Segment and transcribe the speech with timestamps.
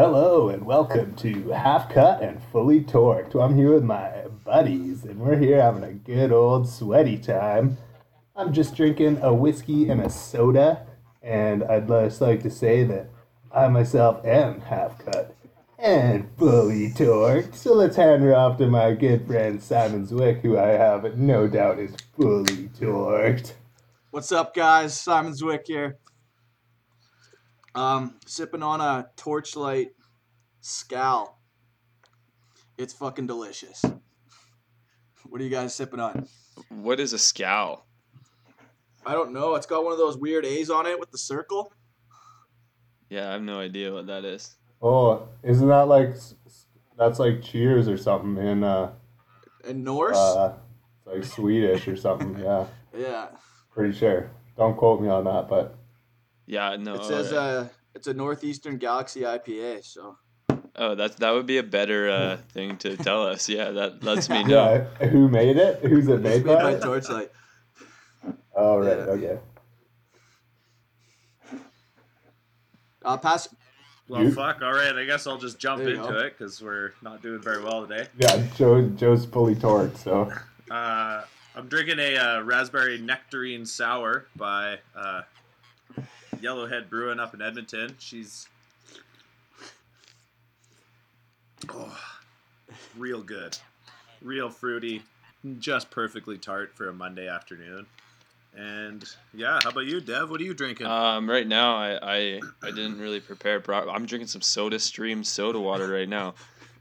[0.00, 3.38] Hello and welcome to Half Cut and Fully Torqued.
[3.38, 4.10] I'm here with my
[4.46, 7.76] buddies and we're here having a good old sweaty time.
[8.34, 10.86] I'm just drinking a whiskey and a soda,
[11.22, 13.10] and I'd just like to say that
[13.52, 15.36] I myself am half cut
[15.78, 17.54] and fully torqued.
[17.54, 21.46] So let's hand her off to my good friend Simon Zwick, who I have no
[21.46, 23.52] doubt is fully torqued.
[24.12, 24.98] What's up, guys?
[24.98, 25.98] Simon Zwick here.
[27.74, 29.92] Um, sipping on a Torchlight
[30.60, 31.40] scowl.
[32.76, 33.84] It's fucking delicious.
[35.24, 36.26] What are you guys sipping on?
[36.68, 37.86] What is a scowl?
[39.06, 39.54] I don't know.
[39.54, 41.72] It's got one of those weird A's on it with the circle.
[43.08, 44.56] Yeah, I have no idea what that is.
[44.82, 46.14] Oh, isn't that like
[46.96, 48.92] that's like Cheers or something in uh,
[49.68, 50.16] In Norse?
[50.16, 50.54] uh
[50.98, 52.38] it's like Swedish or something?
[52.38, 52.66] Yeah,
[52.96, 53.28] yeah.
[53.70, 54.30] pretty sure.
[54.56, 55.76] Don't quote me on that, but
[56.50, 56.94] Yeah, no.
[56.96, 57.48] It says alright.
[57.48, 60.16] uh, it's a Northeastern Galaxy IPA, so.
[60.74, 63.48] oh, that that would be a better uh, thing to tell us.
[63.48, 64.84] Yeah, that lets me know.
[65.00, 65.78] yeah, who made it?
[65.84, 66.80] Who's it It's made made by by?
[66.80, 67.30] Torchlight.
[68.56, 69.04] Oh right, Yeah.
[69.14, 69.38] okay.
[73.04, 73.48] Uh, pass.
[74.08, 74.60] Well, You- fuck.
[74.60, 74.94] All right.
[74.94, 76.18] I guess I'll just jump into go.
[76.18, 78.08] it because we're not doing very well today.
[78.18, 80.32] Yeah, Joe Joe's fully torqued, so
[80.70, 81.22] Uh,
[81.54, 85.22] I'm drinking a uh, raspberry nectarine sour by uh,
[86.42, 87.94] Yellowhead Brewing up in Edmonton.
[87.98, 88.48] She's
[91.70, 91.98] oh,
[92.96, 93.56] real good,
[94.22, 95.02] real fruity,
[95.58, 97.86] just perfectly tart for a Monday afternoon.
[98.56, 100.28] And yeah, how about you, Dev?
[100.30, 100.86] What are you drinking?
[100.86, 103.60] Um, right now, I, I I didn't really prepare.
[103.60, 106.34] Pro- I'm drinking some Soda Stream soda water right now.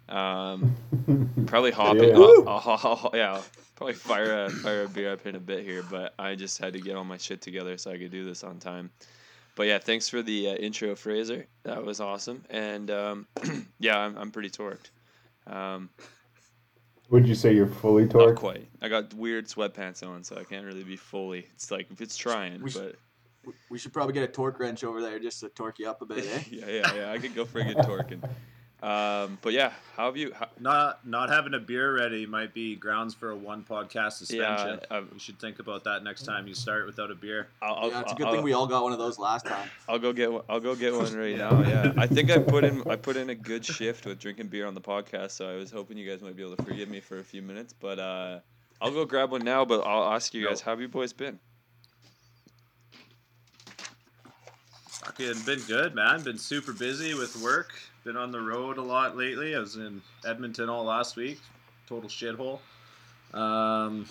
[0.09, 0.75] Um,
[1.45, 2.09] probably hopping.
[2.09, 2.15] Yeah.
[2.15, 5.63] I'll- I'll- I'll- yeah, I'll probably fire a fire a beer up in a bit
[5.63, 8.25] here, but I just had to get all my shit together so I could do
[8.25, 8.89] this on time.
[9.59, 11.45] But yeah, thanks for the uh, intro, Fraser.
[11.63, 13.27] That was awesome, and um,
[13.81, 14.89] yeah, I'm I'm pretty torqued.
[15.47, 15.89] Um,
[17.09, 18.27] would you say you're fully torqued?
[18.27, 18.69] Not quite.
[18.81, 21.45] I got weird sweatpants on, so I can't really be fully.
[21.55, 22.95] It's like if it's trying, We sh- but
[23.69, 26.05] We should probably get a torque wrench over there just to torque you up a
[26.05, 26.41] bit, eh?
[26.49, 27.11] yeah, yeah, yeah.
[27.11, 28.29] I could go friggin' a good torquing.
[28.81, 30.31] Um, but yeah, how have you?
[30.33, 34.79] How, not not having a beer ready might be grounds for a one podcast suspension.
[34.89, 37.49] Yeah, I've- you should think about that next time you start without a beer.
[37.61, 39.45] I'll, I'll, yeah, it's a good I'll, thing we all got one of those last
[39.45, 39.69] time.
[39.89, 40.43] I'll go get one.
[40.47, 41.61] I'll go get one right now.
[41.67, 44.65] Yeah, I think I put in I put in a good shift with drinking beer
[44.65, 47.01] on the podcast, so I was hoping you guys might be able to forgive me
[47.01, 47.73] for a few minutes.
[47.73, 48.39] But uh,
[48.81, 49.65] I'll go grab one now.
[49.65, 50.65] But I'll ask you guys, No.
[50.65, 51.37] how have you boys been?
[55.09, 56.21] Fucking been good, man.
[56.21, 57.71] Been super busy with work.
[58.03, 59.55] Been on the road a lot lately.
[59.55, 61.39] I was in Edmonton all last week.
[61.87, 62.59] Total shithole.
[63.33, 64.05] Um,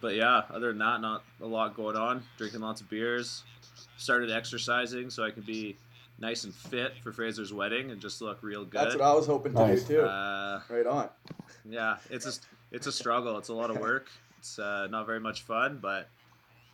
[0.00, 2.22] but yeah, other than that, not a lot going on.
[2.38, 3.42] Drinking lots of beers.
[3.96, 5.76] Started exercising so I can be
[6.20, 8.80] nice and fit for Fraser's wedding and just look real good.
[8.82, 9.82] That's what I was hoping to Nice.
[9.82, 10.02] do too.
[10.02, 11.08] uh, right on.
[11.68, 12.32] yeah, it's a
[12.70, 13.36] it's a struggle.
[13.36, 14.06] It's a lot of work.
[14.38, 16.08] It's uh, not very much fun, but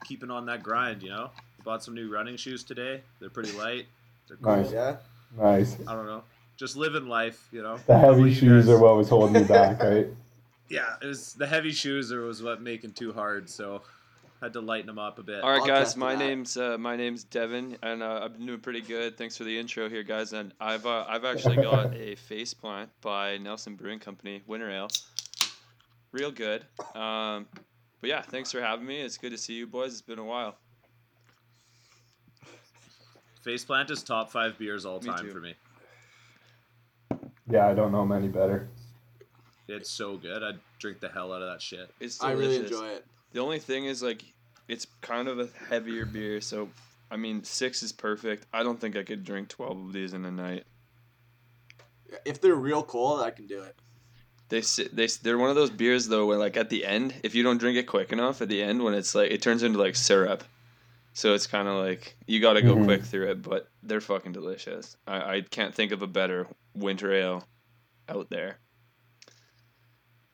[0.04, 1.30] keeping on that grind, you know.
[1.64, 3.02] Bought some new running shoes today.
[3.20, 3.86] They're pretty light.
[4.28, 4.56] They're cool.
[4.56, 4.72] Nice.
[4.72, 4.96] Yeah.
[5.38, 5.76] Nice.
[5.86, 6.22] I don't know.
[6.56, 7.78] Just living life, you know.
[7.86, 8.74] The heavy you shoes guys?
[8.74, 10.08] are what was holding you back, right?
[10.68, 12.08] Yeah, it was the heavy shoes.
[12.08, 13.82] There was what making too hard, so
[14.42, 15.42] had to lighten them up a bit.
[15.42, 15.96] All right, I'll guys.
[15.96, 16.18] My that.
[16.18, 19.16] name's uh, my name's Devin, and uh, I've been doing pretty good.
[19.16, 20.32] Thanks for the intro here, guys.
[20.32, 24.88] And I've uh, I've actually got a face plant by Nelson Brewing Company, Winter Ale.
[26.10, 26.64] Real good.
[26.94, 27.46] Um,
[28.00, 29.00] but yeah, thanks for having me.
[29.00, 29.92] It's good to see you boys.
[29.92, 30.56] It's been a while.
[33.44, 35.30] Faceplant is top five beers all Me time too.
[35.30, 35.54] for me.
[37.50, 38.68] Yeah, I don't know many better.
[39.68, 40.42] It's so good.
[40.42, 41.90] I'd drink the hell out of that shit.
[42.00, 43.04] It's I really enjoy it.
[43.32, 44.22] The only thing is like,
[44.68, 46.68] it's kind of a heavier beer, so
[47.10, 48.46] I mean six is perfect.
[48.52, 50.64] I don't think I could drink twelve of these in a night.
[52.24, 53.74] If they're real cold, I can do it.
[54.48, 54.60] They
[54.92, 57.58] they they're one of those beers though where like at the end, if you don't
[57.58, 60.44] drink it quick enough, at the end when it's like it turns into like syrup,
[61.12, 62.84] so it's kind of like you got to go Mhm.
[62.84, 63.42] quick through it.
[63.42, 64.96] But they're fucking delicious.
[65.06, 67.44] I, I can't think of a better winter ale
[68.08, 68.58] out there.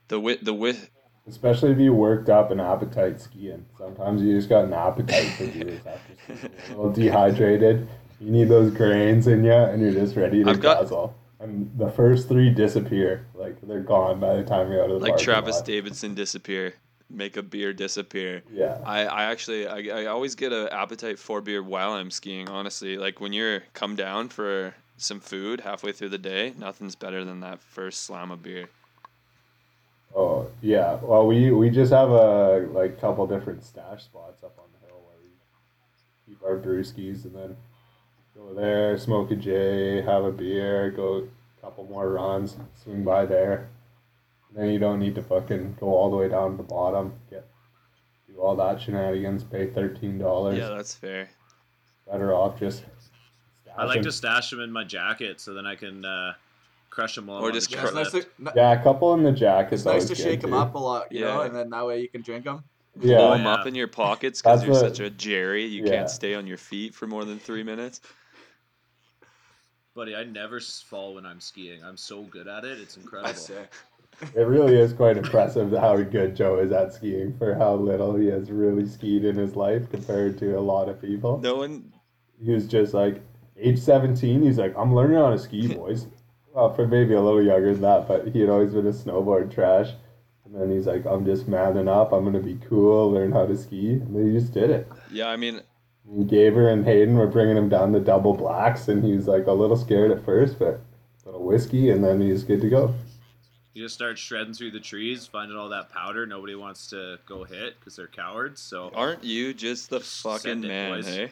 [0.09, 0.91] The wit the wit
[1.27, 3.67] Especially if you worked up an appetite skiing.
[3.77, 7.87] Sometimes you just got an appetite for beers after a little dehydrated.
[8.19, 11.15] You need those grains in you, and you're just ready to I've got- guzzle.
[11.41, 13.27] And the first three disappear.
[13.35, 15.67] Like they're gone by the time you're out of the like Travis lot.
[15.67, 16.75] Davidson disappear,
[17.11, 18.43] make a beer disappear.
[18.51, 18.79] Yeah.
[18.85, 22.49] I, I actually I, I always get an appetite for beer while I'm skiing.
[22.49, 27.25] Honestly, like when you're come down for some food halfway through the day, nothing's better
[27.25, 28.69] than that first slam of beer.
[30.15, 30.99] Oh yeah.
[31.03, 35.03] Well, we we just have a like couple different stash spots up on the hill
[35.05, 35.31] where we
[36.27, 37.57] keep our brewskis, and then
[38.39, 43.27] Go there, smoke a J, have a beer, go a couple more runs, swing by
[43.27, 43.69] there.
[44.55, 47.47] Then you don't need to fucking go all the way down to the bottom, get
[48.29, 50.59] do all that shenanigans, pay thirteen dollars.
[50.59, 51.29] Yeah, that's fair.
[52.11, 52.85] Better off just.
[53.77, 54.03] I like stashing.
[54.05, 56.33] to stash them in my jacket so then I can uh,
[56.91, 59.31] crush them while Or just the Yeah, nice to, n- Yeah, a couple in the
[59.31, 59.75] jacket.
[59.75, 62.09] it's nice to shake them up a lot, you know, and then that way you
[62.09, 62.65] can drink them.
[62.99, 63.19] Yeah.
[63.19, 63.53] Blow Yeah, them yeah.
[63.53, 65.65] up in your pockets because you're what- such a Jerry.
[65.67, 65.91] You Yeah.
[65.91, 68.01] can't stay on your feet for more than three minutes.
[69.95, 71.85] Buddy, I never fall when I'm skiing.
[71.85, 72.81] I'm so good at it.
[72.81, 73.33] It's incredible.
[74.35, 78.27] It really is quite impressive how good Joe is at skiing for how little he
[78.27, 81.39] has really skied in his life compared to a lot of people.
[81.39, 81.93] No one.
[82.43, 83.21] He was just like
[83.57, 84.43] age seventeen.
[84.43, 86.07] He's like, I'm learning how to ski, boys.
[86.53, 89.53] well, for maybe a little younger than that, but he had always been a snowboard
[89.55, 89.91] trash.
[90.45, 92.13] And then he's like, I'm just manning up.
[92.13, 93.93] I'm gonna be cool, learn how to ski.
[93.93, 94.89] And then he just did it.
[95.11, 95.61] Yeah, I mean,
[96.11, 99.47] And Gaber and Hayden were bringing him down the double blacks, and he was like
[99.47, 100.81] a little scared at first, but
[101.25, 102.95] a little whiskey, and then he's good to go.
[103.79, 106.27] You just start shredding through the trees, finding all that powder.
[106.27, 108.61] Nobody wants to go hit because they're cowards.
[108.61, 111.07] So aren't you just the Send fucking man, boys.
[111.07, 111.31] hey?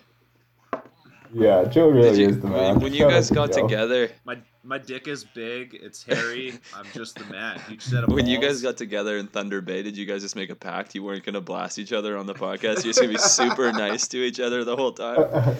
[1.34, 2.78] Yeah, Joe really you, is the when, man.
[2.78, 3.62] when you guys got Joe.
[3.66, 5.74] together, my my dick is big.
[5.82, 6.52] It's hairy.
[6.76, 7.60] I'm just the man.
[7.68, 10.36] You set of when you guys got together in Thunder Bay, did you guys just
[10.36, 12.84] make a pact you weren't gonna blast each other on the podcast?
[12.84, 15.56] You're just gonna be super nice to each other the whole time.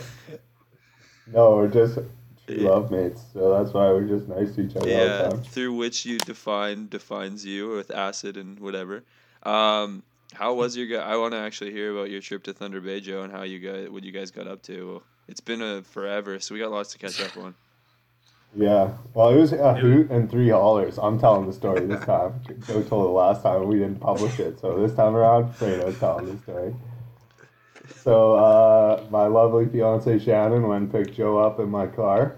[1.26, 2.25] no, we're just true Yeah.
[2.48, 5.42] Love mates, so that's why we're just nice to each other all Yeah, the time.
[5.42, 9.02] through which you define defines you with acid and whatever.
[9.42, 10.02] Um,
[10.32, 11.04] how was your guy?
[11.04, 13.58] I want to actually hear about your trip to Thunder Bay, Joe, and how you
[13.58, 15.02] guys what you guys got up to.
[15.28, 17.54] It's been a forever, so we got lots to catch up on.
[18.54, 20.98] Yeah, well, it was a hoot and three haulers.
[20.98, 22.40] I'm telling the story this time.
[22.66, 26.34] Joe told it last time, we didn't publish it, so this time around, Fredo's telling
[26.34, 26.74] the story.
[27.94, 32.36] So, uh, my lovely fiance Shannon went and picked Joe up in my car,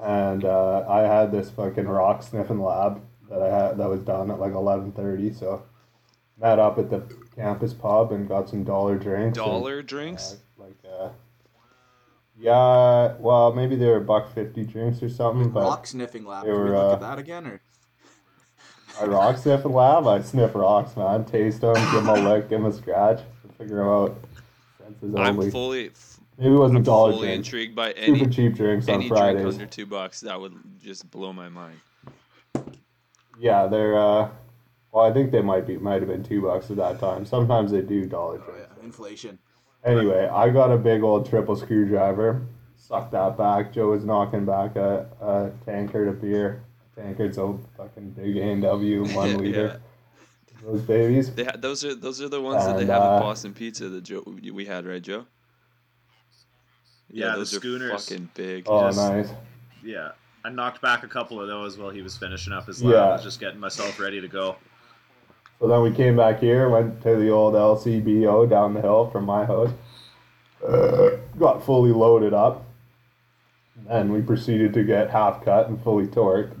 [0.00, 4.30] and uh, I had this fucking rock sniffing lab that I had that was done
[4.30, 5.32] at like eleven thirty.
[5.32, 5.62] So,
[6.40, 7.02] met up at the
[7.34, 9.38] campus pub and got some dollar drinks.
[9.38, 10.36] and, Dollar uh, drinks?
[10.58, 11.10] like, uh,
[12.38, 16.44] yeah, well, maybe they were buck fifty drinks or something, but Rock sniffing lab.
[16.44, 17.60] they Can we were, look uh, at that again, or
[19.00, 20.06] I rock sniff a lab.
[20.06, 21.24] I sniff rocks, man.
[21.24, 23.20] Taste them, give them a lick, give them a scratch,
[23.58, 24.18] figure them out.
[24.84, 25.50] Senses I'm only.
[25.50, 25.90] fully,
[26.38, 27.46] Maybe it wasn't I'm dollar fully drinks.
[27.48, 30.20] intrigued by Super any cheap drinks on any drink under two bucks.
[30.20, 31.80] That would just blow my mind.
[33.38, 33.98] Yeah, they're.
[33.98, 34.28] uh
[34.92, 37.24] Well, I think they might be might have been two bucks at that time.
[37.24, 38.70] Sometimes they do dollar oh, drinks.
[38.78, 39.38] yeah, inflation?
[39.84, 42.46] Anyway, I got a big old triple screwdriver.
[42.76, 43.72] Sucked that back.
[43.72, 46.62] Joe was knocking back a, a tankard of beer.
[46.96, 49.82] Tankard's a fucking big A&W one Yeah, liter.
[50.64, 51.34] Those babies.
[51.34, 53.88] They ha- those are those are the ones that they have uh, at Boston Pizza
[53.88, 55.26] that Joe we had, right, Joe?
[57.10, 57.90] Yeah, the those schooners.
[57.92, 58.64] are fucking big.
[58.66, 59.28] Oh, Just- nice.
[59.82, 60.12] yeah,
[60.44, 62.94] I knocked back a couple of those while he was finishing up his lab.
[62.94, 63.00] Yeah.
[63.00, 64.56] I was just getting myself ready to go.
[65.60, 69.24] So then we came back here, went to the old LCBO down the hill from
[69.24, 69.70] my house.
[70.66, 72.64] Uh, got fully loaded up.
[73.88, 76.54] And we proceeded to get half cut and fully torqued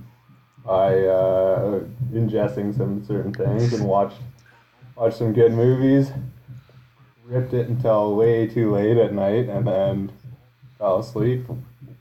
[0.64, 1.80] by uh,
[2.12, 4.18] ingesting some certain things and watched
[4.96, 6.10] watched some good movies.
[7.24, 10.12] Ripped it until way too late at night and then
[10.78, 11.46] fell asleep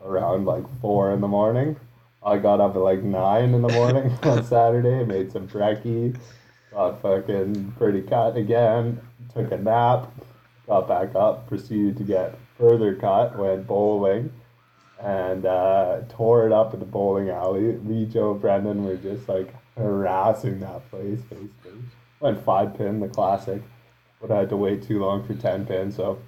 [0.04, 1.77] around like four in the morning.
[2.25, 6.17] I got up at like nine in the morning on Saturday, made some brekkie,
[6.72, 9.01] got fucking pretty cut again,
[9.34, 10.12] took a nap,
[10.67, 14.32] got back up, proceeded to get further cut, went bowling,
[15.03, 17.74] and uh, tore it up at the bowling alley.
[17.83, 21.83] Me, Joe, Brendan were just like harassing that place, basically.
[22.22, 23.62] Went five pin, the classic,
[24.22, 26.19] but I had to wait too long for 10 pin, so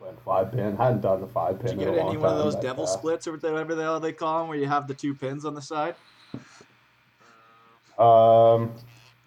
[0.00, 0.76] went five pin.
[0.76, 2.86] Hadn't done the five pin Did you get any one of those but, devil uh,
[2.86, 5.54] splits or whatever the hell they call them, where you have the two pins on
[5.54, 5.94] the side?
[7.98, 8.72] Um,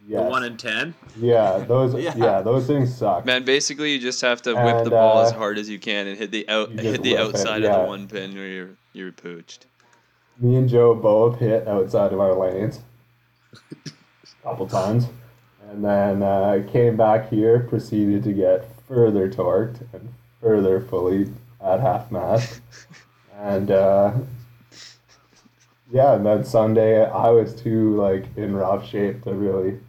[0.08, 0.94] The one in ten.
[1.18, 2.14] Yeah, those Yeah.
[2.16, 2.42] yeah.
[2.42, 3.26] those things suck.
[3.26, 5.80] Man, basically you just have to whip the And, ball as uh, hard as you
[5.80, 8.48] can and hit the out hit the whip it, outside of the one pin where
[8.48, 9.60] you're you're pooched.
[10.40, 12.80] Me and Joe both hit outside of our lanes
[13.54, 15.06] a couple times,
[15.70, 21.32] and then uh, came back here, proceeded to get further torqued and further fully
[21.64, 22.62] at half mast,
[23.40, 24.12] and uh,
[25.92, 29.80] yeah, and then Sunday I was too like in rough shape to really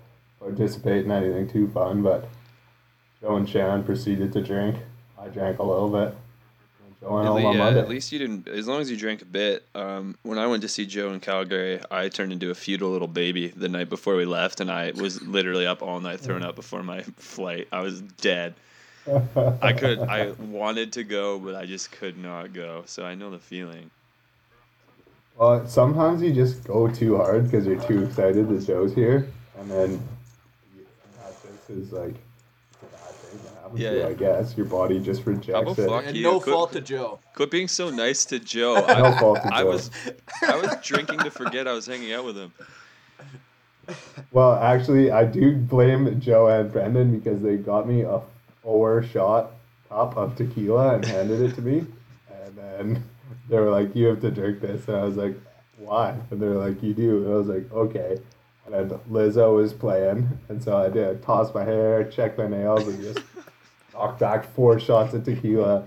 [0.44, 2.28] participate in anything too fun, but
[3.20, 4.76] Joe and Shannon proceeded to drink.
[5.18, 6.14] I drank a little bit.
[7.00, 8.48] Joe At, home le- on yeah, at least you didn't.
[8.48, 9.64] As long as you drank a bit.
[9.74, 13.08] Um, when I went to see Joe in Calgary, I turned into a feudal little
[13.08, 16.56] baby the night before we left, and I was literally up all night throwing up
[16.56, 17.68] before my flight.
[17.72, 18.54] I was dead.
[19.62, 22.84] I could I wanted to go, but I just could not go.
[22.86, 23.90] So I know the feeling.
[25.36, 29.70] Well, sometimes you just go too hard because you're too excited that Joe's here, and
[29.70, 30.00] then
[31.68, 32.14] that just is like
[32.82, 34.08] a bad thing that happens Yeah, to you, yeah.
[34.08, 34.56] I guess.
[34.56, 35.88] Your body just rejects it.
[35.88, 37.18] fuck And you, no quit- fault to Joe.
[37.34, 38.74] Quit being so nice to Joe.
[38.88, 39.54] No I, fault to Joe.
[39.54, 39.90] I was
[40.42, 42.52] I was drinking to forget I was hanging out with him.
[44.32, 48.20] Well, actually, I do blame Joe and Brendan because they got me a
[48.62, 49.50] four shot
[49.90, 51.86] cup of tequila and handed it to me.
[52.44, 53.04] And then
[53.48, 54.88] they were like, You have to drink this.
[54.88, 55.38] And I was like,
[55.78, 56.16] Why?
[56.30, 57.24] And they're like, You do.
[57.24, 58.16] And I was like, Okay.
[58.66, 60.28] And Lizzo was playing.
[60.48, 61.22] And so I did.
[61.22, 63.20] Toss my hair, check my nails, and just
[63.92, 65.84] knock back four shots of tequila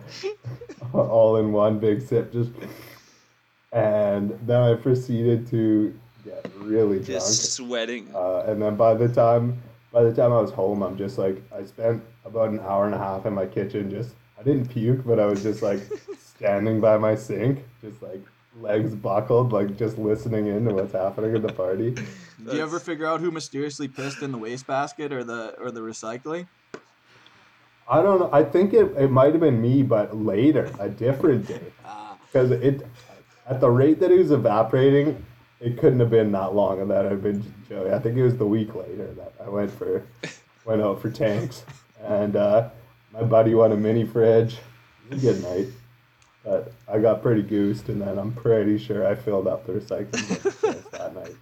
[0.93, 2.31] all in one big sip.
[2.31, 2.51] Just.
[3.73, 7.05] And then I proceeded to get really drunk.
[7.07, 8.09] Just sweating.
[8.13, 11.41] Uh, and then by the time by the time I was home, I'm just like
[11.53, 13.89] I spent about an hour and a half in my kitchen.
[13.89, 15.79] Just I didn't puke, but I was just like
[16.19, 18.21] standing by my sink, just like
[18.61, 21.91] legs buckled, like just listening in to what's happening at the party.
[22.45, 25.81] Do you ever figure out who mysteriously pissed in the wastebasket or the or the
[25.81, 26.47] recycling?
[27.89, 28.29] I don't know.
[28.33, 32.51] I think it, it might have been me, but later, a different day, Ah, because
[32.51, 32.85] it
[33.47, 35.25] at the rate that it was evaporating,
[35.59, 37.91] it couldn't have been that long and that I'd been Joey.
[37.91, 40.05] I think it was the week later that I went for
[40.65, 41.63] went out for tanks,
[42.03, 42.69] and uh,
[43.13, 44.57] my buddy won a mini fridge.
[45.09, 45.67] It was a good night,
[46.47, 50.61] but I got pretty goosed, and then I'm pretty sure I filled up the recycling
[50.61, 51.35] bin that night.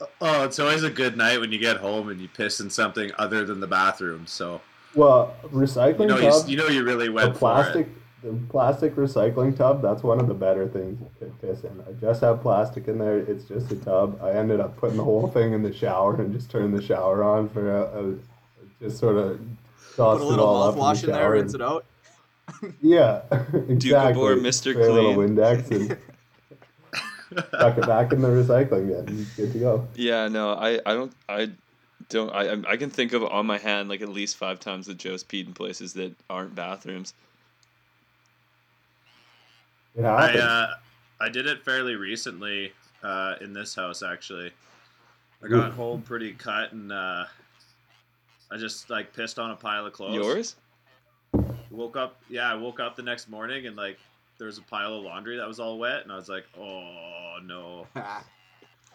[0.00, 2.70] Uh, oh, it's always a good night when you get home and you piss in
[2.70, 4.26] something other than the bathroom.
[4.26, 4.62] So
[4.94, 7.88] Well, recycling you know you, tub, you know you really the went plastic,
[8.22, 8.40] for it.
[8.40, 9.82] the plastic recycling tub.
[9.82, 11.84] That's one of the better things you can piss in.
[11.86, 13.18] I just have plastic in there.
[13.18, 14.18] It's just a tub.
[14.22, 17.22] I ended up putting the whole thing in the shower and just turned the shower
[17.22, 18.14] on for a, a
[18.80, 19.38] just sort of
[19.94, 21.84] tossed put a it little all up mouthwash in there, shower rinse it out.
[22.80, 23.22] Yeah,
[23.68, 23.78] exactly.
[23.78, 24.72] Gabor, Mr.
[24.72, 25.36] Spray a little Clean.
[25.36, 25.88] Windex and
[27.52, 29.26] tuck it back in the recycling bin.
[29.36, 29.88] Good to go.
[29.94, 31.50] Yeah, no, I, I don't I
[32.08, 34.98] don't I I'm- can think of on my hand like at least five times that
[34.98, 37.14] Joe's peed in places that aren't bathrooms.
[39.96, 40.74] It I uh,
[41.20, 44.50] I did it fairly recently uh, in this house actually.
[45.42, 47.24] I got home pretty cut and uh,
[48.50, 50.14] I just like pissed on a pile of clothes.
[50.14, 50.56] Yours?
[51.70, 53.98] Woke up, yeah, I woke up the next morning and like
[54.38, 57.36] there was a pile of laundry that was all wet, and I was like, oh
[57.44, 57.86] no.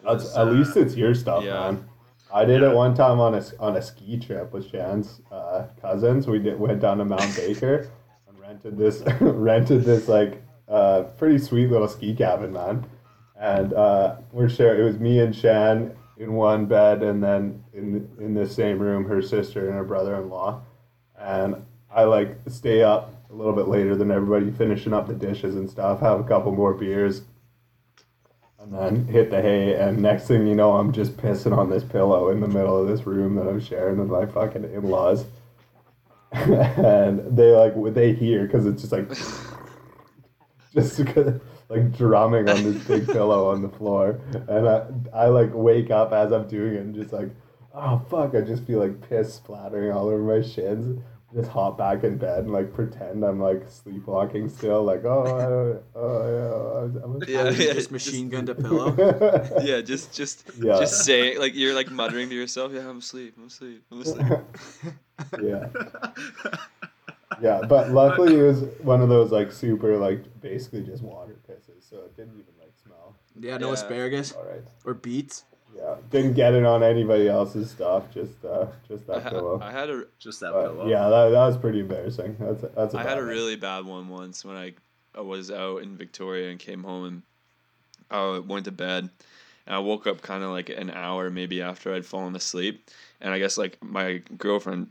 [0.03, 1.53] Was, at uh, least it's your stuff, yeah.
[1.53, 1.86] man.
[2.34, 2.72] I did Yeah.
[2.72, 6.27] it one time on a on a ski trip with Shan's uh, cousins.
[6.27, 7.89] We did went down to Mount Baker
[8.27, 12.86] and rented this rented this like uh, pretty sweet little ski cabin, man.
[13.39, 14.82] And uh, we're sharing.
[14.82, 19.05] It was me and Shan in one bed, and then in in the same room,
[19.05, 20.62] her sister and her brother in law.
[21.17, 21.65] And
[21.96, 25.70] I like stay up a little bit later than everybody, finishing up the dishes and
[25.70, 26.02] stuff.
[26.02, 27.22] Have a couple more beers,
[28.60, 29.75] and then hit the hay.
[29.75, 32.88] And next thing you know, I'm just pissing on this pillow in the middle of
[32.90, 35.25] this room that I'm sharing with my fucking in laws.
[36.34, 39.10] and they like they hear because it's just like
[40.74, 41.00] just
[41.70, 46.12] like drumming on this big pillow on the floor, and I I like wake up
[46.12, 47.30] as I'm doing it and just like
[47.74, 51.02] oh fuck I just feel like piss splattering all over my shins.
[51.34, 55.41] Just hop back in bed and like pretend I'm like sleepwalking still, like oh I
[55.41, 58.96] don't, oh yeah I'm, Yeah, you yeah, just just- machine gun a pillow.
[59.63, 60.79] Yeah, just just Yeah.
[60.79, 64.27] just saying like you're like muttering to yourself, yeah, I'm asleep, I'm asleep, I'm asleep.
[65.44, 65.67] yeah.
[67.41, 71.89] Yeah, but luckily it was one of those like super like basically just water pisses,
[71.89, 73.15] so it didn't even like smell.
[73.38, 73.74] Yeah, no Yeah.
[73.74, 74.62] asparagus All right.
[74.86, 75.44] or beets.
[75.75, 78.03] Yeah, didn't get it on anybody else's stuff.
[78.13, 79.60] Just uh, just I, that ha- pillow.
[79.62, 80.88] I had a Just that But, pillow.
[80.88, 82.38] yeah, that, that was pretty embarrassing.
[82.39, 82.94] That's a, that's.
[82.94, 83.27] A I had bad a one.
[83.29, 84.74] really bad one once when I,
[85.13, 87.22] I was out in Victoria and came home and
[88.10, 89.10] I went to bed
[89.67, 92.89] and I woke up kind of like an hour maybe after I'd fallen asleep
[93.20, 94.88] and I guess like my girlfriend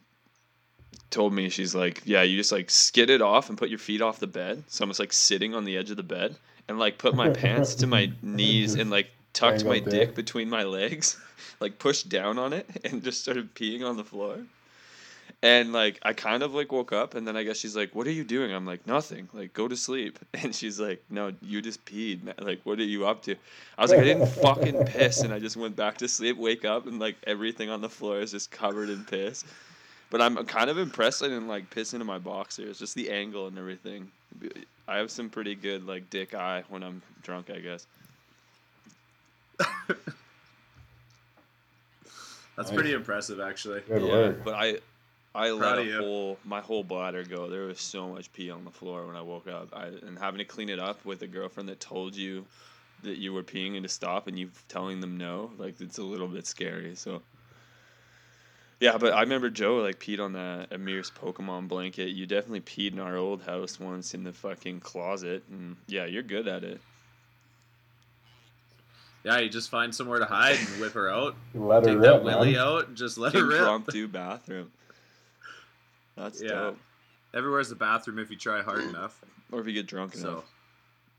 [1.11, 4.03] told me she's like yeah you just like skid it off and put your feet
[4.03, 6.35] off the bed so I'm just like sitting on the edge of the bed
[6.69, 9.91] and like put my pants to my knees and like tucked my dick.
[9.91, 11.19] dick between my legs
[11.61, 14.39] like pushed down on it and just started peeing on the floor
[15.45, 18.07] and like I kind of like woke up and then I guess she's like, What
[18.07, 18.53] are you doing?
[18.53, 19.29] I'm like, Nothing.
[19.35, 20.19] Like, go to sleep.
[20.43, 22.23] And she's like, No, you just peed.
[22.23, 22.35] man.
[22.41, 23.37] Like, what are you up to?
[23.77, 26.65] I was like, I didn't fucking piss and I just went back to sleep, wake
[26.65, 29.45] up and like everything on the floor is just covered in piss.
[30.11, 33.47] But I'm kind of impressed I didn't like piss into my boxers, just the angle
[33.47, 34.11] and everything.
[34.89, 37.87] I have some pretty good like dick eye when I'm drunk, I guess.
[42.57, 42.75] That's Nice.
[42.77, 43.81] pretty impressive, actually.
[43.81, 44.45] Good yeah, work.
[44.45, 44.79] but I
[45.35, 47.49] I Proud let a whole my whole bladder go.
[47.49, 49.69] There was so much pee on the floor when I woke up.
[49.73, 52.47] I and having to clean it up with a girlfriend that told you
[53.03, 56.03] that you were peeing and to stop, and you telling them no, like it's a
[56.03, 56.95] little bit scary.
[56.95, 57.23] So.
[58.81, 62.11] Yeah, but I remember Joe like peed on that Amir's Pokemon blanket.
[62.11, 66.23] You definitely peed in our old house once in the fucking closet, and yeah, you're
[66.23, 66.81] good at it.
[69.25, 71.35] Yeah, you just find somewhere to hide and whip her out.
[71.55, 72.61] Let her Take that rip, willy man.
[72.61, 73.59] out and just let her rip.
[73.61, 74.71] Impromptu bathroom.
[76.17, 76.49] That's Yeah.
[76.51, 76.79] dope.
[77.33, 79.19] Everywhere's a bathroom if you try hard enough.
[79.51, 80.25] Or if you get drunk enough.
[80.25, 80.45] So,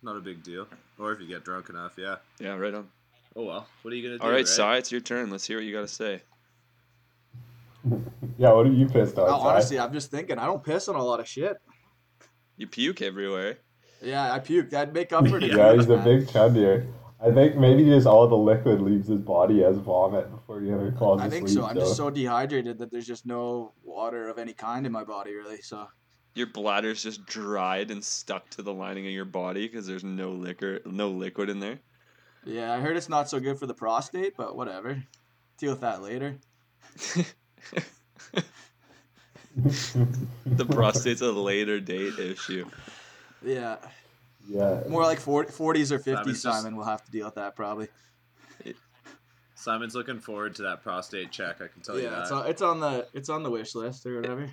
[0.03, 0.67] not a big deal.
[0.99, 2.17] Or if you get drunk enough, yeah.
[2.39, 2.87] Yeah, right on.
[3.35, 3.67] Oh well.
[3.81, 4.23] What are you gonna do?
[4.23, 4.47] All right, right?
[4.47, 5.29] Sai, it's your turn.
[5.29, 6.21] Let's hear what you got to say.
[8.37, 9.29] Yeah, what are you pissed off?
[9.29, 9.47] Si?
[9.47, 10.37] honestly, I'm just thinking.
[10.37, 11.55] I don't piss on a lot of shit.
[12.57, 13.59] You puke everywhere.
[14.01, 14.73] Yeah, I puked.
[14.73, 15.43] I'd make up for it.
[15.55, 16.03] yeah, he's a man.
[16.03, 16.85] big chundier.
[17.21, 20.91] I think maybe just all the liquid leaves his body as vomit before he ever
[20.93, 21.33] falls asleep.
[21.33, 21.65] I think so.
[21.65, 22.05] I'm just so.
[22.05, 25.61] so dehydrated that there's just no water of any kind in my body, really.
[25.61, 25.87] So
[26.33, 30.31] Your bladder's just dried and stuck to the lining of your body because there's no
[30.31, 31.79] liquor, no liquid in there.
[32.45, 35.01] yeah, I heard it's not so good for the prostate, but whatever.
[35.57, 36.35] Deal with that later.
[39.55, 42.69] the prostate's a later date issue.
[43.41, 43.77] Yeah,
[44.47, 44.81] yeah.
[44.87, 46.03] more like 40, 40s or 50s.
[46.03, 47.87] Simon's just- Simon will have to deal with that probably.
[49.57, 51.55] Simon's looking forward to that prostate check.
[51.61, 52.21] I can tell you that.
[52.23, 54.49] it's on, it's on the it's on the wish list or whatever.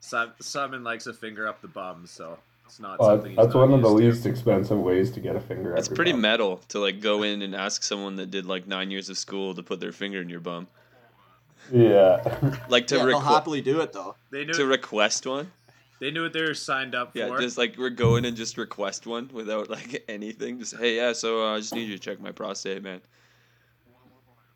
[0.00, 3.30] Simon likes a finger up the bum, so it's not Well, something.
[3.30, 4.28] He's that's not one of the used to.
[4.28, 5.74] least expensive ways to get a finger.
[5.76, 6.20] It's pretty bum.
[6.22, 9.54] metal to like go in and ask someone that did like nine years of school
[9.54, 10.66] to put their finger in your bum.
[11.72, 12.22] Yeah.
[12.68, 14.16] Like to yeah, they'll requ- happily do it though.
[14.30, 14.52] They knew.
[14.54, 15.52] to request one.
[16.00, 17.38] They knew what they were signed up Yeah, for.
[17.40, 20.58] just like we're going and just request one without like anything.
[20.58, 21.12] Just hey, yeah.
[21.12, 23.00] So uh, I just need you to check my prostate, man.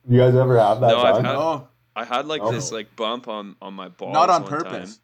[0.09, 2.51] you guys ever have that No, I've had- No, I had like Oh.
[2.51, 4.13] this like bump on on my balls.
[4.13, 4.97] not on one purpose.
[4.97, 5.01] Time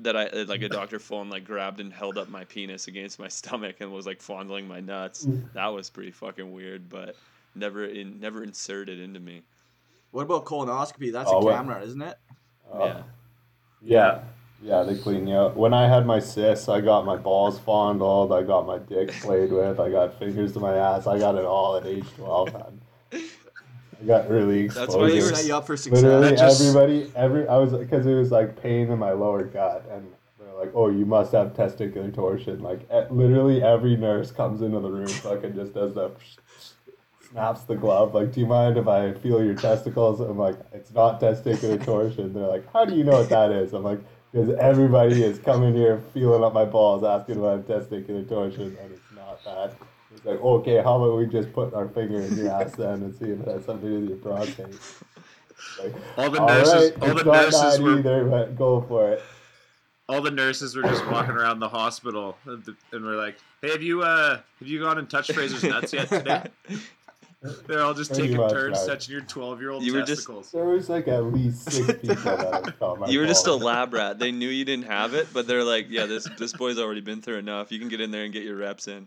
[0.00, 3.18] that I uh, like a doctor phone like grabbed and held up my penis against
[3.18, 5.24] my stomach and was like fondling my nuts.
[5.26, 5.52] Mm.
[5.52, 7.14] That was pretty fucking weird, but
[7.54, 9.42] never in never inserted into me.
[10.10, 11.12] What about colonoscopy?
[11.12, 12.16] That's Oh, a well- camera, isn't it?
[12.72, 12.86] Oh.
[12.86, 13.02] Yeah.
[13.82, 14.18] Yeah.
[14.64, 15.56] Yeah, they clean you out.
[15.56, 19.52] When I had my cysts, I got my balls fondled, I got my dick played
[19.52, 22.80] with, I got fingers to my ass, I got it all at age 12, man.
[23.12, 24.88] I got really exposed.
[24.88, 26.02] That's why you set you up for success.
[26.02, 29.84] Literally just- everybody, every I was because it was like pain in my lower gut,
[29.90, 34.80] and they're like, "Oh, you must have testicular torsion." Like literally every nurse comes into
[34.80, 36.10] the room, fucking just does the
[37.30, 38.14] snaps the glove.
[38.14, 40.20] Like, do you mind if I feel your testicles?
[40.20, 42.32] I'm like, it's not testicular torsion.
[42.32, 43.72] They're like, how do you know what that is?
[43.72, 44.00] I'm like,
[44.34, 49.12] because everybody is coming here feeling up my balls, asking about testicular torsion, and it's
[49.14, 49.76] not that.
[50.12, 53.14] It's like, okay, how about we just put our finger in your ass then and
[53.14, 54.80] see if it has something to do with your prostate?
[55.80, 58.80] Like, all the all nurses, right, all it's the not nurses were, either, but go
[58.88, 59.22] for it.
[60.08, 63.70] all the nurses were just walking around the hospital, and th- and we're like, "Hey,
[63.70, 66.44] have you uh, have you gone and touched Fraser's nuts yet today?"
[67.66, 68.88] They're all just Pretty taking turns right.
[68.88, 70.50] touching your twelve-year-old You were just- testicles.
[70.50, 73.92] There was like at least six people that felt my You were just a lab
[73.92, 74.18] rat.
[74.18, 77.20] They knew you didn't have it, but they're like, yeah, this this boy's already been
[77.20, 77.70] through enough.
[77.70, 79.06] You can get in there and get your reps in.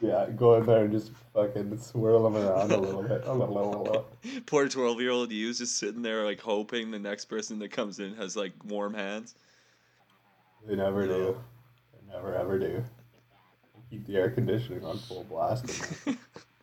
[0.00, 3.22] Yeah, go in there and just fucking swirl them around a little bit.
[3.24, 4.06] A little, little, little.
[4.46, 7.98] Poor twelve year old you's just sitting there like hoping the next person that comes
[8.00, 9.34] in has like warm hands.
[10.66, 11.36] They never do.
[11.92, 12.84] They never ever do.
[13.90, 15.64] Keep the air conditioning on full blast.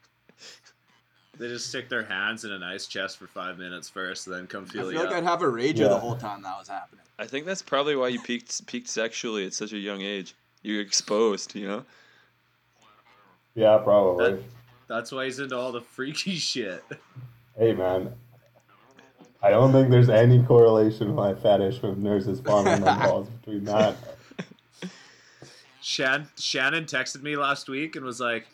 [1.42, 4.46] They just stick their hands in an ice chest for five minutes first, and then
[4.46, 4.82] come feel.
[4.82, 5.24] I feel feel you like up.
[5.24, 5.88] I'd have a rager Yeah.
[5.88, 7.02] the whole time that was happening.
[7.18, 10.36] I think that's probably why you peaked peaked sexually at such a young age.
[10.62, 11.84] You're exposed, you know.
[13.56, 14.34] Yeah, probably.
[14.34, 14.44] That-
[14.88, 16.84] That's why he's into all the freaky shit.
[17.58, 18.14] Hey, man.
[19.42, 23.64] I don't think there's any correlation with my fetish with nurses fondling my balls between
[23.66, 23.96] that.
[25.82, 28.46] Shan- Shannon texted me last week and was like,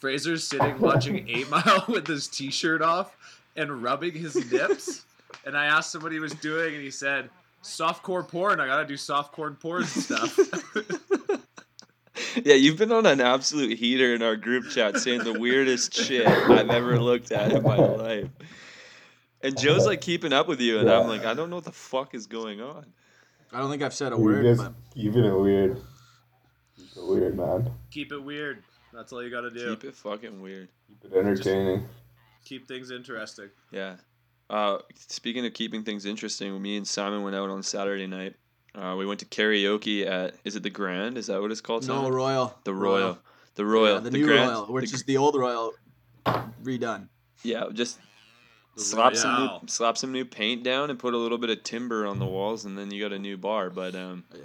[0.00, 3.16] Fraser's sitting watching Eight Mile with his t-shirt off
[3.56, 5.04] and rubbing his nips.
[5.46, 7.30] And I asked him what he was doing, and he said,
[7.62, 8.60] "Softcore porn.
[8.60, 10.38] I gotta do softcore porn stuff."
[12.44, 16.26] Yeah, you've been on an absolute heater in our group chat saying the weirdest shit
[16.26, 18.28] I've ever looked at in my life.
[19.42, 21.72] And Joe's like keeping up with you, and I'm like, I don't know what the
[21.72, 22.86] fuck is going on.
[23.52, 25.80] I don't think I've said a You're word, just but keeping it weird.
[26.76, 27.70] Keep it weird, man.
[27.90, 28.62] Keep it weird.
[28.92, 29.70] That's all you gotta do.
[29.76, 30.68] Keep it fucking weird.
[31.02, 31.86] Keep it entertaining.
[32.44, 33.50] Keep things interesting.
[33.70, 33.96] Yeah.
[34.48, 38.34] Uh, speaking of keeping things interesting, me and Simon went out on Saturday night.
[38.74, 41.16] Uh, we went to karaoke at is it the Grand?
[41.18, 41.86] Is that what it's called?
[41.86, 42.56] no Royal.
[42.64, 43.18] the Royal.
[43.56, 43.94] The Royal.
[43.94, 45.72] Yeah, the, new Grand- Royal, which the- is the old Royal
[46.62, 47.08] redone.
[47.42, 47.98] yeah, just
[48.76, 52.06] slap some new slap some new paint down and put a little bit of timber
[52.06, 53.70] on the walls, and then you got a new bar.
[53.70, 54.36] But um, A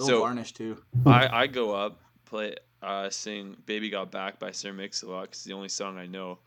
[0.00, 0.78] little So- varnish too.
[1.06, 5.44] I I go up play uh sing "Baby Got Back" by Sir Mix-a-Lot 'cause it's
[5.44, 6.38] the only song I know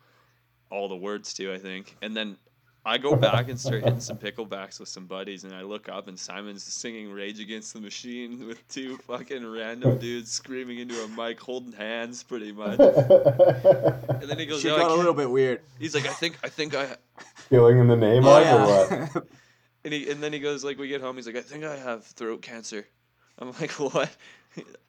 [0.69, 2.37] all the words to, I think, and then.
[2.85, 6.09] I go back and start hitting some picklebacks with some buddies, and I look up
[6.09, 11.07] and Simon's singing "Rage Against the Machine" with two fucking random dudes screaming into a
[11.07, 12.77] mic, holding hands, pretty much.
[12.81, 15.61] And then he goes, She "No, I got a little bit weird.
[15.79, 16.97] He's like, "I think, I think I,"
[17.47, 19.27] Feeling in the name Oh of or what?
[19.85, 21.77] and he, and then he goes, like, we get home, he's like, "I think I
[21.77, 22.85] have throat cancer."
[23.39, 24.09] I'm like, "What?"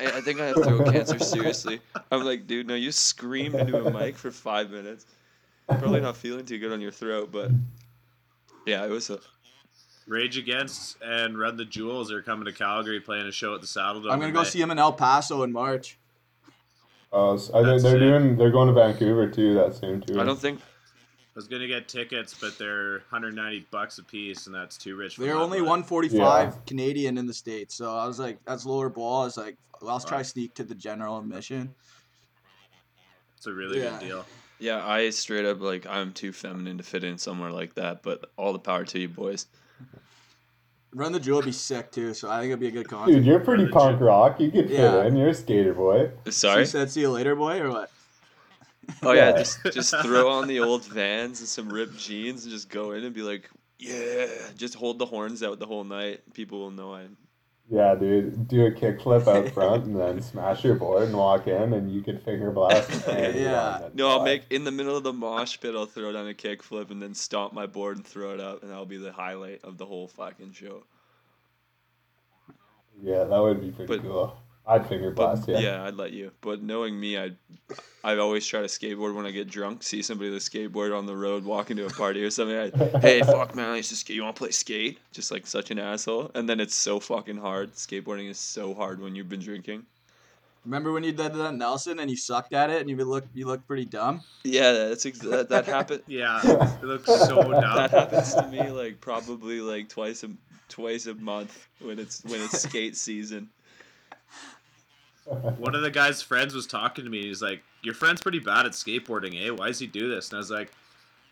[0.00, 1.18] I, I think I have throat cancer.
[1.18, 5.06] Seriously, I'm like, dude, no, you screamed into a mic for five minutes.
[5.66, 7.50] Probably not feeling too good on your throat, but
[8.66, 9.10] yeah, it was.
[9.10, 9.18] A,
[10.06, 13.66] Rage Against and Run the Jewels are coming to Calgary playing a show at the
[13.66, 14.12] Saddledome.
[14.12, 14.48] I'm gonna go May.
[14.48, 15.96] see him in El Paso in March.
[17.10, 18.00] Oh, so I think That's they're sick.
[18.00, 18.36] doing.
[18.36, 19.54] They're going to Vancouver too.
[19.54, 20.20] That same tour.
[20.20, 20.62] I don't think I
[21.34, 25.16] was gonna get tickets, but they're 190 bucks a piece, and that's too rich.
[25.16, 25.68] For They're my only blood.
[25.70, 26.60] 145 Yeah.
[26.66, 29.22] Canadian in the states, so I was like, that's lower ball.
[29.22, 31.74] I was like, well, let's try sneak to the general admission.
[33.36, 33.98] It's a really Yeah.
[33.98, 34.26] good deal.
[34.60, 38.30] Yeah, I straight up like I'm too feminine to fit in somewhere like that, but
[38.36, 39.46] all the power to you boys.
[40.94, 43.12] Run the Jewel would be sick too, so I think it'd be a good concert.
[43.16, 43.74] Dude, you're pretty Legit.
[43.76, 44.38] punk rock.
[44.40, 45.04] You could fit Yeah.
[45.04, 45.16] in.
[45.16, 46.12] You're a skater boy.
[46.30, 46.64] Sorry.
[46.64, 47.90] She said, "See you later, boy," or what?
[49.02, 49.38] Oh yeah, Yeah.
[49.38, 53.04] just just throw on the old Vans and some ripped jeans and just go in
[53.04, 56.20] and be like, yeah, just hold the horns out the whole night.
[56.34, 57.06] People will know I.
[57.70, 58.46] Yeah, dude.
[58.46, 62.02] Do a kickflip out front and then smash your board and walk in, and you
[62.02, 62.90] can finger blast.
[63.08, 63.88] Yeah.
[63.94, 65.74] No, I'll make in the middle of the mosh pit.
[65.74, 68.70] I'll throw down a kickflip and then stomp my board and throw it up, and
[68.70, 70.84] that'll be the highlight of the whole fucking show.
[73.02, 74.36] Yeah, that would be pretty But- cool.
[74.66, 75.48] I'd finger But blast.
[75.48, 75.58] yeah.
[75.58, 75.84] Yeah.
[75.84, 76.30] I'd let you.
[76.40, 77.32] But knowing me, I,
[78.02, 79.82] I always try to skateboard when I get drunk.
[79.82, 82.56] See somebody with a skateboard on the road walking to a party or something.
[82.56, 84.16] I, hey, fuck man, I used to skate.
[84.16, 84.98] You want to play skate?
[85.12, 86.30] Just like such an asshole.
[86.34, 87.72] And then it's so fucking hard.
[87.74, 89.84] Skateboarding is so hard when you've been drinking.
[90.64, 93.26] Remember when you did that at Nelson and you sucked at it and you look
[93.34, 94.22] you look pretty dumb?
[94.44, 96.00] Yeah, that's ex- that, that happened.
[96.06, 97.60] Yeah, it looks so dumb.
[97.76, 100.30] That happens to me like probably like twice a
[100.70, 103.50] twice a month when it's when it's skate season.
[105.26, 107.22] One of the guy's friends was talking to me.
[107.22, 109.50] He's like, "Your friend's pretty bad at skateboarding, eh?
[109.50, 110.70] Why does he do this?" And I was like,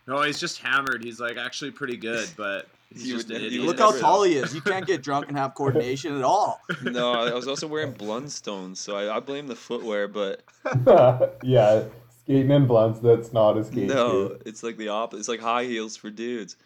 [0.07, 1.05] "No, he's just hammered.
[1.05, 4.23] He's like actually pretty good, but he's You just an you idiot." Look how tall
[4.23, 4.55] he is.
[4.55, 6.61] You can't get drunk and have coordination at all.
[6.83, 10.43] No, I was also wearing Blundstones, so I, I blame the footwear, but
[11.43, 11.85] yeah,
[12.25, 13.01] skating in blunts.
[13.01, 14.39] That's not a skate no, shoe.
[14.47, 15.21] it's like the opposite.
[15.21, 16.57] It's like high heels for dudes.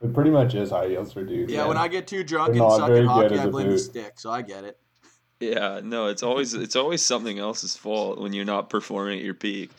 [0.00, 1.52] It pretty much is high heels for dudes.
[1.52, 1.68] Yeah, man.
[1.68, 3.44] when I get too drunk They're and not suck very at good hockey, as I
[3.44, 4.78] a blame the stick, so I get it.
[5.40, 9.34] Yeah, no, it's always it's always something else's fault when you're not performing at your
[9.34, 9.70] peak.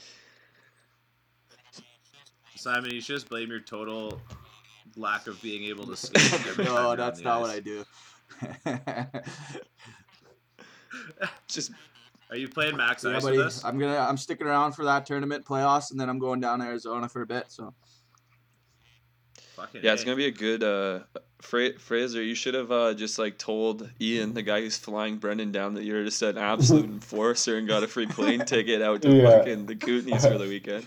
[2.55, 4.21] Simon, you should just blame your total
[4.95, 6.33] lack of being able to skate.
[6.47, 7.49] every no, that's on the not what.
[7.49, 7.85] I do.
[11.47, 11.71] Just
[12.29, 13.63] Are you playing max yeah, ice buddy, with us?
[13.63, 16.65] I'm gonna I'm sticking around for that tournament playoffs, and then I'm going down to
[16.65, 17.45] Arizona for a bit.
[17.49, 17.73] So
[19.59, 20.63] Fucking yeah, it's gonna be a good.
[20.63, 20.99] Uh,
[21.41, 25.51] Fra- Fraser, you should have uh, just like told Ian, the guy who's flying Brendan
[25.53, 29.09] down, that you're just an absolute enforcer and got a free plane ticket out to
[29.09, 29.37] Yeah.
[29.39, 30.85] fucking the Kootenays for the weekend.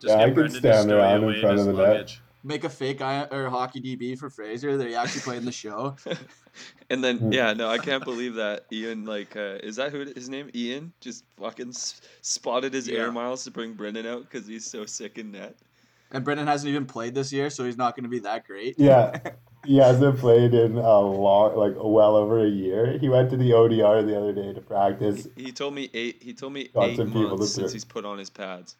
[0.00, 2.18] Just Yeah, I could Brendan stand stow around in front of the net.
[2.46, 2.62] Luggage.
[2.62, 5.52] make a fake I, or hockey DB for Fraser that he actually played in the
[5.52, 5.96] show.
[6.88, 10.16] And then yeah, no, I can't believe that Ian like uh, is that who it-
[10.16, 10.48] his name?
[10.54, 14.86] Ian just fucking s- spotted his air miles to bring Brendan out because he's so
[14.86, 15.54] sick in net.
[16.12, 18.76] And Brendan hasn't even played this year, so he's not going to be that great.
[18.78, 19.18] Yeah,
[19.66, 22.96] he hasn't played in a long, like well over a year.
[22.98, 25.28] He went to the ODR the other day to practice.
[25.36, 26.22] He, he told me eight.
[26.22, 28.76] He told me Got eight some months to since he's put on his pads.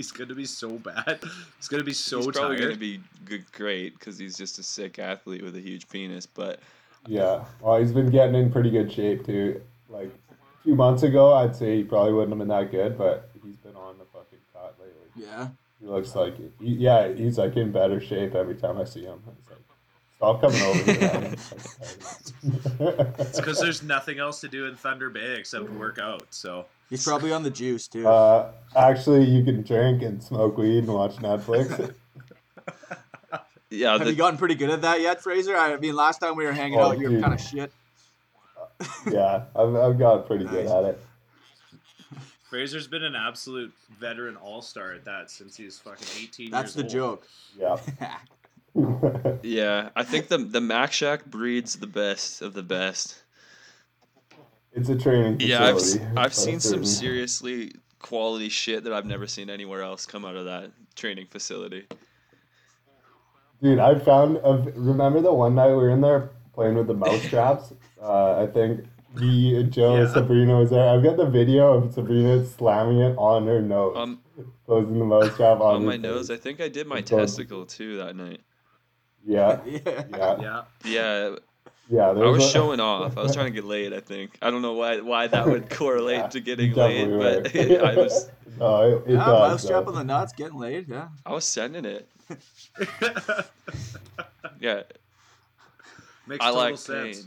[0.00, 1.20] He's gonna be so bad.
[1.58, 2.68] He's gonna be so he's probably tired.
[2.68, 6.24] gonna be good, great because he's just a sick athlete with a huge penis.
[6.24, 6.60] But
[7.06, 9.60] Yeah, well, he's been getting in pretty good shape too.
[9.90, 13.28] Like a few months ago, I'd say he probably wouldn't have been that good, but
[13.44, 15.28] he's been on the fucking cut lately.
[15.28, 15.48] Yeah.
[15.78, 19.22] He looks like, he, yeah, he's like in better shape every time I see him.
[19.38, 19.58] It's like,
[20.16, 20.98] stop coming over here.
[21.20, 21.36] man."
[22.42, 26.22] It's like, It's because there's nothing else to do in Thunder Bay except work out.
[26.30, 28.06] So He's probably on the juice too.
[28.06, 31.94] uh, actually, you can drink and smoke weed and watch Netflix.
[33.70, 35.56] yeah, Have the, you gotten pretty good at that yet, Fraser?
[35.56, 37.72] I mean, last time we were hanging Oh, out, you were kind of shit.
[39.10, 41.00] yeah, I've, I've got pretty good at it.
[42.48, 46.74] Fraser's been an absolute veteran all star at that since he was fucking 18 That's
[46.74, 47.20] years the old.
[47.56, 47.78] joke.
[48.74, 49.36] Yeah.
[49.42, 53.22] yeah, I think the the Mac Shack breeds the best of the best.
[54.72, 55.46] It's a training facility.
[55.46, 59.82] Yeah, I've s- I've that's seen some seriously quality shit that I've never seen anywhere
[59.82, 61.86] else come out of that training facility.
[63.62, 64.38] Dude, I found.
[64.38, 67.72] A, remember the one night we were in there playing with the mouse traps?
[68.00, 68.84] Uh, I think
[69.16, 70.12] me, Joe, Yeah.
[70.12, 70.88] Sabrina was there.
[70.88, 74.20] I've got the video of Sabrina slamming it on her nose, Um,
[74.66, 76.00] closing the mouse trap on, on my face.
[76.02, 78.40] nose, I think I did my It's called- testicle too that night.
[79.26, 80.04] Yeah, yeah.
[80.10, 81.36] yeah, Yeah.
[81.90, 82.22] Yeah, yeah.
[82.22, 83.18] I was a- showing off.
[83.18, 83.92] I was trying to get laid.
[83.92, 87.42] I think I don't know why why that would correlate Yeah, to getting definitely laid,
[87.52, 87.56] but.
[87.84, 89.90] I was No, it, it Yeah, does, mouse trap though.
[89.90, 90.88] on the nuts, getting laid.
[90.88, 91.08] Yeah.
[91.26, 92.08] I was sending it.
[94.60, 94.82] Yeah,
[96.26, 97.24] Makes I total like sense.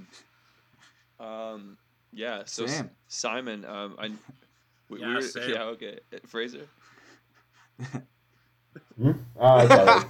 [1.20, 1.28] pain.
[1.28, 1.78] Um,
[2.14, 2.44] yeah.
[2.46, 4.12] So S- Simon, um, I,
[4.90, 5.50] we, Yeah, we were, same.
[5.50, 6.00] yeah, okay.
[6.14, 6.68] Uh, Fraser.
[9.02, 9.12] Hmm?
[9.42, 10.06] I got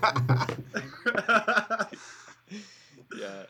[1.93, 1.99] it.
[3.15, 3.43] yeah.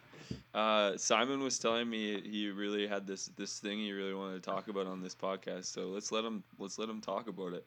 [0.53, 4.49] Uh, Simon was telling me he really had this this thing he really wanted to
[4.49, 5.65] talk about on this podcast.
[5.65, 7.65] So let's let him let's let him talk about it.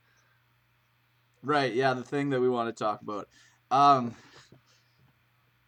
[1.42, 3.28] Right, yeah, the thing that we want to talk about.
[3.70, 4.14] Um,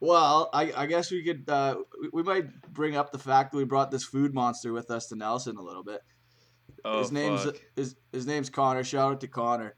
[0.01, 3.59] well, I, I guess we could uh, we, we might bring up the fact that
[3.59, 6.01] we brought this food monster with us to Nelson a little bit.
[6.85, 7.61] Oh his name's fuck.
[7.75, 8.85] his, his name's Connor.
[8.85, 9.75] Shout out to Connor.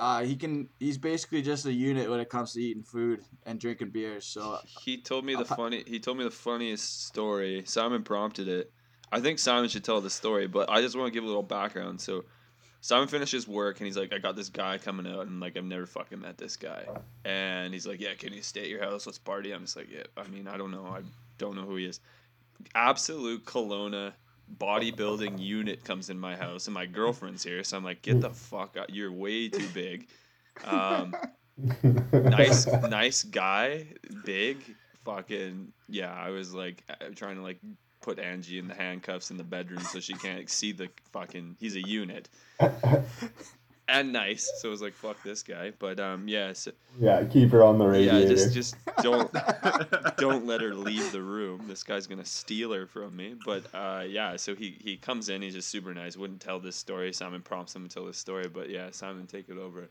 [0.00, 3.60] Uh, he can he's basically just a unit when it comes to eating food and
[3.60, 4.24] drinking beers.
[4.24, 5.84] So He told me the funny.
[5.86, 7.62] He told me the funniest story.
[7.66, 8.72] Simon prompted it.
[9.12, 11.42] I think Simon should tell the story, but I just want to give a little
[11.42, 12.00] background.
[12.00, 12.24] So,
[12.80, 15.64] Simon finishes work and he's like, "I got this guy coming out, and like I've
[15.64, 16.86] never fucking met this guy."
[17.26, 19.04] And he's like, "Yeah, can you stay at your house?
[19.04, 20.86] Let's party." I'm just like, "Yeah." I mean, I don't know.
[20.86, 21.02] I
[21.36, 22.00] don't know who he is.
[22.74, 24.14] Absolute Kelowna
[24.58, 28.30] bodybuilding unit comes in my house, and my girlfriend's here, so I'm like, "Get the
[28.30, 28.90] fuck out!
[28.90, 30.08] You're way too big."
[30.64, 31.14] Um,
[32.12, 33.86] nice nice guy
[34.24, 34.58] big
[35.04, 37.58] fucking yeah i was like uh, trying to like
[38.00, 41.76] put angie in the handcuffs in the bedroom so she can't see the fucking he's
[41.76, 42.28] a unit
[43.90, 44.50] and nice.
[44.58, 45.72] So it was like fuck this guy.
[45.78, 48.18] But um yeah so, yeah, keep her on the radio.
[48.18, 49.30] yeah just just don't
[50.16, 51.64] don't let her leave the room.
[51.66, 53.34] This guy's gonna steal her from me.
[53.44, 55.42] But uh yeah so he he comes in.
[55.42, 56.16] He's just super nice.
[56.16, 57.12] Wouldn't tell this story.
[57.12, 58.48] Simon prompts him to tell this story.
[58.48, 59.90] But yeah simon take it over.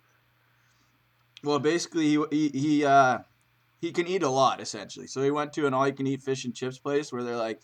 [1.44, 3.20] Well, basically, he he he, uh,
[3.82, 5.08] he can eat a lot essentially.
[5.08, 7.62] So he went to an all-you-can-eat fish and chips place where they're like,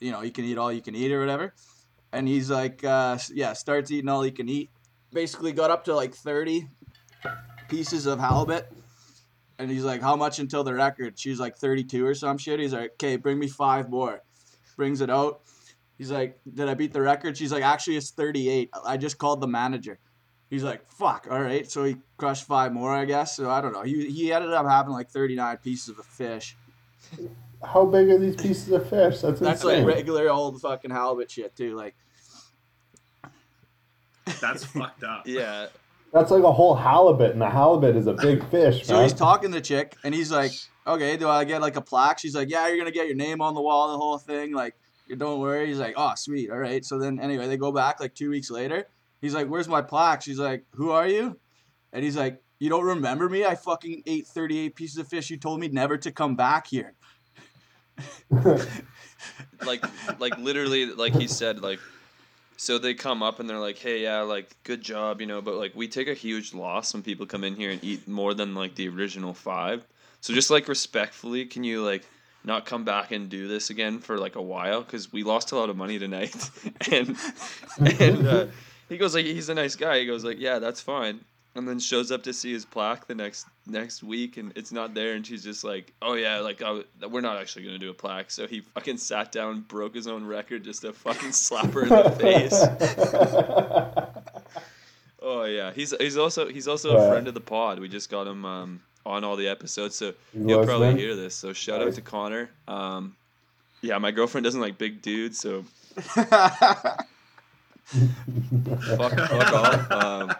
[0.00, 1.54] you know, you can eat all you can eat or whatever.
[2.12, 4.70] And he's like, uh, yeah, starts eating all he can eat.
[5.12, 6.68] Basically, got up to like thirty
[7.68, 8.70] pieces of halibut.
[9.58, 11.18] And he's like, how much until the record?
[11.18, 12.60] She's like thirty-two or some shit.
[12.60, 14.22] He's like, okay, bring me five more.
[14.76, 15.42] Brings it out.
[15.98, 17.36] He's like, did I beat the record?
[17.36, 18.70] She's like, actually, it's thirty-eight.
[18.86, 19.98] I just called the manager.
[20.50, 21.70] He's like, fuck, all right.
[21.70, 23.36] So he crushed five more, I guess.
[23.36, 23.82] So I don't know.
[23.82, 26.56] He, he ended up having like 39 pieces of fish.
[27.62, 29.20] How big are these pieces of fish?
[29.20, 29.84] That's That's insane.
[29.84, 31.76] like regular old fucking halibut shit, too.
[31.76, 31.94] Like,
[34.40, 35.26] That's fucked up.
[35.26, 35.66] yeah
[36.12, 39.04] That's like a whole halibut, and a halibut is a big fish, so man.
[39.04, 40.52] he's talking to chick, and he's like,
[40.86, 42.18] okay, do I get like a plaque?
[42.18, 44.52] She's like, yeah, you're going to get your name on the wall, the whole thing.
[44.52, 44.74] Like,
[45.16, 45.66] don't worry.
[45.66, 46.50] He's like, oh, sweet.
[46.50, 46.84] All right.
[46.84, 48.86] So then, anyway, they go back like two weeks later.
[49.20, 50.22] He's like, where's my plaque?
[50.22, 51.38] She's like, who are you?
[51.92, 53.44] And he's like, you don't remember me?
[53.44, 55.30] I fucking ate 38 pieces of fish.
[55.30, 56.94] You told me never to come back here.
[59.66, 59.84] like
[60.18, 61.78] like literally like he said like
[62.60, 65.54] so they come up and they're like hey yeah like good job you know but
[65.54, 68.54] like we take a huge loss when people come in here and eat more than
[68.54, 69.86] like the original five.
[70.20, 72.06] So just like respectfully can you like
[72.44, 74.82] not come back and do this again for like a while?
[74.82, 76.36] Because we lost a lot of money tonight.
[76.92, 77.16] And
[77.98, 78.46] and uh,
[78.90, 80.00] he goes like he's a nice guy.
[80.00, 81.20] He goes like yeah that's fine.
[81.54, 84.94] And then shows up to see his plaque the next next week and it's not
[84.94, 87.94] there and she's just like oh yeah like I, we're not actually gonna do a
[87.94, 88.30] plaque.
[88.30, 91.88] So he fucking sat down broke his own record just to fucking slap her in
[91.88, 92.62] the face.
[95.22, 95.70] Oh yeah.
[95.72, 97.78] He's he's also he's also a friend of the pod.
[97.78, 101.34] We just got him um on all the episodes so He's he'll probably hear this.
[101.34, 102.50] So shout out to connor.
[102.66, 103.16] Um
[103.82, 105.64] yeah my girlfriend doesn't like big dudes so
[108.96, 109.90] fuck, fuck off.
[109.90, 110.32] Um,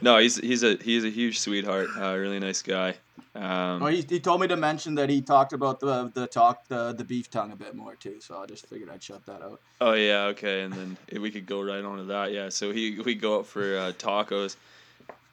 [0.00, 1.88] no, he's he's a he's a huge sweetheart.
[1.96, 2.94] Uh, really nice guy.
[3.34, 6.66] Um, Oh, he, he told me to mention that he talked about the the talk
[6.68, 8.20] the the beef tongue a bit more too.
[8.20, 9.60] So I just figured I'd shut that out.
[9.80, 12.32] oh yeah, okay, and then we could go right on to that.
[12.32, 14.56] Yeah, so he we go out for uh, tacos.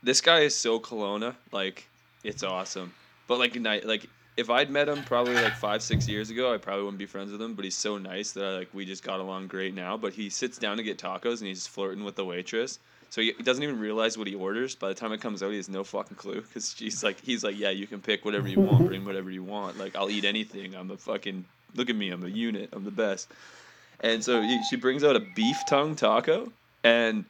[0.04, 1.88] This guy is so Kelowna, like
[2.24, 2.94] it's awesome.
[3.28, 6.58] But like night, like if I'd met him probably like five six years ago, I
[6.58, 7.54] probably wouldn't be friends with him.
[7.54, 9.98] But he's so nice that I, like we just got along great now.
[9.98, 12.80] But he sits down to get tacos and he's flirting with the waitress.
[13.10, 14.76] So he, doesn't even realize what he orders.
[14.76, 17.44] By the time it comes out, he has no fucking clue because she's like, he's
[17.44, 19.78] like, yeah, you can pick whatever you want, bring whatever you want.
[19.78, 20.76] Like I'll eat anything.
[20.76, 21.46] I'm a fucking
[21.76, 22.10] look at me.
[22.10, 22.70] I'm a unit.
[22.74, 23.32] I'm the best.
[24.02, 26.52] And so he, she brings out a beef tongue taco,
[26.84, 27.24] and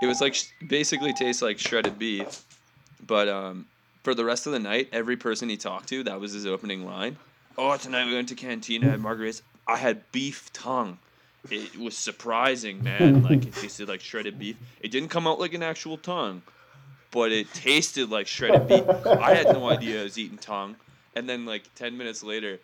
[0.00, 0.36] it was like
[0.68, 2.44] basically tastes like shredded beef.
[3.04, 3.66] But um,
[4.06, 6.86] for the rest of the night, every person he talked to, that was his opening
[6.86, 7.16] line.
[7.58, 9.42] Oh, tonight we went to Cantina at Margarita's.
[9.66, 10.98] I had beef tongue.
[11.50, 13.22] It was surprising, man.
[13.28, 14.58] Like it tasted like shredded beef.
[14.80, 16.42] It didn't come out like an actual tongue,
[17.10, 18.84] but it tasted like shredded beef.
[19.04, 20.76] I had no idea I was eating tongue.
[21.16, 22.60] And then like ten minutes later,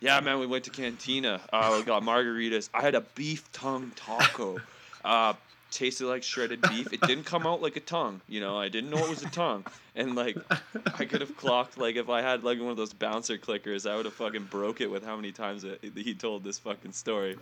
[0.00, 1.40] yeah, man, we went to Cantina.
[1.50, 2.68] Uh, we got margaritas.
[2.74, 4.60] I had a beef tongue taco.
[5.02, 5.32] Uh,
[5.72, 6.92] tasted like shredded beef.
[6.92, 8.20] It didn't come out like a tongue.
[8.28, 9.64] You know, I didn't know it was a tongue.
[9.96, 10.36] And like,
[10.98, 13.96] I could have clocked like if I had like one of those bouncer clickers, I
[13.96, 17.36] would have fucking broke it with how many times it, he told this fucking story.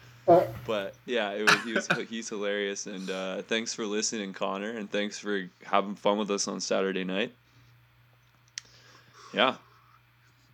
[0.66, 2.86] But yeah, it was he was he's hilarious.
[2.86, 7.04] And uh, thanks for listening, Connor, and thanks for having fun with us on Saturday
[7.04, 7.32] night.
[9.34, 9.56] Yeah,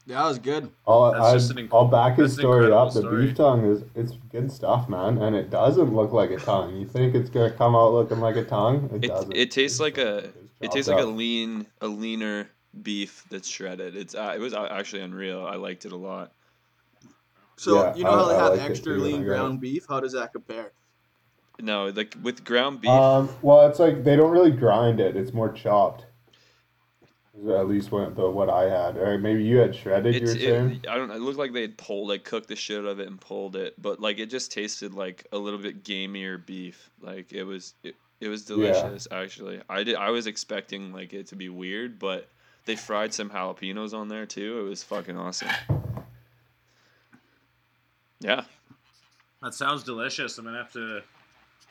[0.07, 0.71] that was good.
[0.87, 2.93] I'll, That's I, just an inc- I'll back his that's an story up.
[2.93, 3.27] The story.
[3.27, 6.77] beef tongue is it's good stuff, man, and it doesn't look like a tongue.
[6.77, 8.89] You think it's gonna come out looking like a tongue?
[8.95, 9.33] It, it, doesn't.
[9.37, 10.19] it tastes It's like a
[10.61, 12.49] it chopped tastes like a lean a leaner
[12.83, 13.97] beef that's shredded.
[13.97, 15.45] It's uh, it was uh, actually unreal.
[15.45, 16.33] I liked it a lot.
[17.57, 19.87] So Yeah, you know I- how they I have liked extra too lean ground beef?
[19.89, 20.73] How does that compare?
[21.59, 25.17] No, like with ground beef, Um, well, it's like they don't really grind it.
[25.17, 26.05] It's more chopped.
[27.43, 30.15] Is At least what the what I had, or maybe you had shredded.
[30.15, 30.81] it's you were saying.
[30.83, 31.11] it, I don't.
[31.11, 33.57] It looked like they had pulled, like cooked the shit out of it and pulled
[33.57, 36.91] it, but like it just tasted like a little bit gamier beef.
[37.01, 39.61] Like it was it, it was delicious actually.
[39.69, 39.97] I did.
[39.97, 42.29] I was expecting like it to be weird, but
[42.65, 44.61] they fried some jalapenos on there too.
[44.61, 45.49] It was fucking awesome.
[48.21, 48.45] Yeah.
[49.43, 50.39] That sounds delicious.
[50.39, 51.03] I'm gonna have to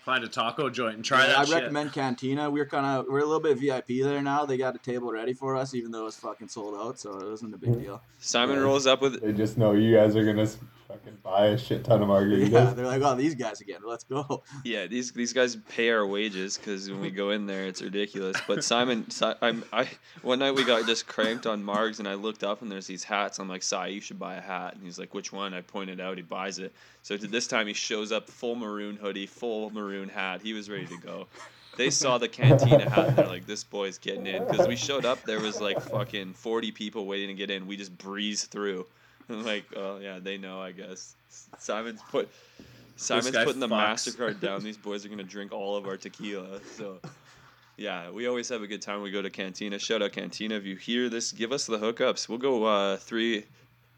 [0.05, 1.53] find a taco joint and try Yeah, that I shit.
[1.55, 2.49] recommend Cantina.
[2.49, 4.45] We're kind of we're a little bit VIP there now.
[4.45, 7.27] They got a table ready for us, even though it's fucking sold out, so it
[7.27, 7.81] wasn't a big hmm.
[7.81, 8.01] deal.
[8.19, 8.61] Simon Yeah.
[8.63, 11.84] rolls up with They just know you guys are gonna s- fucking buy a shit
[11.84, 12.50] ton of margaritas.
[12.52, 13.82] Yeah, they're like, oh, these guys again.
[13.86, 14.43] Let's go.
[14.63, 18.38] Yeah, these these guys pay our wages because when we go in there, it's ridiculous.
[18.48, 19.88] But Simon, Si- I'm I
[20.21, 23.04] one night we got just cranked on Margs, and I looked up and there's these
[23.04, 23.39] hats.
[23.39, 24.76] I'm like, Si, you should buy a hat.
[24.76, 25.54] And he's like, which one?
[25.54, 26.17] I pointed out.
[26.17, 26.74] He buys it.
[27.04, 30.41] So to this time, he shows up full maroon hoodie, full maroon hat.
[30.41, 31.28] He was ready to go.
[31.78, 34.48] They saw the cantina hat and they're like, this boy's getting in.
[34.48, 37.67] Because we showed up, there was like fucking 40 people waiting to get in.
[37.67, 38.86] We just breezed through.
[39.29, 41.15] I'm like, oh yeah, they know, I guess.
[41.59, 42.29] Simon's put.
[42.95, 43.67] Simon's putting the.
[43.67, 44.63] Mastercard down.
[44.63, 46.59] These boys are gonna drink all of our tequila.
[46.77, 46.99] So,
[47.77, 49.01] yeah, we always have a good time.
[49.01, 49.79] We go to Cantina.
[49.79, 50.55] Shout out Cantina.
[50.55, 52.29] If you hear this, give us the hookups.
[52.29, 53.45] We'll go uh, three.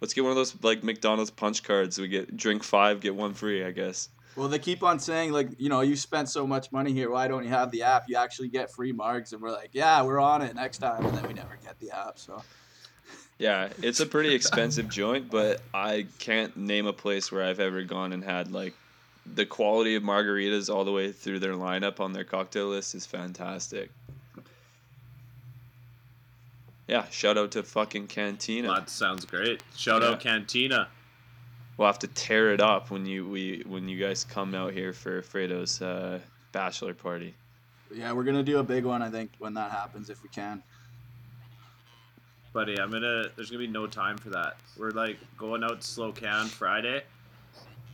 [0.02, 2.00] Let's get one of those like McDonald's punch cards.
[2.00, 3.64] We get drink five, get one free.
[3.64, 4.10] I guess.
[4.36, 7.10] Well, they keep on saying like, you know, you spent so much money here.
[7.10, 8.04] Why don't you have the app?
[8.08, 11.18] You actually get free marks, and we're like, yeah, we're on it next time, and
[11.18, 12.20] then we never get the app.
[12.20, 12.44] So
[13.40, 17.84] Yeah, it's a pretty expensive joint, but I can't name a place where I've ever
[17.84, 18.74] gone and had like
[19.36, 23.06] the quality of margaritas all the way through their lineup on their cocktail list is
[23.06, 23.92] fantastic.
[26.88, 28.70] Yeah, shout out to fucking Cantina.
[28.70, 29.62] That sounds great.
[29.76, 30.10] Shout Yeah.
[30.10, 30.88] out Cantina.
[31.76, 34.94] We'll have to tear it up when you we when you guys come out here
[34.94, 36.20] for Fredo's uh,
[36.54, 37.36] bachelor party.
[37.94, 39.02] yeah, we're gonna do a big one.
[39.02, 40.64] I think when that happens, if we can.
[42.54, 44.58] Buddy, I'm gonna there's gonna be no time for that.
[44.78, 47.04] We're like going out to Slocan Friday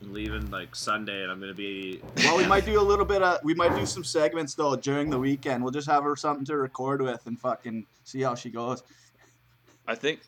[0.02, 3.22] and leaving like Sunday and I'm gonna be Well, we might do a little bit
[3.22, 5.64] of we might do some segments though during the weekend.
[5.64, 8.84] We'll just have her something to record with and fucking see how she goes.
[9.88, 10.22] I think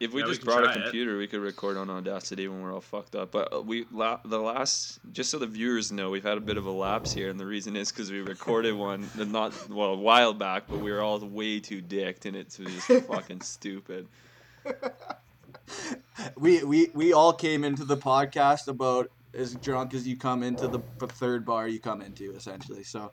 [0.00, 0.82] if we Yeah, just can brought a try it.
[0.84, 3.30] computer, we could record on Audacity when we're all fucked up.
[3.32, 6.56] But uh, we la- the last, just so the viewers know, we've had a bit
[6.56, 9.90] of a lapse here, and the reason is because we recorded one uh, not well
[9.94, 14.06] a while back, but we were all way too dicked, and it's just fucking stupid.
[16.36, 20.66] We we we all came into the podcast about as drunk as you come into
[20.66, 22.82] the third bar you come into, essentially.
[22.84, 23.12] So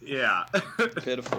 [0.00, 0.44] Yeah.
[0.96, 1.38] Pitiful.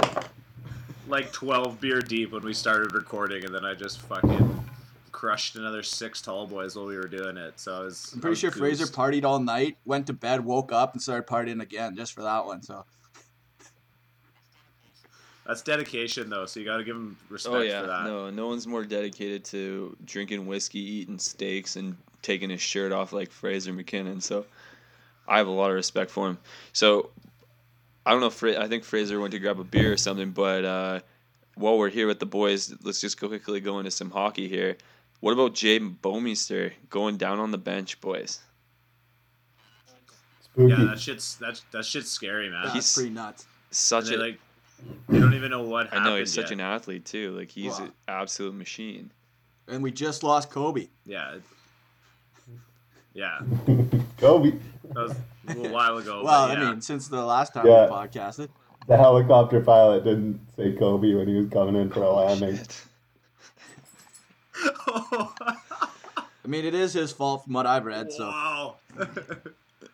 [1.07, 4.63] Like 12 beer deep when we started recording and then I just fucking
[5.11, 7.59] crushed another six tall boys while we were doing it.
[7.59, 10.71] So I was I'm pretty was sure Fraser partied all night, went to bed, woke
[10.71, 12.61] up, and started partying again just for that one.
[12.61, 12.85] So
[15.45, 18.05] That's dedication though, so you got to give him respect Oh yeah, for that.
[18.05, 23.11] no, no one's more dedicated to drinking whiskey, eating steaks, and taking his shirt off
[23.13, 24.21] like Fraser McKinnon.
[24.21, 24.45] So
[25.27, 26.37] I have a lot of respect for him.
[26.71, 27.09] So
[28.05, 28.29] I don't know.
[28.29, 30.31] Fra- I think Fraser went to grab a beer or something.
[30.31, 30.99] But uh,
[31.55, 34.77] while we're here with the boys, let's just quickly go into some hockey here.
[35.21, 38.39] What about Jaden Bouwmeester going down on the bench, boys?
[40.41, 40.69] Spooky.
[40.73, 42.61] Yeah, that shit's that that shit's scary, man.
[42.63, 43.45] that's He's- pretty nuts.
[43.71, 44.39] Such a like
[45.09, 47.31] they don't even know what I know he's such an athlete too.
[47.31, 47.85] Like he's Wow.
[47.85, 49.09] an absolute machine.
[49.67, 50.89] And we just lost Kobe.
[51.05, 51.37] Yeah,
[53.13, 53.39] Yeah,
[54.17, 54.53] Kobe.
[54.83, 55.15] that was
[55.47, 56.21] a little while ago.
[56.25, 57.85] well, but I mean, since the last time Yeah.
[57.85, 58.49] we podcasted.
[58.87, 62.57] The helicopter pilot didn't say Kobe when he was coming in for a oh, landing.
[62.57, 62.85] Shit.
[64.65, 68.11] I mean, it is his fault from what I've read.
[68.11, 68.75] So wow.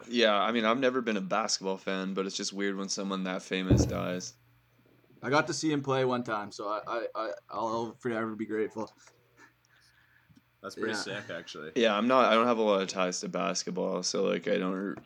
[0.08, 3.26] Yeah, I mean, I've never been a basketball fan, but it's just weird when someone
[3.26, 4.34] that famous dies.
[5.22, 8.46] I got to see him play one time, so I, I, I I'll forever be
[8.46, 8.92] grateful.
[10.62, 10.97] That's pretty Yeah.
[10.97, 11.72] sick, actually.
[11.76, 12.32] Yeah, I'm not.
[12.32, 14.97] I don't have a lot of ties to basketball, so like I don't.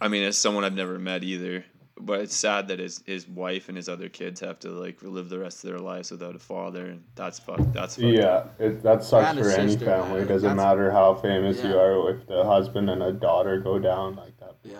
[0.00, 1.64] I mean, as someone I've never met either.
[2.02, 5.28] But it's sad that his his wife and his other kids have to like live
[5.28, 7.60] the rest of their lives without a father, and that's fuck.
[7.74, 10.14] That's fucked Yeah, it, that sucks And a for any family.
[10.14, 10.22] man.
[10.22, 12.08] It doesn't That's- matter how famous you are.
[12.10, 14.76] If the husband and a daughter go down like that, Yeah.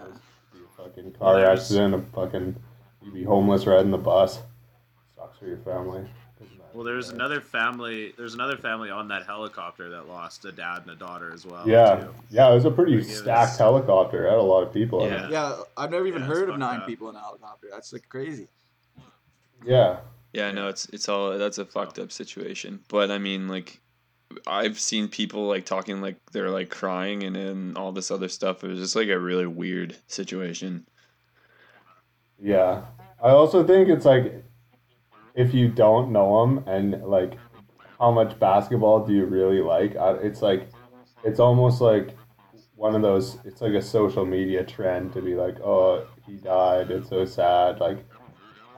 [0.54, 2.56] be a fucking car there's- accident, a fucking
[3.02, 4.38] you be homeless riding the bus.
[5.14, 6.08] Sucks for your family.
[6.72, 6.78] Doesn't matter.
[6.78, 8.12] Well, there's another family.
[8.16, 11.66] There's another family on that helicopter that lost a dad and a daughter as well.
[11.68, 12.14] Yeah, too.
[12.30, 14.26] yeah, it was a pretty Like, stacked was- helicopter.
[14.26, 15.24] It had a lot of people in Yeah.
[15.26, 15.30] it.
[15.30, 16.86] Yeah, I've never even Yeah, heard of nine up.
[16.86, 17.68] people in a helicopter.
[17.70, 18.48] That's like crazy.
[19.64, 19.98] Yeah,
[20.32, 22.80] Yeah, no, it's it's all that's a fucked up situation.
[22.88, 23.80] But I mean, like,
[24.46, 28.62] I've seen people like talking like they're like crying and and all this other stuff.
[28.64, 30.86] It was just like a really weird situation.
[32.42, 32.82] yeah.
[33.22, 34.42] I also think it's like
[35.34, 37.34] if you don't know him and like
[37.98, 39.92] how much basketball do you really like?
[40.22, 40.68] It's like
[41.24, 42.16] it's almost like
[42.76, 43.38] one of those.
[43.44, 46.90] It's like a social media trend to be like, oh, he died.
[46.90, 47.78] It's so sad.
[47.80, 48.04] Like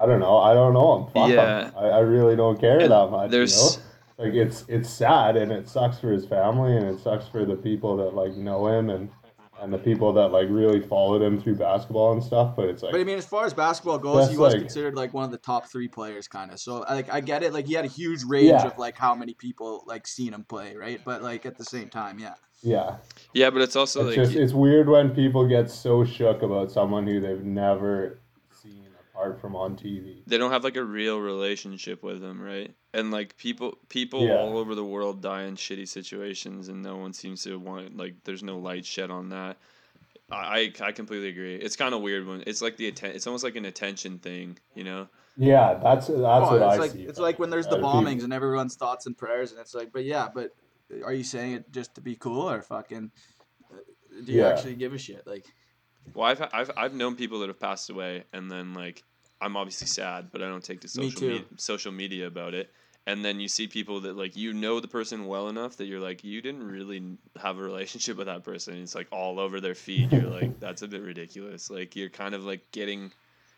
[0.01, 0.39] I don't know.
[0.39, 1.13] I don't know him.
[1.13, 1.37] Fuck him.
[1.37, 1.71] Yeah.
[1.77, 3.31] I, I really don't care And that much.
[3.31, 4.25] There's You know?
[4.25, 7.57] like it's it's sad and it sucks for his family and it sucks for the
[7.57, 9.09] people that like know him and
[9.63, 12.93] and the people that like really followed him through basketball and stuff but it's like
[12.93, 15.31] But I mean, as far as basketball goes, he was like- considered like one of
[15.31, 16.59] the top three players, kind of.
[16.59, 17.53] So like, I get it.
[17.53, 18.67] Like he had a huge range Yeah.
[18.67, 21.01] of like how many people like seen him play, right?
[21.05, 22.35] But like at the same time, yeah.
[22.63, 22.97] yeah
[23.35, 26.71] yeah, but it's also it's like just it's weird when people get so shook about
[26.73, 28.19] someone who they've never
[29.23, 32.75] seen apart from on TV they don't have like a real relationship with him, right?
[32.95, 34.37] And like people people Yeah.
[34.39, 38.15] all over the world die in shitty situations and no one seems to want like
[38.25, 39.57] there's no light shed on that.
[40.31, 41.57] I I I completely agree.
[41.57, 44.59] It's kind of weird when it's like the atten- it's almost like an attention thing,
[44.75, 45.09] you know?
[45.37, 48.23] yeah that's that's Oh, what it's I like see it's like when there's the bombings
[48.23, 50.51] and everyone's thoughts and prayers, and it's like, but yeah, but
[51.05, 53.11] are you saying it just to be cool or fucking?
[53.73, 53.77] uh,
[54.25, 54.49] Do you Yeah.
[54.49, 55.27] actually give a shit?
[55.27, 55.47] Like,
[56.15, 59.03] Well, I've I've I've known people that have passed away, and then like
[59.43, 61.29] I'm obviously sad, but I don't take to social too.
[61.29, 62.71] me- social media about it.
[63.05, 66.01] And then you see people that like you know the person well enough that you're
[66.01, 67.03] like you didn't really
[67.37, 68.81] have a relationship with that person.
[68.81, 70.13] It's like all over their feed.
[70.13, 71.69] You're like that's a bit ridiculous.
[71.69, 73.13] Like you're kind of like getting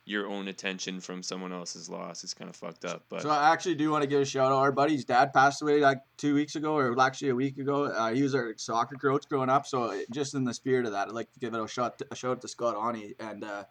[0.07, 2.25] your own attention from someone else's loss.
[2.25, 3.05] It's kind of fucked up.
[3.09, 4.59] But so I actually do want to give a shout out.
[4.59, 7.85] Our buddy's dad passed away like two weeks ago, or actually a week ago.
[7.85, 11.09] Uh, he was our soccer coach growing up, so just in the spirit of that,
[11.09, 13.65] I'd like to give it a shout a shout out to Scott Ani and uh,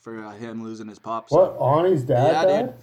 [0.00, 1.28] for uh, him losing his pop.
[1.30, 1.36] So.
[1.58, 2.66] what Ani's dad Yeah, died?
[2.66, 2.74] dude.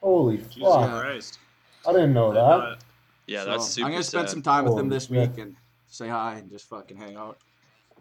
[0.00, 1.38] holy Jesus fuck Christ.
[1.86, 2.78] I didn't know I that thought-
[3.26, 4.32] yeah, So, that's super I'm gonna spend sad.
[4.34, 5.30] some time with him this shit.
[5.30, 5.56] week and
[5.88, 7.38] say hi and just fucking hang out.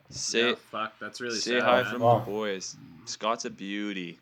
[0.09, 1.63] Say yeah, fuck, that's really say sad.
[1.63, 1.91] hi man.
[1.91, 2.25] from Fuck.
[2.25, 2.75] the boys.
[3.05, 4.19] Scott's a beauty.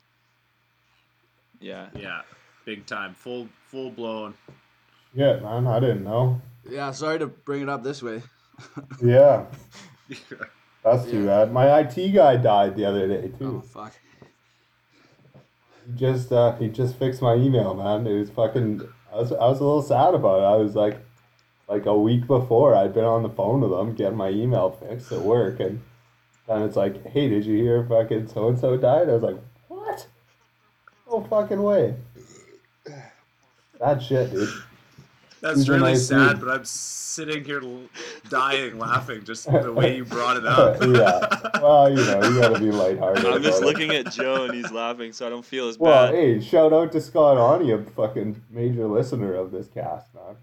[1.60, 1.88] Yeah.
[1.96, 2.22] Yeah,
[2.66, 4.34] big time, full full blown.
[5.14, 8.22] yeah man I didn't know Yeah, sorry to bring it up this way.
[9.02, 9.46] yeah
[10.84, 11.46] that's too Yeah.
[11.46, 13.36] bad my IT guy died the other day too.
[13.42, 13.94] Oh too fuck.
[15.86, 18.08] He just uh, he just fixed my email, man.
[18.08, 18.82] It was fucking.
[19.12, 20.46] I was I was a little sad about it.
[20.46, 20.98] I was like,
[21.68, 25.12] like a week before, I'd been on the phone with him getting my email fixed
[25.12, 25.82] at work, and
[26.48, 29.10] then it's like, hey, did you hear fucking so and so died?
[29.10, 30.08] I was like, what?
[31.10, 31.96] No fucking way.
[33.80, 34.50] Bad shit, dude.
[35.44, 36.40] That's He's really nice sad, dude.
[36.40, 37.62] but I'm sitting here
[38.30, 40.82] dying laughing just the way you brought it up.
[40.82, 41.60] yeah.
[41.62, 43.26] Well, you know, you gotta be lighthearted.
[43.26, 43.80] I'm just about it.
[43.80, 46.14] looking at Joe and he's laughing, so I don't feel as Well, bad.
[46.14, 50.36] Well, hey, shout out to Scott Ani, a fucking major listener of this cast, man.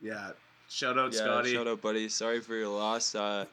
[0.00, 0.30] yeah.
[0.68, 1.52] Shout out yeah, Scotty.
[1.54, 2.08] shout out, buddy.
[2.08, 3.14] Sorry for your loss.
[3.14, 3.44] Uh,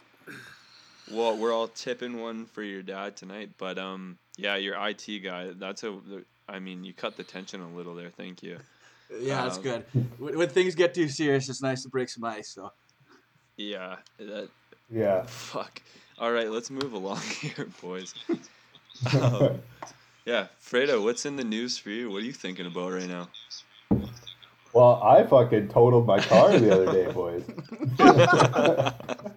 [1.11, 5.49] well, we're all tipping one for your dad tonight, but um, yeah, your IT guy.
[5.57, 5.97] That's a.
[6.47, 8.09] I mean, you cut the tension a little there.
[8.09, 8.57] Thank you.
[9.19, 9.85] Yeah, that's Um, good.
[10.17, 12.49] When, when things get too serious, it's nice to break some ice.
[12.53, 12.71] So
[13.57, 13.97] Yeah.
[14.17, 14.49] That.
[14.89, 15.23] Yeah.
[15.23, 15.81] Fuck.
[16.19, 18.13] All right, let's move along here, boys.
[19.15, 19.61] Um,
[20.25, 22.11] yeah, Fredo, what's in the news for you?
[22.11, 23.29] What are you thinking about right now?
[24.73, 27.43] Well, I fucking totaled my car the other day, boys.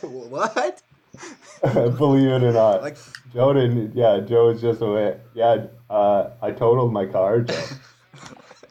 [0.00, 0.82] what?
[1.62, 2.82] Believe it or not.
[2.82, 2.96] Like,
[3.32, 5.18] Joe didn't, yeah, Joe was just away.
[5.34, 7.62] Yeah, uh, I totaled my car, Joe.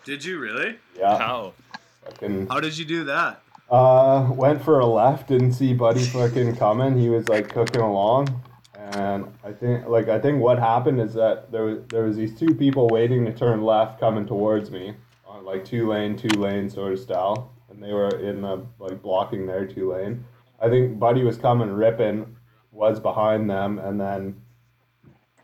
[0.04, 0.78] Did you really?
[0.98, 1.54] Yeah, How?
[2.04, 3.42] fucking, How did you do that?
[3.70, 7.00] Uh, went for a left, didn't see Buddy fucking coming.
[7.00, 8.44] He was like cooking along,
[8.78, 12.38] and I think like I think what happened is that there was there was these
[12.38, 14.94] two people waiting to turn left coming towards me
[15.26, 19.02] on like two lane, two lane sort of style, and they were in the like
[19.02, 20.26] blocking their two lane.
[20.62, 22.36] I think Buddy was coming ripping,
[22.72, 24.42] was behind them, and then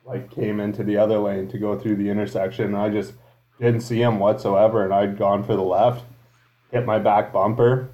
[0.05, 2.66] like came into the other lane to go through the intersection.
[2.66, 3.14] And I just
[3.60, 6.05] didn't see him whatsoever, and I'd gone for the left,
[6.72, 7.89] hit my back bumper.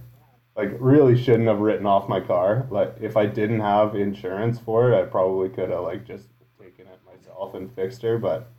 [0.55, 2.65] Like really shouldn't have written off my car.
[2.69, 6.87] Like if I didn't have insurance for it, I probably could have like just taken
[6.87, 8.17] it myself and fixed her.
[8.17, 8.49] But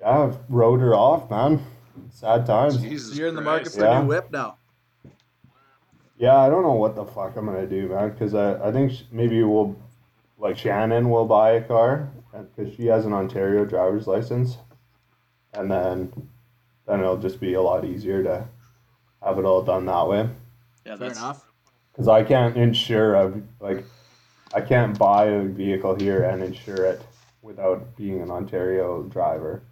[0.00, 1.64] yeah, I've rode her off, man.
[2.10, 2.76] Sad times.
[2.78, 3.78] Jesus you're in the market Christ.
[3.78, 4.58] for a new whip now.
[6.18, 8.10] Yeah, I don't know what the fuck I'm gonna do, man.
[8.10, 9.76] Because I, I think sh- maybe we'll,
[10.36, 14.58] like Shannon will buy a car because she has an Ontario driver's license,
[15.58, 16.12] and then,
[16.86, 18.46] then it'll just be a lot easier to
[19.22, 20.28] have it all done that way.
[20.86, 21.44] Yeah, Fair that's enough.
[21.92, 23.84] Because I can't insure a like,
[24.54, 27.02] I can't buy a vehicle here and insure it
[27.42, 29.62] without being an Ontario driver.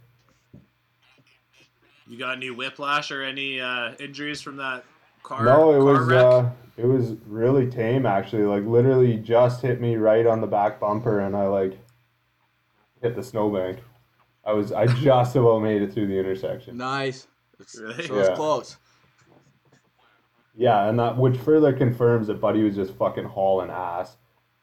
[2.08, 4.84] You got any whiplash or any uh, injuries from that
[5.22, 5.44] car?
[5.44, 6.24] no, it car was wreck?
[6.24, 8.42] uh, it was really tame actually.
[8.42, 11.78] Like literally just hit me right on the back bumper, and I like
[13.00, 13.78] hit the snowbank.
[14.46, 16.76] I was I just about made it through the intersection.
[16.76, 17.26] Nice.
[17.78, 18.06] Really?
[18.06, 18.34] So it's Yeah.
[18.36, 18.76] close.
[20.54, 24.16] Yeah, and that which further confirms that Buddy was just fucking hauling ass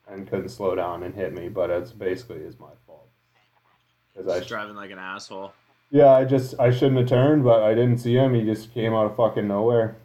[0.07, 1.49] and couldn't slow down and hit me.
[1.49, 3.09] But it's basically is my fault.
[4.13, 5.53] Because I Just driving like an asshole.
[5.91, 8.34] yeah I just I shouldn't have turned, but I didn't see him.
[8.34, 9.97] He just came out of fucking nowhere.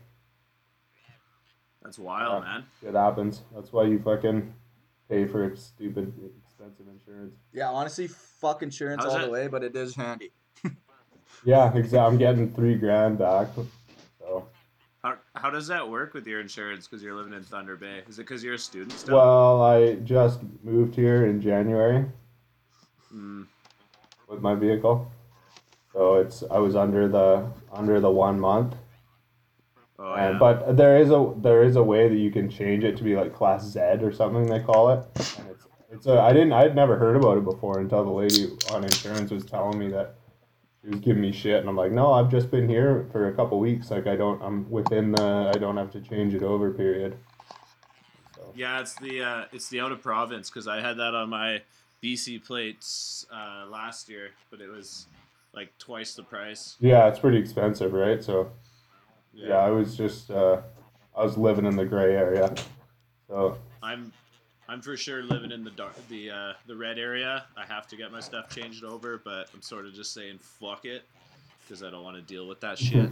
[1.82, 2.50] That's wild, Yeah.
[2.50, 2.64] man.
[2.82, 3.42] It happens.
[3.54, 4.52] That's why you fucking
[5.08, 6.12] pay for stupid
[6.58, 7.34] expensive insurance.
[7.52, 10.32] Yeah, honestly, fuck insurance How's all that- the way, but it is handy.
[11.44, 11.98] Yeah, exactly.
[12.00, 13.46] I'm getting three grand back.
[14.18, 14.48] So,
[15.04, 16.88] How, how does that work with your insurance?
[16.88, 18.02] Because you're living in Thunder Bay.
[18.08, 19.14] Is it because you're a student still?
[19.16, 22.06] well, I just moved here in January
[23.14, 23.46] Mm,
[24.28, 25.08] with my vehicle,
[25.92, 28.74] so it's I was under the under the one month.
[30.00, 30.38] oh, And, yeah.
[30.40, 33.14] but there is a there is a way that you can change it to be
[33.14, 34.98] like class Z or something they call it.
[35.38, 38.48] And it's it's a I didn't I'd never heard about it before until the lady
[38.70, 40.14] on insurance was telling me that
[40.82, 43.32] she was giving me shit and I'm like, no, I've just been here for a
[43.32, 43.90] couple weeks.
[43.90, 47.16] Like I don't I'm within the I don't have to change it over period.
[48.36, 51.30] So Yeah, it's the uh, it's the out of province because I had that on
[51.30, 51.62] my
[52.02, 55.06] BC plates uh, last year, but it was
[55.54, 56.76] like twice the price.
[56.80, 58.22] yeah, it's pretty expensive, right?
[58.22, 58.52] So
[59.32, 60.60] yeah, I was just uh,
[61.16, 62.54] I was living in the gray area.
[63.26, 64.12] So I'm
[64.68, 67.44] I'm for sure living in the dark, the uh, the red area.
[67.56, 70.84] I have to get my stuff changed over, but I'm sort of just saying fuck
[70.84, 71.04] it
[71.66, 73.10] because I don't want to deal with that shit.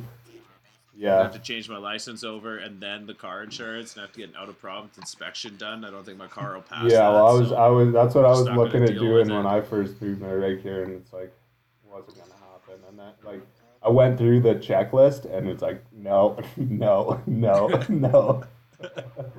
[0.98, 1.18] Yeah.
[1.18, 4.12] I have to change my license over and then the car insurance, and I have
[4.14, 5.84] to get an out of province inspection done.
[5.84, 6.84] I don't think my car will pass.
[6.84, 7.92] Yeah, that, well, I was, so- I was.
[7.92, 9.48] That's what I was looking at doing when it.
[9.48, 11.32] I first moved my rig here, and it's like,
[11.86, 12.80] wasn't gonna happen.
[12.88, 13.42] And that, like,
[13.82, 18.44] I went through the checklist, and it's like, no, no, no, no.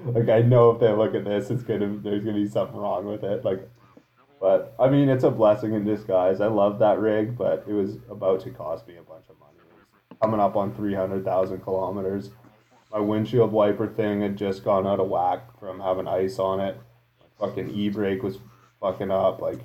[0.05, 3.05] Like, I know if they look at this, it's gonna, there's gonna be something wrong
[3.05, 3.43] with it.
[3.45, 3.67] Like,
[4.39, 6.41] but I mean, it's a blessing in disguise.
[6.41, 9.53] I love that rig, but it was about to cost me a bunch of money.
[10.21, 12.31] Coming up on three hundred thousand kilometers.
[12.91, 16.77] My windshield wiper thing had just gone out of whack from having ice on it.
[17.19, 18.37] My fucking e brake was
[18.79, 19.41] fucking up.
[19.41, 19.59] Like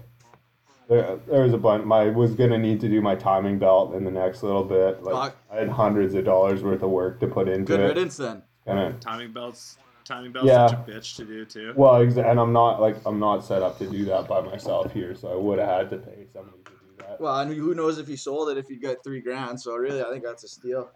[0.88, 1.84] there, there was a bunch.
[1.84, 5.02] My was gonna need to do my timing belt in the next little bit.
[5.02, 7.84] Like I had hundreds of dollars worth of work to put into Good it.
[7.88, 8.42] riddance then.
[8.66, 9.76] Kind of timing belts.
[10.04, 10.66] Timing belts Yeah.
[10.68, 11.72] such a bitch to do too.
[11.76, 14.92] well, exa- and I'm not like I'm not set up to do that by myself
[14.92, 17.20] here, so I would have had to pay somebody to do that.
[17.20, 19.60] Well, and who knows if you sold it if you got three grand.
[19.60, 20.90] So really, I think that's a steal.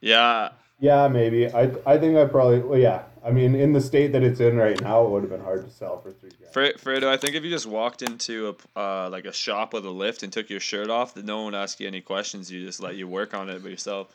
[0.00, 0.50] yeah.
[0.80, 1.48] Yeah, maybe.
[1.52, 2.60] I I think I probably.
[2.60, 3.02] Well, yeah.
[3.24, 5.64] I mean, in the state that it's in right now, it would have been hard
[5.64, 6.52] to sell for three grand.
[6.52, 9.84] Fre- Fredo, I think if you just walked into a uh, like a shop with
[9.84, 12.48] a lift and took your shirt off, that no one would ask you any questions.
[12.52, 14.14] You just let you work on it by yourself.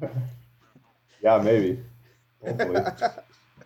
[1.22, 1.78] Yeah, maybe.
[2.44, 2.80] Hopefully.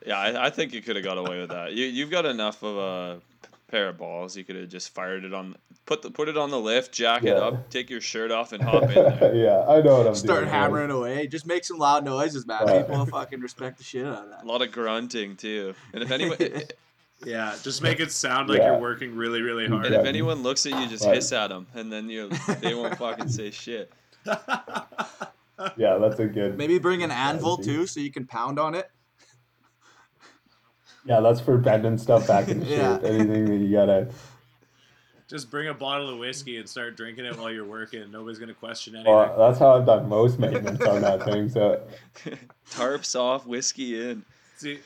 [0.06, 1.72] Yeah, I, I think you could have got away with that.
[1.72, 3.20] You you've got enough of a
[3.68, 4.36] pair of balls.
[4.36, 7.24] You could have just fired it on, put the put it on the lift, jack
[7.24, 9.34] it up, take your shirt off, and hop in there.
[9.34, 10.50] yeah, I know what I'm Start doing.
[10.52, 11.26] hammering away.
[11.26, 12.68] Just make some loud noises, man.
[12.68, 14.44] Uh, People will fucking respect the shit out of that.
[14.44, 15.74] A lot of grunting too.
[15.92, 16.38] And if anyone
[17.24, 18.72] Yeah, just make it sound like Yeah.
[18.74, 19.86] you're working really, really hard.
[19.86, 21.16] and if anyone looks at you, just Right.
[21.16, 22.28] hiss at them, and then you
[22.60, 23.90] they won't fucking say shit.
[25.76, 26.58] Yeah, that's a good.
[26.58, 27.76] Maybe bring an anvil Strategy.
[27.76, 28.90] too, so you can pound on it.
[31.04, 32.78] Yeah, that's for bending stuff back into shape.
[32.78, 32.98] Yeah.
[33.02, 34.08] Anything that you gotta.
[35.28, 38.10] Just bring a bottle of whiskey and start drinking it while you're working.
[38.10, 39.12] Nobody's gonna question anything.
[39.12, 41.48] Well, that's how I've done most maintenance on that thing.
[41.48, 41.82] So
[42.70, 44.24] Tarps off, whiskey in.
[44.56, 44.78] See,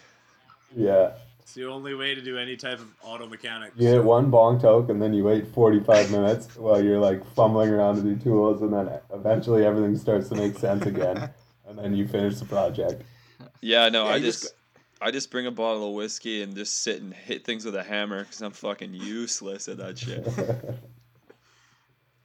[0.75, 1.12] yeah,
[1.51, 3.74] it's the only way to do any type of auto mechanics.
[3.76, 7.70] you hit one bong toke and then you wait 45 minutes while you're like fumbling
[7.70, 11.28] around with your tools, and then eventually everything starts to make sense again,
[11.66, 13.03] and then you finish the project.
[13.61, 14.55] Yeah, no, Yeah, I just, just
[15.03, 17.82] I just bring a bottle of whiskey and just sit and hit things with a
[17.82, 20.26] hammer because I'm fucking useless at that shit.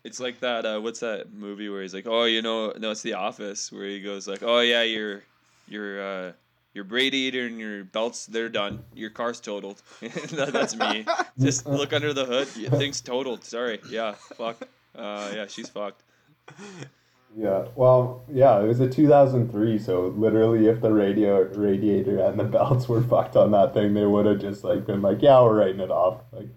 [0.04, 0.68] It's like that.
[0.68, 3.88] Uh, what's that movie where he's like, "Oh, you know, no, it's The Office," where
[3.88, 5.24] he goes like, "Oh yeah, your
[5.68, 6.32] your uh,
[6.76, 8.84] your radiator and your belts, they're done.
[8.94, 11.06] Your car's totaled." that, that's me.
[11.40, 12.48] Just look under the hood.
[12.48, 13.44] Things totaled.
[13.44, 13.80] Sorry.
[13.90, 14.14] Yeah.
[14.38, 14.68] Fuck.
[14.96, 16.04] Uh, yeah, she's fucked.
[17.38, 22.46] Yeah, well, yeah, it was a 2003, so literally, if the radio radiator and the
[22.46, 25.60] belts were fucked on that thing, they would have just like been like, "Yeah, we're
[25.60, 26.48] writing it off." Like,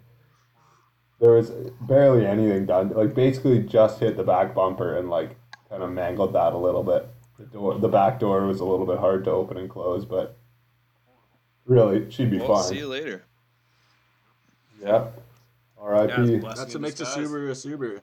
[1.21, 1.51] there was
[1.81, 2.91] barely anything done.
[2.91, 5.37] Like, basically, just hit the back bumper and like
[5.69, 7.09] kind of mangled that a little bit.
[7.39, 10.37] The door, the back door was a little bit hard to open and close, but
[11.67, 12.65] really, she'd be Well, fine.
[12.65, 13.23] see you later.
[14.83, 14.89] Yeah.
[14.89, 15.07] Yeah,
[15.81, 16.13] R.I.P.
[16.13, 17.29] a Yeah, blessing That's what makes a disguise.
[17.29, 18.01] Subaru a Subaru.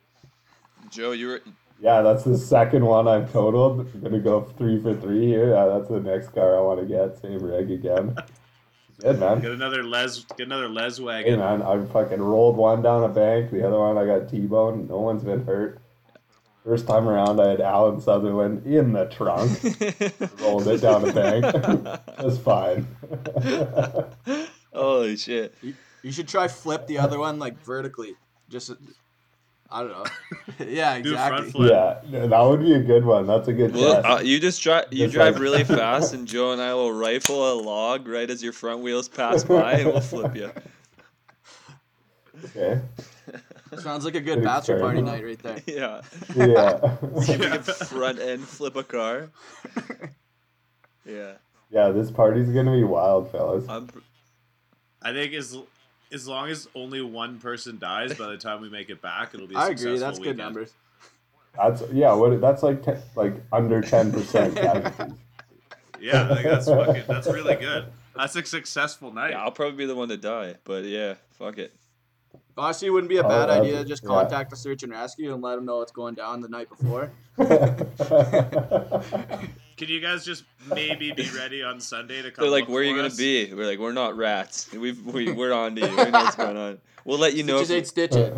[0.90, 1.42] Joe, you were
[1.82, 3.82] Yeah, that's the second one I've totaled.
[3.94, 5.50] I'm gonna go three for three here.
[5.50, 7.18] Yeah, that's the next car I want to get.
[7.22, 8.16] Same rig again.
[9.02, 9.42] Good man.
[9.42, 11.34] Get another les, get another les wagon.
[11.34, 11.60] Hey wagon.
[11.60, 13.52] man, I fucking rolled one down a bank.
[13.52, 14.88] The other one I got T-bone.
[14.88, 15.82] No one's been hurt.
[16.66, 19.52] First time around, I had Alan Sutherland in the trunk.
[20.42, 21.44] rolled it down the bank.
[22.18, 22.88] That's fine.
[24.74, 25.54] Holy shit.
[26.02, 28.16] You should try flip the other one like vertically.
[28.50, 28.72] Just,
[29.70, 30.06] I don't know.
[30.66, 31.52] yeah, Do a front exactly.
[31.52, 32.04] flip.
[32.10, 33.28] yeah, that would be a good one.
[33.28, 34.08] That's a good Well, test.
[34.08, 34.86] uh, you just drive.
[34.92, 38.30] You Just drive like- really fast, and Joe and I will rifle a log right
[38.30, 40.52] as your front wheels pass by, and we'll flip you.
[42.46, 42.82] okay.
[43.80, 45.62] Sounds like a good Good bachelor party night right there.
[45.68, 46.02] Yeah.
[46.36, 46.98] Yeah.
[47.22, 49.30] See if we can front end flip a car.
[51.08, 51.34] Yeah.
[51.70, 53.70] yeah, this party's gonna be wild, fellas.
[53.70, 53.88] I'm.
[55.04, 55.56] I think as
[56.12, 59.46] as long as only one person dies by the time we make it back, it'll
[59.46, 59.54] be.
[59.54, 59.78] A I agree.
[59.78, 60.74] successful That's good numbers.
[61.56, 62.12] That's yeah.
[62.14, 62.42] What?
[62.42, 65.16] That's like te- like under ten percent casualties.
[66.02, 67.04] Yeah, I think that's fucking.
[67.08, 67.86] That's really good.
[68.16, 69.32] That's a successful night.
[69.32, 71.74] Yeah, I'll probably be the one to die, but yeah, fuck it.
[72.58, 74.08] Honestly, it wouldn't be a Oh, bad that's- idea to just yeah.
[74.10, 77.12] contact the search and rescue and let them know what's going down the night before.
[79.78, 82.44] Can you guys just maybe be ready on Sunday to come?
[82.44, 84.72] They're like, "Where are you for gonna be?" We're like, "We're not rats.
[84.72, 85.90] We've we, we're on to you.
[85.90, 86.80] We know what's going on.
[87.04, 88.34] We'll let you know." Stitches if ain't stitch it.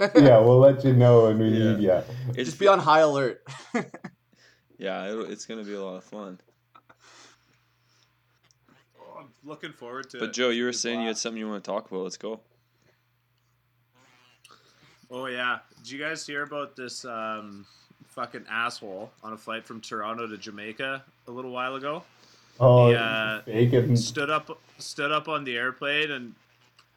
[0.24, 1.72] yeah, we'll let you know when we Yeah.
[1.74, 2.02] need you.
[2.30, 3.44] it's just be on high alert.
[4.76, 6.40] yeah, it'll, it's gonna be a lot of fun.
[9.00, 10.18] Oh, I'm looking forward to.
[10.18, 10.34] But it.
[10.34, 12.02] Joe, you were It's saying you had something you want to talk about.
[12.02, 12.40] Let's go.
[15.10, 17.64] Oh yeah, did you guys hear about this um,
[18.08, 22.02] fucking asshole on a flight from Toronto to Jamaica a little while ago?
[22.58, 23.40] Oh, Yeah.
[23.46, 23.96] bacon.
[23.96, 26.34] Stood up, stood up on the airplane and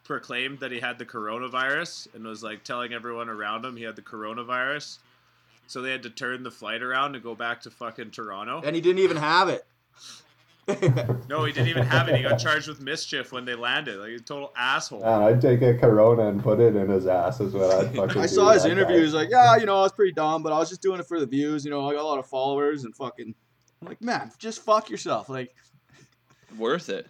[0.04, 3.94] proclaimed that he had the coronavirus and was like telling everyone around him he had
[3.94, 4.98] the coronavirus.
[5.68, 8.60] So they had to turn the flight around and go back to fucking Toronto.
[8.64, 9.64] and he didn't even have it.
[11.28, 12.16] No, he didn't even have it.
[12.16, 13.98] He got charged with mischief when they landed.
[13.98, 15.00] Like a total asshole.
[15.00, 17.40] Man, I'd take a Corona and put it in his ass.
[17.40, 18.18] Is what I'd fucking.
[18.20, 19.00] I do saw his that interview.
[19.00, 21.06] He's like, yeah, you know, I was pretty dumb, but I was just doing it
[21.06, 21.64] for the views.
[21.64, 23.34] You know, I got a lot of followers and fucking.
[23.80, 25.28] I'm like, man, just fuck yourself.
[25.28, 25.54] Like,
[26.58, 27.06] Worth it.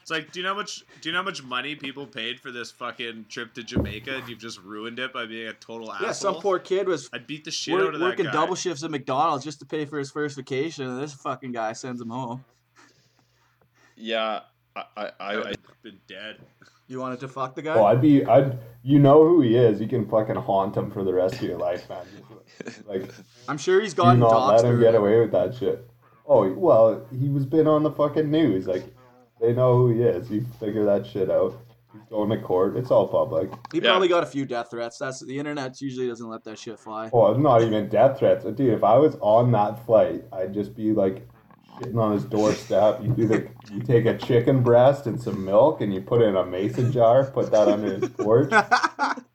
[0.00, 0.84] It's like, do you know how much?
[1.00, 4.18] Do you know how much money people paid for this fucking trip to Jamaica?
[4.18, 6.06] And you've just ruined it by being a total asshole.
[6.06, 8.32] yeah, some poor kid was I'd beat the shit work, out of that working guy.
[8.32, 11.72] double shifts at McDonald's just to pay for his first vacation, and this fucking guy
[11.72, 12.44] sends him home.
[13.96, 14.40] Yeah,
[14.74, 16.36] I I, I, I I would have been dead.
[16.88, 17.74] You wanted to fuck the guy?
[17.74, 18.24] Oh, I'd be.
[18.24, 18.60] I'd.
[18.84, 19.80] You know who he is.
[19.80, 22.06] You can fucking haunt him for the rest of your life, man.
[22.86, 23.10] Like,
[23.48, 25.84] I'm sure he's do gotten not let him get away with that shit.
[26.28, 28.68] Oh well, he was been on the fucking news.
[28.68, 28.84] Like,
[29.40, 30.30] they know who he is.
[30.30, 31.60] You figure that shit out.
[31.92, 32.76] He's going to court.
[32.76, 33.50] It's all public.
[33.72, 33.90] He Yeah.
[33.90, 34.96] probably got a few death threats.
[34.98, 37.10] That's the internet usually doesn't let that shit fly.
[37.12, 38.60] Oh, not even death threats, dude.
[38.60, 41.26] If I was on that flight, I'd just be like
[41.78, 43.02] shitting on his doorstep.
[43.02, 46.26] You do the, you take a chicken breast and some milk, and you put it
[46.26, 47.24] in a mason jar.
[47.24, 48.50] Put that under his porch.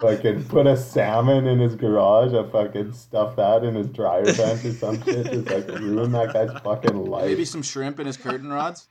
[0.00, 2.34] Fucking put a salmon in his garage.
[2.34, 5.26] I fucking stuff that in his dryer vent or some shit.
[5.26, 7.26] Just like ruin that guy's fucking life.
[7.26, 8.88] Maybe some shrimp in his curtain rods.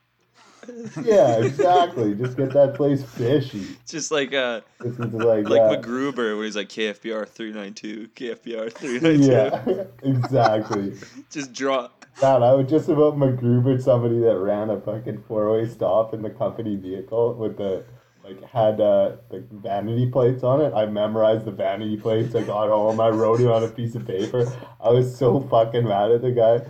[1.04, 2.16] Yeah, exactly.
[2.16, 3.66] Just get that place fishy.
[3.88, 5.82] just like uh This is like like that.
[5.82, 9.32] MacGruber where he's like KFBR three nine two, KFBR three nine two.
[9.32, 10.94] Yeah, exactly.
[11.30, 11.90] Just draw.
[12.20, 16.22] God, I would just about MacGruber somebody that ran a fucking four way stop in
[16.22, 17.84] the company vehicle with the
[18.24, 20.74] like had uh, the vanity plates on it.
[20.74, 22.36] I memorized the vanity plates.
[22.36, 23.00] I got home.
[23.00, 24.46] I wrote it on a piece of paper.
[24.80, 26.62] I was so fucking mad at the guy.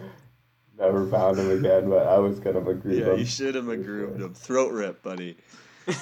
[0.82, 3.20] Never found him again, but I was gonna McGrew Yeah, him.
[3.20, 4.34] you should have McGrooved him.
[4.34, 5.38] Throat rip, buddy.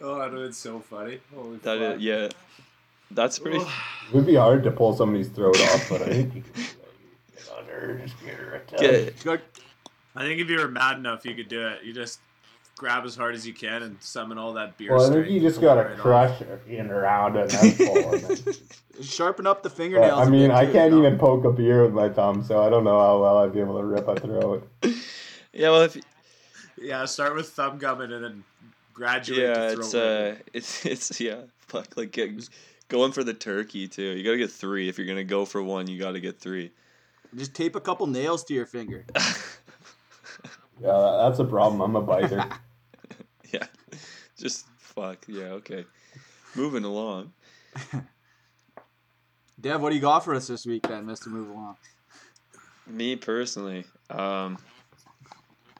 [0.00, 1.18] Oh, that would have been so funny.
[1.34, 2.28] Holy That yeah.
[3.10, 3.58] That's pretty.
[3.58, 3.66] It
[4.12, 7.58] would be hard to pull somebody's throat off, but I think you can like, get
[7.58, 8.80] under, just get her a touch.
[9.24, 9.40] Get,
[10.14, 11.82] I think if you were mad enough, you could do it.
[11.82, 12.20] You just
[12.78, 14.94] grab as hard as you can and summon all that beer.
[14.94, 15.98] Well, I think you just gotta right off.
[16.00, 17.76] crush it in around and then.
[18.98, 19.06] And.
[19.06, 20.18] Sharpen up the But, fingernails.
[20.18, 21.06] I a mean, I can't you know?
[21.06, 23.60] even poke a beer with my thumb, so I don't know how well I'd be
[23.60, 24.68] able to rip a throat.
[25.52, 25.96] yeah, well, if
[26.76, 28.44] Yeah, start with thumb gumming and then
[28.94, 30.42] graduate yeah, to it's throat uh, ripping.
[30.52, 32.48] it's it's yeah, fuck, like get,
[32.88, 34.02] going for the turkey too.
[34.02, 34.88] You gotta get three.
[34.88, 36.72] If you're gonna go for one, you gotta get three.
[37.36, 39.04] Just tape a couple nails to your finger.
[40.80, 41.80] Yeah, that's a problem.
[41.80, 42.44] I'm a biter.
[43.52, 43.66] yeah,
[44.38, 45.18] just fuck.
[45.26, 45.84] Yeah, okay.
[46.54, 47.32] Moving along.
[49.60, 51.76] Dev, what do you got for us this week then, Mister Move Along?
[52.86, 54.56] Me personally, um,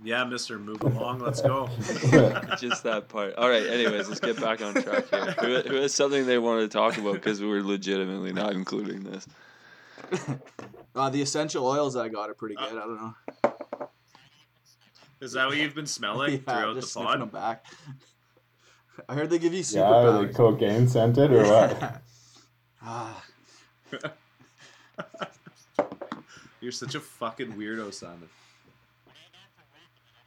[0.03, 1.21] Yeah, Mister, move along.
[1.21, 1.69] Let's go.
[2.59, 3.35] just that part.
[3.37, 3.67] All right.
[3.67, 5.35] Anyways, let's get back on track here.
[5.41, 9.27] Who, who has something they wanted to talk about because we're legitimately not including this?
[10.95, 12.73] Uh, the essential oils I got are pretty good.
[12.73, 13.15] I don't know.
[15.21, 17.41] Is that what you've been smelling yeah, throughout just the sniffing them pod?
[17.41, 17.65] back.
[19.09, 19.85] I heard they give you super.
[19.85, 22.03] yeah, are they cocaine scented or what?
[22.83, 23.25] Ah,
[26.61, 28.29] You're such a fucking weirdo, Simon.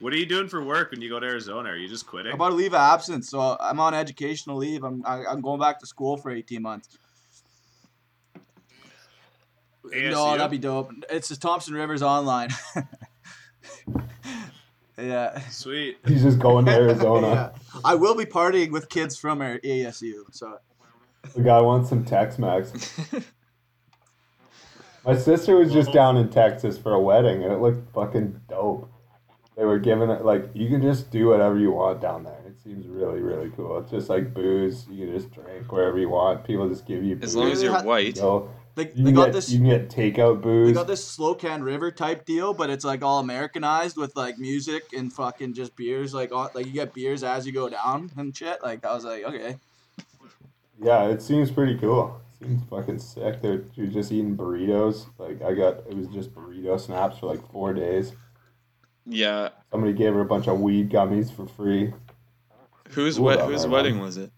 [0.00, 1.68] What are you doing for work when you go to Arizona?
[1.70, 2.32] Are you just quitting?
[2.32, 4.82] I'm about to leave of absence, so I'm on educational leave.
[4.82, 6.98] I'm I, I'm going back to school for 18 months.
[9.86, 10.10] ASU?
[10.10, 10.90] No, that'd be dope.
[11.10, 12.48] It's the Thompson Rivers online.
[14.98, 15.38] Yeah.
[15.50, 15.98] Sweet.
[16.06, 17.52] He's just going to Arizona.
[17.74, 17.80] yeah.
[17.84, 20.24] I will be partying with kids from our ASU.
[20.30, 20.58] So
[21.34, 23.00] The guy wants some Tex-Mex.
[25.04, 28.88] My sister was just down in Texas for a wedding, and it looked fucking dope.
[29.56, 32.41] They were giving it like you can just do whatever you want down there.
[32.64, 33.78] It seems really, really cool.
[33.78, 34.86] It's just like booze.
[34.88, 36.44] You can just drink wherever you want.
[36.44, 37.30] People just give you booze.
[37.30, 38.16] As long as you're white.
[38.16, 40.68] You know, they, you they got get this you can get takeout booze.
[40.68, 44.84] they got this Slocan River type deal, but it's like all Americanized with like music
[44.96, 46.14] and fucking just beers.
[46.14, 48.62] Like all, like you get beers as you go down and shit.
[48.62, 49.56] Like I was like, okay.
[50.80, 52.20] Yeah, it seems pretty cool.
[52.38, 53.42] Seems fucking sick.
[53.42, 55.06] They're you're just eating burritos.
[55.18, 58.12] Like I got, it was just burrito snaps for like four days.
[59.04, 59.48] Yeah.
[59.72, 61.92] Somebody gave her a bunch of weed gummies for free.
[62.94, 64.04] Whose Cool whose there, wedding man.
[64.04, 64.30] was it?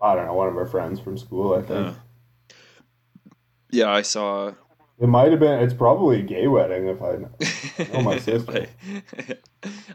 [0.00, 1.88] I don't know, one of our friends from school, I think.
[1.88, 2.54] Uh,
[3.70, 4.52] yeah, I saw.
[5.00, 5.60] It might have been.
[5.60, 7.18] It's probably a gay wedding if I.
[7.94, 8.66] Oh, my sister.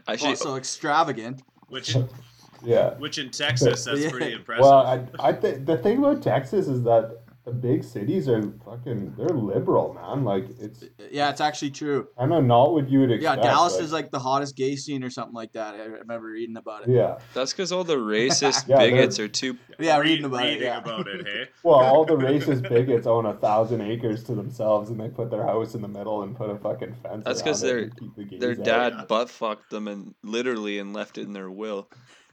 [0.06, 1.42] I Oh, so extravagant.
[1.68, 1.96] Which,
[2.62, 2.94] Yeah.
[2.94, 4.10] which in Texas, that's Yeah.
[4.10, 4.62] pretty impressive.
[4.62, 9.14] Well, I, I think the thing about Texas is that the big cities are fucking.
[9.18, 10.24] They're liberal, man.
[10.24, 12.08] Like it's Yeah, it's actually true.
[12.16, 13.42] I know not what you would expect.
[13.42, 13.50] Yeah.
[13.50, 15.74] Dallas like- is like the hottest gay scene or something like that.
[15.74, 16.90] I remember reading about it.
[16.94, 17.18] Yeah.
[17.34, 19.58] that's because all the racist Yeah, they're- bigots are too.
[19.78, 20.48] Yeah, reading about it.
[20.54, 20.78] reading Yeah.
[20.78, 21.48] about it, hey?
[21.62, 25.44] Well, all the racist bigots own a thousand acres to themselves, and they put their
[25.44, 27.24] house in the middle and put a fucking fence.
[27.26, 27.90] That's because 'cause their-
[28.38, 31.90] Their dad butt fucked them and literally and left it in their will.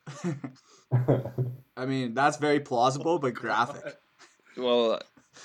[1.77, 3.97] I mean, that's very plausible but graphic.
[4.57, 4.99] Well,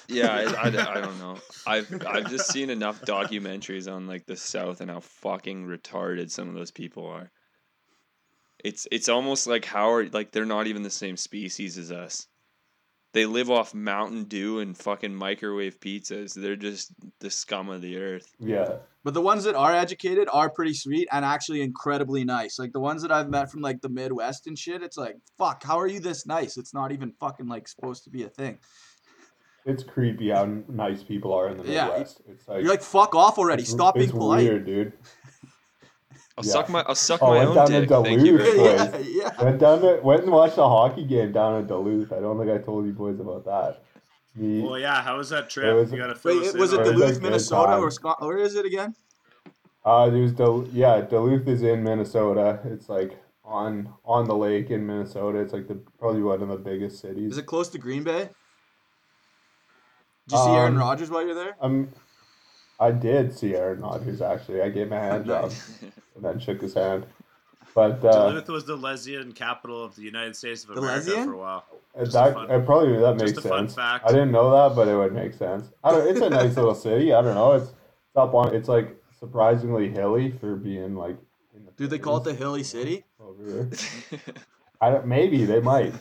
[0.09, 1.39] yeah, I, I, I don't know.
[1.67, 6.49] I've I've just seen enough documentaries on like the South and how fucking retarded some
[6.49, 7.31] of those people are.
[8.65, 12.27] It's it's almost like how are like they're not even the same species as us.
[13.13, 16.35] They live off Mountain Dew and fucking microwave pizzas.
[16.35, 18.31] They're just the scum of the earth.
[18.39, 18.77] yeah.
[19.05, 22.59] But the ones that are educated are pretty sweet and actually incredibly nice.
[22.59, 25.63] Like the ones that I've met from like the Midwest and shit, it's like, fuck,
[25.63, 26.59] how are you this nice?
[26.59, 28.59] It's not even fucking like supposed to be a thing.
[29.67, 31.89] It's creepy how nice people are in the Yeah.
[31.89, 32.23] Midwest.
[32.29, 33.63] It's like You're like, fuck off already.
[33.65, 34.45] it's- Stop being it's polite.
[34.45, 34.93] Weird, dude.
[36.39, 36.53] I'll Yeah.
[36.53, 37.89] suck my I'll suck Oh, my went own down to dick.
[37.89, 38.79] Thank you Duluth, very boys.
[38.93, 39.07] much.
[39.07, 39.45] yeah, yeah.
[39.45, 42.13] Went down to went and watched a hockey game down in Duluth.
[42.13, 43.83] I don't think I told you boys about that.
[44.37, 45.75] Me, Well, yeah, how was that trip?
[45.75, 47.15] was- you gotta fill Wait, us it- was in it It on was a Duluth,
[47.15, 47.83] good Minnesota, time.
[47.85, 48.21] or Scott?
[48.21, 48.95] Where is it again?
[49.85, 52.61] uh, there's Dul- yeah, Duluth is in Minnesota.
[52.65, 55.39] It's like on on the lake in Minnesota.
[55.39, 57.33] It's like the probably one of the biggest cities.
[57.33, 58.29] Is it close to Green Bay?
[60.29, 61.57] Did you see Aaron Um, Rodgers while you're there?
[61.61, 61.89] Um,
[62.81, 64.61] I did see Aaron Rodgers actually.
[64.63, 65.53] I gave him a hand job
[66.15, 67.07] and then shook his hand.
[67.75, 71.25] But uh, Duluth was the lesbian capital of the United States of America lesbian?
[71.27, 71.65] for a while.
[71.95, 73.75] that a fun- uh, probably that makes just a fun sense.
[73.75, 74.05] fact.
[74.07, 75.69] I didn't know that, but it would make sense.
[75.85, 77.13] I don't, it's a nice little city.
[77.13, 77.53] I don't know.
[77.53, 78.55] It's, it's up on.
[78.55, 81.17] It's like surprisingly hilly for being like
[81.55, 83.05] in the Do they call it the Hilly City?
[83.21, 83.71] over here.
[84.81, 85.93] I don't, maybe they might,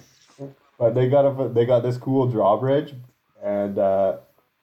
[0.79, 2.93] but they got a they got this cool drawbridge,
[3.43, 4.17] and uh,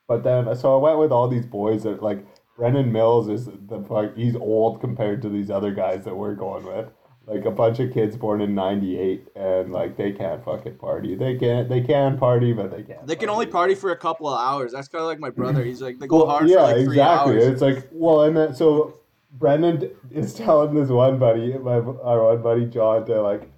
[0.08, 2.24] but then so I went with all these boys that like
[2.56, 6.64] Brennan Mills is the fuck he's old compared to these other guys that we're going
[6.64, 6.90] with.
[7.24, 11.14] Like a bunch of kids born in '98, and like they can't fucking party.
[11.14, 11.68] They can't.
[11.68, 13.06] They can party, but they can't.
[13.06, 14.72] They can only party for a couple of hours.
[14.72, 15.64] That's kind of like my brother.
[15.64, 17.34] He's like they go hard yeah, for like three exactly.
[17.34, 17.44] hours.
[17.44, 18.98] It's like well, and then so
[19.32, 23.48] Brendan is telling this one buddy, my our one buddy John, to like,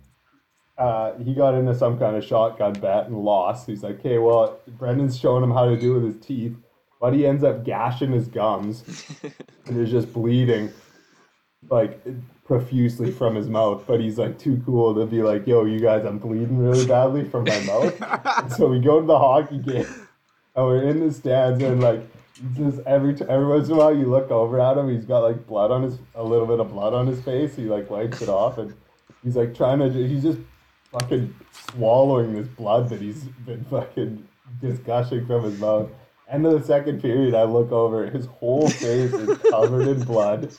[0.77, 3.67] uh, he got into some kind of shotgun bet and lost.
[3.67, 6.57] He's like, okay, well, Brendan's showing him how to do it with his teeth,
[7.01, 8.83] but he ends up gashing his gums
[9.67, 10.73] and is just bleeding,
[11.69, 12.01] like
[12.45, 13.85] profusely from his mouth.
[13.87, 17.29] But he's like too cool to be like, yo, you guys, I'm bleeding really badly
[17.29, 18.53] from my mouth.
[18.57, 19.87] so we go to the hockey game,
[20.57, 22.03] and we're in the stands, and like
[22.57, 25.21] just every t- every once in a while you look over at him, he's got
[25.21, 27.55] like blood on his a little bit of blood on his face.
[27.55, 28.75] He like wipes it off, and
[29.23, 29.89] he's like trying to.
[29.91, 30.41] He's just
[30.99, 34.27] fucking swallowing this blood that he's been fucking
[34.61, 35.91] just gushing from his mouth.
[36.29, 40.51] End of the second period, I look over, his whole face is covered in blood.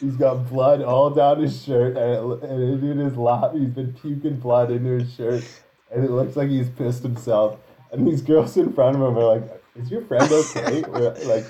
[0.00, 3.52] He's got blood all down his shirt and, and in his lap.
[3.54, 5.44] He's been puking blood into his shirt,
[5.92, 7.60] and it looks like he's pissed himself.
[7.92, 11.44] And these girls in front of him are like, "Is your friend okay?" We're like,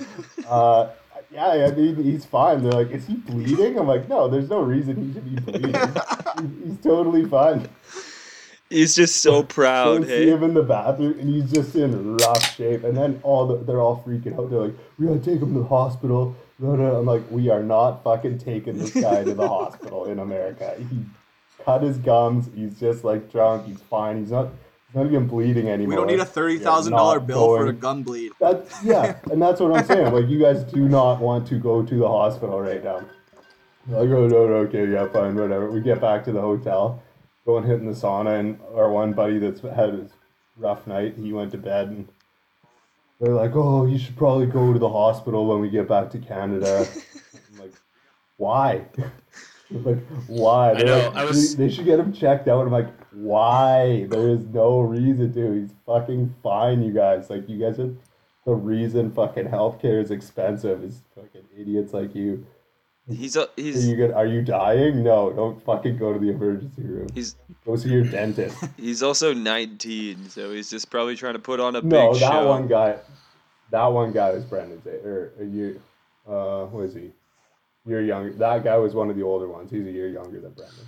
[0.47, 0.89] uh,
[1.33, 4.61] "Yeah, I mean, he's fine." They're like, "Is he bleeding?" I'm like, "No, there's no
[4.61, 5.73] reason he should be bleeding.
[5.81, 7.69] He's- he's totally fine."
[8.73, 12.55] He's just so proud, Don't see him in the bathroom, and he's just in rough
[12.57, 12.85] shape.
[12.85, 14.51] And then all the, they're all freaking out.
[14.51, 16.97] They're like, "We gotta take him to the hospital." No, no.
[16.97, 20.75] I'm like, "We are not fucking taking this guy to the hospital in America.
[20.79, 21.05] He
[21.65, 22.49] cut his gums.
[22.55, 23.67] He's just like drunk.
[23.67, 24.19] He's fine.
[24.21, 24.49] He's not.
[24.89, 27.63] He's not even bleeding anymore." we don't need a thirty thousand dollar not bill for
[27.63, 28.33] a going- gun bleed.
[28.41, 30.13] That's yeah, and that's what I'm saying.
[30.13, 33.03] Like, you guys do not want to go to the hospital right now.
[33.89, 35.69] I go, oh, no, no, okay, yeah, fine, whatever.
[35.69, 37.03] We get back to the hotel,
[37.45, 40.11] go and hit in the sauna, and our one buddy that's had his
[40.57, 42.09] rough night, he went to bed, and
[43.21, 46.19] they're like, oh, you should probably go to the hospital when we get back to
[46.19, 46.87] Canada.
[47.53, 47.73] I'm like,
[48.37, 48.83] why?
[49.71, 50.71] like, why?
[50.71, 52.67] I They're know, like, I was- They should get him checked out.
[52.67, 54.07] I'm like, why?
[54.09, 55.53] There is no reason to.
[55.61, 57.29] He's fucking fine, you guys.
[57.31, 57.91] Like, you guys are
[58.45, 60.83] the reason fucking healthcare is expensive.
[60.83, 62.47] Is fucking idiots like you.
[63.09, 64.13] He's a, Are he's you good?
[64.13, 65.03] Are you dying?
[65.03, 67.09] No, don't fucking go to the emergency room.
[67.15, 68.57] he's Go see your dentist.
[68.77, 72.45] he's also 19, so he's just probably trying to put on a no, big that
[72.45, 72.97] one guy.
[73.71, 75.77] That one guy was Brendan's age, or you, year.
[76.29, 77.11] Uh, what is he?
[77.87, 78.33] Year younger.
[78.35, 79.71] That guy was one of the older ones.
[79.71, 80.87] He's a year younger than Brendan.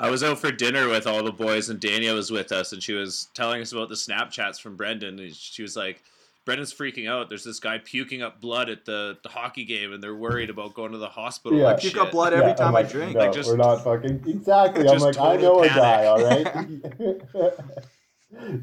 [0.00, 2.82] I was out for dinner with all the boys, and Dania was with us, and
[2.82, 5.18] she was telling us about the Snapchats from Brendan.
[5.20, 6.02] And she was like,
[6.44, 7.28] "Brendan's freaking out.
[7.28, 10.74] There's this guy puking up blood at the, the hockey game, and they're worried about
[10.74, 11.70] going to the hospital." Yeah.
[11.70, 13.14] and Puke shit." up blood every I'm time I drink.
[13.14, 14.88] No, Like, just- we're not fucking exactly.
[14.88, 15.82] I'm like, I total know a panic.
[15.82, 16.04] guy.
[16.06, 16.24] All
[17.44, 17.54] right.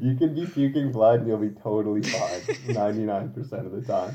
[0.00, 2.40] you can be puking blood and you'll be totally fine.
[2.68, 4.14] Ninety nine percent of the time.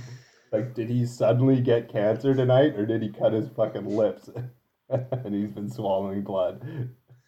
[0.51, 4.29] Like, did he suddenly get cancer tonight, or did he cut his fucking lips
[4.89, 6.61] and he's been swallowing blood?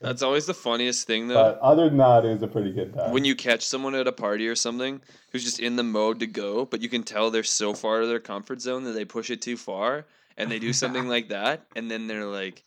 [0.02, 1.36] That's always the funniest thing though.
[1.36, 3.12] But other than that, it was a pretty good time.
[3.12, 6.28] when you catch someone at a party or something who's just in the mode to
[6.28, 9.04] go, but you can tell they're so far out of their comfort zone that they
[9.06, 10.06] push it too far
[10.38, 12.64] and they do something like that, and then they're like,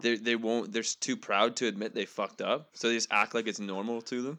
[0.00, 0.72] they they won't.
[0.72, 4.00] They're too proud to admit they fucked up, so they just act like it's normal
[4.02, 4.38] to them.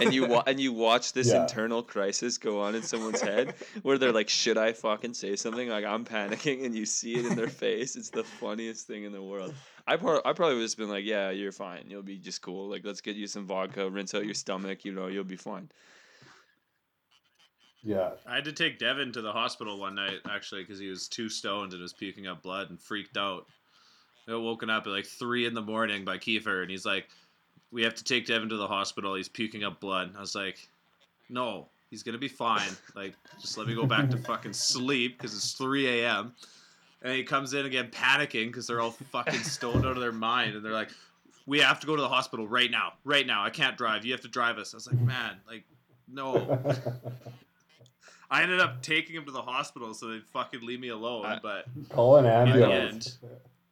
[0.00, 1.42] And you wa- and you watch this Yeah.
[1.42, 5.68] internal crisis go on in someone's head where they're like, "Should I fucking say something?"
[5.68, 7.96] Like I'm panicking, and you see it in their face.
[7.96, 9.54] It's the funniest thing in the world.
[9.86, 11.84] I pro- I probably would have just been like, "Yeah, you're fine.
[11.88, 12.68] You'll be just cool.
[12.68, 14.84] Like, let's get you some vodka, rinse out your stomach.
[14.84, 15.70] You know, you'll be fine."
[17.82, 21.08] yeah, I had to take Devin to the hospital one night actually because he was
[21.08, 23.46] too stoned and was puking up blood and freaked out.
[24.28, 27.08] I got woken up at like three in the morning by Kiefer and he's like,
[27.70, 29.14] "We have to take Devin to the hospital.
[29.14, 30.68] He's puking up blood." I was like,
[31.30, 32.70] "No, he's gonna be fine.
[32.94, 36.34] Like, just let me go back to fucking sleep because it's three a.m."
[37.02, 40.54] And he comes in again panicking because they're all fucking stoned out of their mind
[40.54, 40.90] and they're like,
[41.46, 43.42] "We have to go to the hospital right now, right now.
[43.42, 44.04] I can't drive.
[44.04, 45.64] You have to drive us." I was like, "Man, like,
[46.08, 46.58] no."
[48.30, 51.26] I ended up taking him to the hospital so they'd fucking leave me alone.
[51.26, 53.18] I- but call an the ambulance.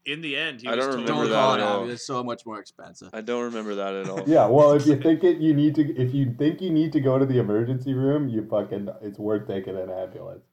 [0.04, 1.90] in the end, he I was don't totally remember Don't that call at all.
[1.90, 3.10] It's so much more expensive.
[3.12, 4.24] I don't remember that at all.
[4.26, 5.82] Yeah, well, if you think it, you need to.
[5.96, 8.88] If you think you need to go to the emergency room, you fucking.
[9.02, 10.47] It's worth taking an ambulance.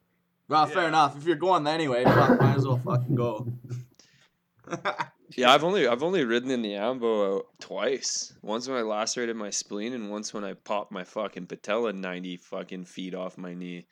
[0.47, 1.17] Well, fair enough.
[1.17, 3.47] If you're going anyway, fuck, might as well fucking go.
[5.35, 8.33] Yeah, I've only I've only ridden in the Ambo twice.
[8.41, 12.37] Once when I lacerated my spleen, and once when I popped my fucking patella ninety
[12.37, 13.87] fucking feet off my knee.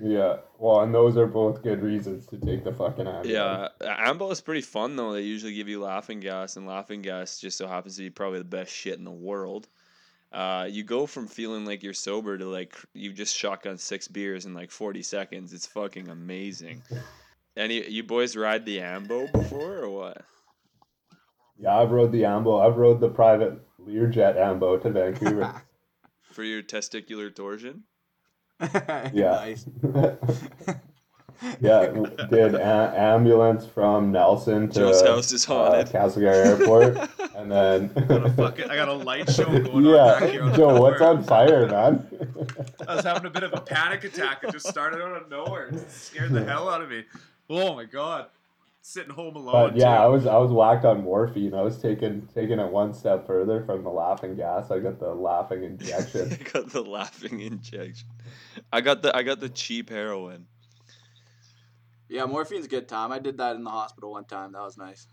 [0.00, 0.36] Yeah.
[0.58, 3.28] Well, and those are both good reasons to take the fucking Ambo.
[3.28, 5.12] Yeah, Ambo is pretty fun though.
[5.12, 8.38] They usually give you laughing gas, and laughing gas just so happens to be probably
[8.38, 9.68] the best shit in the world.
[10.32, 14.46] Uh, you go from feeling like you're sober to like you just shotgun six beers
[14.46, 15.52] in like forty seconds.
[15.52, 16.82] It's fucking amazing.
[17.56, 20.22] Any you boys ride the Ambo before or what?
[21.58, 22.58] Yeah, I've rode the Ambo.
[22.58, 25.62] I've rode the private Learjet Ambo to Vancouver.
[26.32, 27.84] For your testicular torsion?
[29.12, 29.54] Yeah.
[31.42, 31.56] Nice.
[31.60, 35.86] yeah, w- did a- ambulance from Nelson to Joe's house is uh, haunted.
[35.86, 40.30] Castlegar Airport, and then Got a fucking, I got a light show going on back
[40.30, 40.44] here.
[40.46, 42.06] yeah, Joe, what's on fire, man?
[42.88, 44.44] I was having a bit of a panic attack.
[44.44, 45.68] It just started out of nowhere.
[45.68, 47.04] It scared the hell out of me.
[47.48, 48.26] Oh my god.
[48.82, 49.52] Sitting home alone.
[49.52, 50.02] But yeah, too.
[50.02, 51.52] I was I was whacked on morphine.
[51.52, 54.70] I was taking taking it one step further from the laughing gas.
[54.70, 56.32] I got the laughing injection.
[56.32, 58.08] I got the laughing injection.
[58.72, 60.46] I got the I got the cheap heroin.
[62.10, 63.12] Yeah, morphine's good time.
[63.12, 64.52] I did that in the hospital one time.
[64.52, 65.06] That was nice.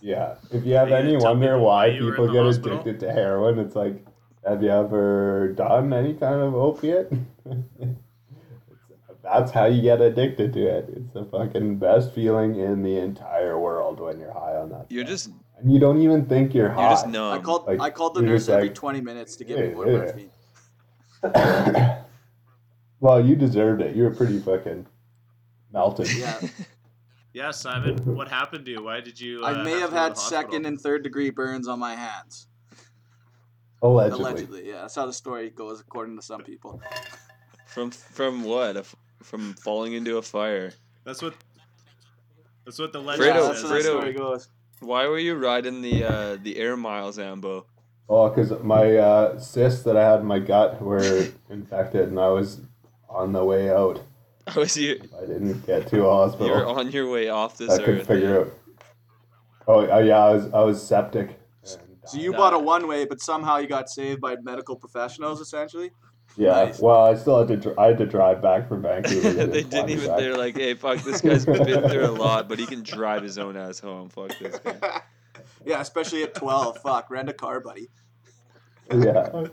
[0.00, 0.36] Yeah.
[0.50, 2.80] If you have Are any wonder people why why you were in people get hospital?
[2.80, 4.04] addicted to heroin, it's like,
[4.46, 7.12] have you ever done any kind of opiate?
[9.22, 10.88] That's how you get addicted to it.
[10.96, 14.86] It's the fucking best feeling in the entire world when you're high on that.
[14.88, 15.10] You're stuff.
[15.12, 16.82] just and you don't even think you're high.
[16.82, 17.38] you're just numb.
[17.38, 19.66] I called like, I called the nurse just every like, 20 minutes to give me
[19.66, 20.30] "Hey, more hey." morphine.
[23.00, 23.94] well, you deserved it.
[23.96, 24.86] You were pretty fucking
[25.72, 26.12] melted.
[26.16, 26.40] Yeah.
[27.34, 28.82] Yeah, Simon, what happened to you?
[28.82, 29.44] Why did you?
[29.44, 32.48] Uh, I may to have had second and third degree burns on my hands.
[33.82, 34.24] Allegedly.
[34.24, 34.80] Allegedly, yeah.
[34.80, 36.80] That's how the story goes, according to some people.
[37.66, 38.76] From from what?
[38.76, 40.72] A f- From falling into a fire.
[41.04, 41.34] That's what.
[42.64, 43.48] That's what the Fredo- legend yeah, says.
[43.48, 44.48] that's how the Fredo- story goes.
[44.80, 47.66] Why were you riding the uh, the air miles, Ambo?
[48.08, 52.28] Oh, because my uh, cysts that I had in my gut were infected, and I
[52.30, 52.62] was
[53.08, 54.02] on the way out.
[54.46, 55.00] I was you.
[55.20, 56.46] I didn't get to a hospital.
[56.46, 58.06] You're on your way off this I could earth.
[58.06, 58.52] figure out.
[59.66, 61.38] Oh, uh, yeah, I was I was septic.
[61.62, 65.90] So you bought a one way, but somehow you got saved by medical professionals, essentially.
[66.38, 66.80] Yeah, Nice.
[66.80, 67.56] well, I still had to.
[67.56, 69.32] Dr- I had to drive back from Vancouver.
[69.46, 70.16] they didn't even.
[70.16, 73.36] They're like, "Hey, fuck, this guy's been through a lot, but he can drive his
[73.36, 74.08] own ass home.
[74.08, 75.02] Fuck this guy."
[75.66, 76.78] yeah, especially at 12.
[76.78, 77.88] Fuck, rent a car, buddy.
[78.90, 79.48] Yeah,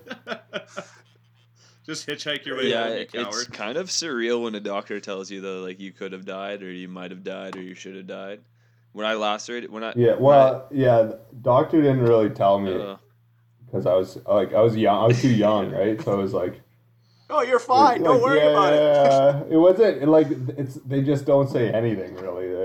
[1.86, 5.30] Just hitchhike your way yeah, home, you it's kind of surreal when a doctor tells
[5.30, 7.96] you though, like you could have died, or you might have died, or you should
[7.96, 8.42] have died.
[8.94, 10.14] When I lacerated, when I yeah.
[10.14, 11.02] when Well, yeah.
[11.04, 12.96] the Doctor didn't really tell I- me uh,
[13.66, 15.04] because I was like I was young.
[15.04, 16.02] I was too young, right?
[16.02, 16.62] So I was like,
[17.30, 18.04] Oh, you're fine.
[18.04, 18.78] Don't worry yeah, about it.
[18.80, 20.28] yeah, it wasn't like
[20.58, 20.76] it's.
[20.76, 22.48] They just don't say anything really.
[22.48, 22.65] They're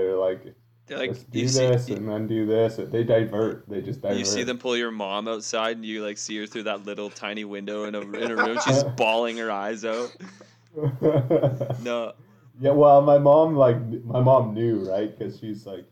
[0.87, 2.77] they're like Let's do this see, and then do this.
[2.77, 3.67] They divert.
[3.69, 4.17] They just divert.
[4.17, 7.09] you see them pull your mom outside, and you like see her through that little
[7.09, 8.59] tiny window in a in a room.
[8.65, 10.15] She's bawling her eyes out.
[11.83, 12.13] No,
[12.61, 15.85] yeah, well, my mom like my mom knew right because she's like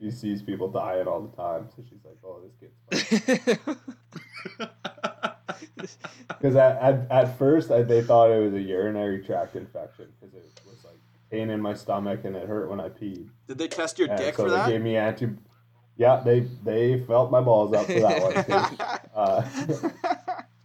[0.00, 3.58] she sees people dying all the time, so she's like, oh, this kid's.
[6.28, 10.34] Because at, at at first I, they thought it was a urinary tract infection because
[10.36, 10.60] it
[11.34, 13.28] pain in my stomach and it hurt when I peed.
[13.48, 14.68] Did they test your And dick so for they that?
[14.68, 15.28] gave me anti.
[15.96, 18.78] Yeah, they they felt my balls up for that one.
[19.14, 19.44] Uh,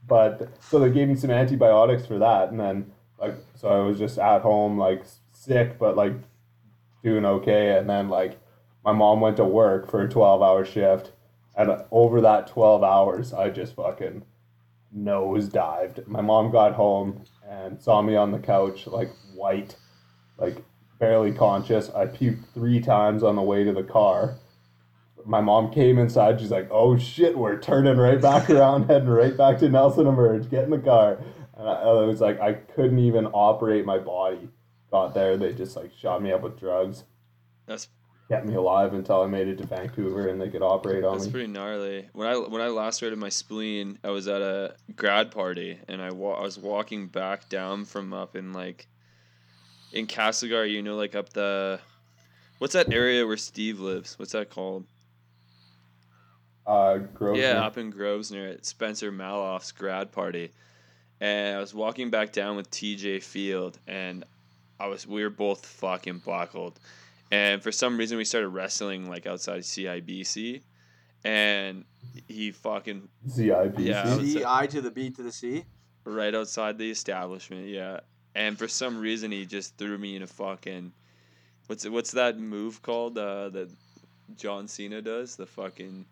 [0.07, 3.99] but so they gave me some antibiotics for that, and then like so I was
[3.99, 6.13] just at home like sick, but like
[7.03, 8.39] doing okay, and then like
[8.83, 11.11] my mom went to work for a twelve hour shift,
[11.55, 14.23] and over that twelve hours, I just fucking
[14.91, 16.07] nose dived.
[16.07, 19.75] My mom got home and saw me on the couch like white,
[20.39, 20.63] like
[20.99, 21.89] barely conscious.
[21.89, 24.35] I puked three times on the way to the car
[25.25, 26.39] my mom came inside.
[26.39, 30.49] She's like, "Oh shit, we're turning right back around, heading right back to Nelson Emerge.
[30.49, 31.19] Get in the car."
[31.57, 34.49] And I, I was like, I couldn't even operate my body.
[34.91, 37.03] Got there, they just like shot me up with drugs,
[37.67, 37.89] that's
[38.27, 41.17] kept me alive until I made it to Vancouver, and they could operate on me.
[41.17, 41.31] That's me.
[41.31, 42.09] pretty gnarly.
[42.13, 46.11] When I when I lacerated my spleen, I was at a grad party and I,
[46.11, 48.87] wa- I was walking back down from up in like
[49.93, 51.79] in Castlegar, you know, like up the
[52.59, 54.17] what's that area where Steve lives?
[54.19, 54.85] What's that called?
[56.65, 57.41] Uh, Grosvenor.
[57.47, 60.51] Yeah, up in Grosvenor at Spencer Maloff's grad party,
[61.19, 64.23] and I was walking back down with TJ Field, and
[64.79, 66.79] I was we were both fucking buckled,
[67.31, 70.61] and for some reason we started wrestling like outside CIBC,
[71.23, 71.85] and
[72.27, 73.85] he fucking CIBC.
[73.85, 75.63] Yeah, I would C say- I to the B to the C.
[76.03, 78.01] right outside the establishment, yeah.
[78.35, 80.91] And for some reason, he just threw me in a fucking
[81.67, 83.69] what's what's that move called uh, that
[84.35, 85.35] John Cena does?
[85.35, 86.05] The fucking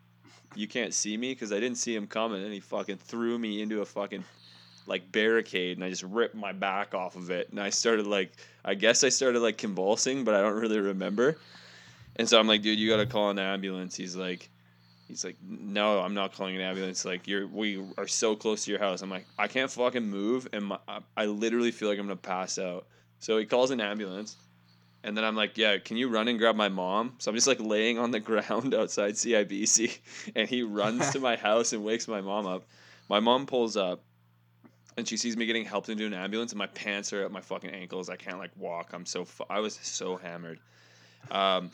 [0.55, 3.61] you can't see me because I didn't see him coming, and he fucking threw me
[3.61, 4.23] into a fucking
[4.87, 8.31] like barricade and I just ripped my back off of it and I started like
[8.63, 11.37] I guess I started like convulsing but I don't really remember.
[12.15, 13.95] And so I'm like, dude, you gotta call an ambulance.
[13.95, 14.49] He's like
[15.07, 17.05] he's like, No, I'm not calling an ambulance.
[17.05, 19.01] Like you're we are so close to your house.
[19.01, 22.15] I'm like, I can't fucking move and my, I, I literally feel like I'm gonna
[22.17, 22.87] pass out.
[23.19, 24.35] So he calls an ambulance
[25.03, 27.13] and then I'm like, yeah, can you run and grab my mom?
[27.19, 29.97] So I'm just like laying on the ground outside CIBC,
[30.35, 32.67] and he runs to my house and wakes my mom up.
[33.09, 34.03] My mom pulls up,
[34.97, 37.39] and she sees me getting helped into an ambulance, and my pants are at my
[37.41, 38.09] fucking ankles.
[38.09, 38.89] I can't like walk.
[38.91, 40.59] I'm so fu- I was so hammered.
[41.31, 41.71] Um,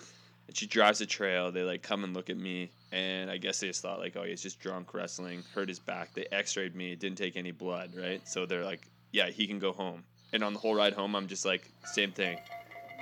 [0.47, 1.51] and she drives the trail.
[1.51, 4.23] They like come and look at me, and I guess they just thought like, oh,
[4.23, 6.13] he's just drunk wrestling, hurt his back.
[6.13, 8.27] They X-rayed me, didn't take any blood, right?
[8.27, 10.03] So they're like, yeah, he can go home.
[10.31, 12.37] And on the whole ride home, I'm just like, same thing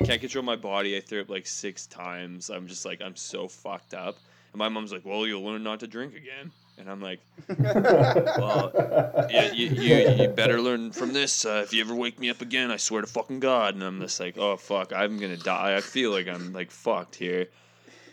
[0.06, 0.98] can't control my body.
[0.98, 2.50] I threw up like six times.
[2.50, 4.18] I'm just like I'm so fucked up.
[4.52, 8.71] And my mom's like, "Well, you'll learn not to drink again." And I'm like, well,
[9.29, 11.45] "Yeah, you, you, you better learn from this.
[11.45, 13.99] Uh, if you ever wake me up again, I swear to fucking God." And I'm
[14.01, 15.75] just like, "Oh fuck, I'm gonna die.
[15.75, 17.47] I feel like I'm like fucked here."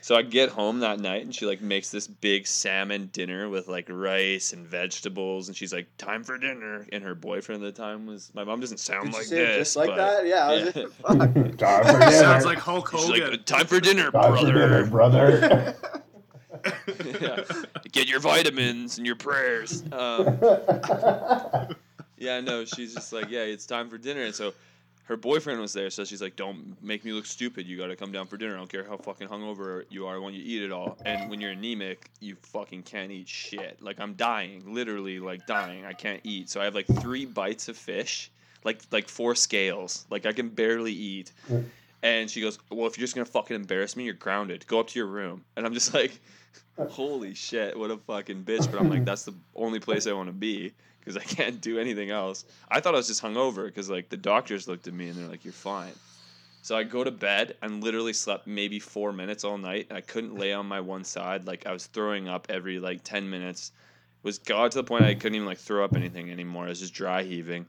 [0.03, 3.69] So I get home that night and she like makes this big salmon dinner with
[3.69, 7.83] like rice and vegetables and she's like, "Time for dinner." And her boyfriend at the
[7.83, 10.27] time was my mom doesn't sound Did like this, just like but- that?
[10.27, 10.47] Yeah.
[10.47, 10.71] I Yeah.
[10.73, 11.19] just, fuck.
[11.19, 12.11] Time for dinner.
[12.13, 13.31] Sounds like Hulk She's Hogan.
[13.31, 15.75] like, "Time for dinner, Time for dinner, brother."
[17.21, 17.45] yeah.
[17.93, 19.83] Get your vitamins and your prayers.
[19.93, 20.39] Um,
[22.17, 24.23] yeah, no, she's just like, yeah, it's time for dinner.
[24.23, 24.53] And so
[25.05, 27.67] her boyfriend was there, so she's like, don't make me look stupid.
[27.67, 28.55] You got to come down for dinner.
[28.55, 30.99] I don't care how fucking hungover you are when you eat it all.
[31.07, 33.81] And when you're anemic, you fucking can't eat shit.
[33.81, 35.87] Like I'm dying, literally like dying.
[35.87, 36.51] I can't eat.
[36.51, 38.31] So I have like three bites of fish,
[38.65, 40.07] like like four scales.
[40.11, 41.33] Like I can barely eat.
[42.03, 44.67] And she goes, well, if you're just gonna fucking embarrass me, you're grounded.
[44.67, 45.43] Go up to your room.
[45.57, 46.21] And I'm just like.
[46.89, 48.71] Holy shit, what a fucking bitch.
[48.71, 51.79] But I'm like, that's the only place I want to be because I can't do
[51.79, 52.45] anything else.
[52.69, 55.29] I thought I was just hungover because, like, the doctors looked at me and they're
[55.29, 55.93] like, you're fine.
[56.63, 59.87] So I go to bed and literally slept maybe four minutes all night.
[59.91, 61.47] I couldn't lay on my one side.
[61.47, 63.73] Like, I was throwing up every, like, 10 minutes.
[64.23, 66.67] was got to the point I couldn't even, like, throw up anything anymore.
[66.67, 67.67] I was just dry heaving.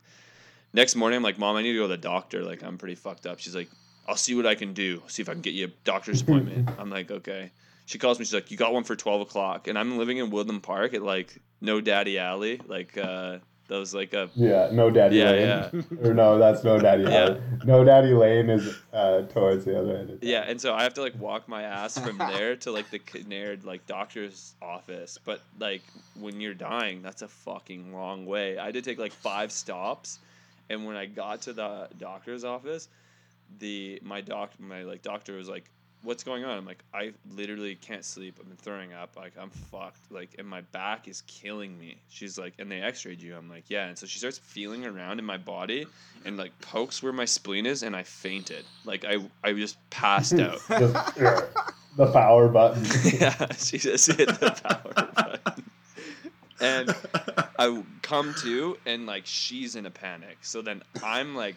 [0.73, 2.43] Next morning, I'm like, Mom, I need to go to the doctor.
[2.43, 3.39] Like, I'm pretty fucked up.
[3.39, 3.69] She's like,
[4.07, 5.01] I'll see what I can do.
[5.07, 6.69] See if I can get you a doctor's appointment.
[6.77, 7.51] I'm like, okay.
[7.89, 8.25] She calls me.
[8.25, 11.01] She's like, "You got one for twelve o'clock," and I'm living in Woodland Park at
[11.01, 15.41] like No Daddy Alley, like uh, was like a yeah, no daddy yeah lane.
[15.73, 17.25] yeah Or no, that's no daddy Yeah.
[17.29, 17.41] lane.
[17.65, 20.09] No daddy lane is uh, towards the other end.
[20.11, 22.91] of yeah, and so I have to like walk my ass from there to like
[22.91, 25.17] the Kinnaird like doctor's office.
[25.25, 25.81] But like
[26.19, 28.59] when you're dying, that's a fucking long way.
[28.59, 30.19] I had to take like five stops,
[30.69, 32.87] and when I got to the doctor's office,
[33.57, 35.65] the my doc my like doctor was like
[36.03, 36.57] what's going on?
[36.57, 38.37] I'm like i literally can't sleep.
[38.39, 39.15] I've been throwing up.
[39.15, 40.11] Like i'm fucked.
[40.11, 41.97] Like and my back is killing me.
[42.09, 43.35] She's like and they x-rayed you.
[43.35, 43.87] I'm like yeah.
[43.87, 45.85] And so she starts feeling around in my body
[46.25, 48.65] and like pokes where my spleen is and i fainted.
[48.85, 50.59] Like i i just passed out.
[50.69, 51.41] yeah,
[51.97, 52.83] the power button.
[53.19, 55.63] yeah she just hit the power button.
[56.61, 56.93] And
[57.57, 60.37] I come to and like she's in a panic.
[60.41, 61.55] So then I'm like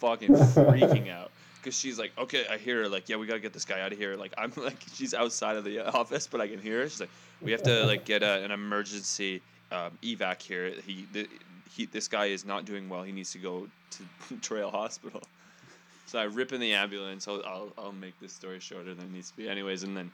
[0.00, 1.30] fucking freaking out
[1.62, 3.92] because she's like, okay, I hear her like, yeah, we gotta get this guy out
[3.92, 4.16] of here.
[4.16, 6.88] Like I'm like, she's outside of the office, but I can hear her.
[6.88, 7.10] She's like,
[7.40, 9.40] we have to like get a, an emergency
[9.70, 10.72] um, evac here.
[10.84, 11.28] He, the,
[11.74, 13.02] he, this guy is not doing well.
[13.02, 15.22] He needs to go to Trail Hospital.
[16.06, 17.26] So I rip in the ambulance.
[17.28, 19.82] I'll, I'll, I'll make this story shorter than it needs to be, anyways.
[19.84, 20.10] And then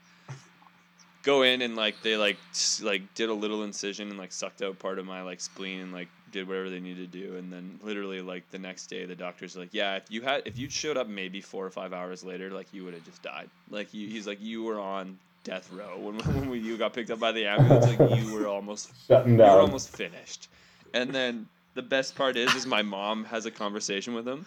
[1.22, 2.36] go in and like they like
[2.82, 5.92] like did a little incision and like sucked out part of my like spleen and
[5.92, 9.14] like did whatever they needed to do and then literally like the next day the
[9.14, 12.24] doctor's like yeah if you had if you showed up maybe four or five hours
[12.24, 15.70] later like you would have just died like you, he's like you were on death
[15.72, 18.90] row when when we, you got picked up by the ambulance like you were almost
[19.08, 20.48] Shutting you were almost finished
[20.94, 24.46] and then the best part is is my mom has a conversation with him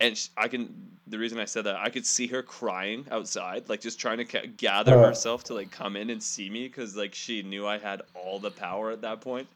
[0.00, 0.74] and sh I can.
[1.06, 4.24] The reason I said that I could see her crying outside, like just trying to
[4.24, 5.08] ca- gather Uh.
[5.08, 8.38] herself to like come in and see me, because like she knew I had all
[8.38, 9.48] the power at that point.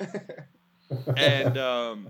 [1.16, 2.08] and um,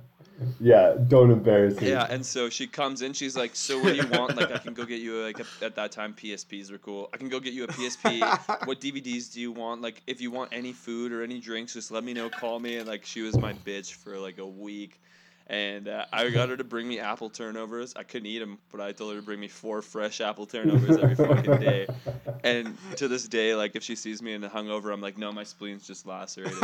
[0.61, 1.91] yeah, don't embarrass me.
[1.91, 3.13] yeah, and so she comes in.
[3.13, 4.37] She's like, "So what do you want?
[4.37, 7.11] Like, I can go get you like a, at that time PSPs were cool.
[7.13, 8.21] I can go get you a PSP.
[8.67, 9.83] what DVDs do you want?
[9.83, 12.29] Like, if you want any food or any drinks, just let me know.
[12.29, 15.01] Call me." And like, she was my bitch for like a week.
[15.49, 17.95] And uh, I got her to bring me apple turnovers.
[17.97, 20.97] I couldn't eat them, but I told her to bring me four fresh apple turnovers
[20.97, 21.87] every fucking day.
[22.45, 25.31] And to this day, like if she sees me in a hungover, I'm like, no,
[25.31, 26.59] my spleen's just lacerated.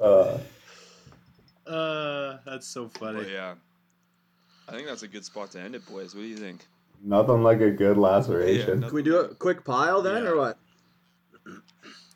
[0.00, 0.38] Uh,
[1.66, 3.18] uh, that's so funny.
[3.20, 3.54] But yeah,
[4.68, 6.14] I think that's a good spot to end it, boys.
[6.14, 6.66] What do you think?
[7.02, 8.82] nothing like a good laceration.
[8.82, 10.30] Yeah, Can we do a quick pile then, Yeah.
[10.30, 10.58] or what?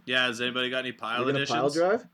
[0.06, 1.58] Yeah, has anybody got any pile You gonna editions?
[1.58, 2.06] pile drive?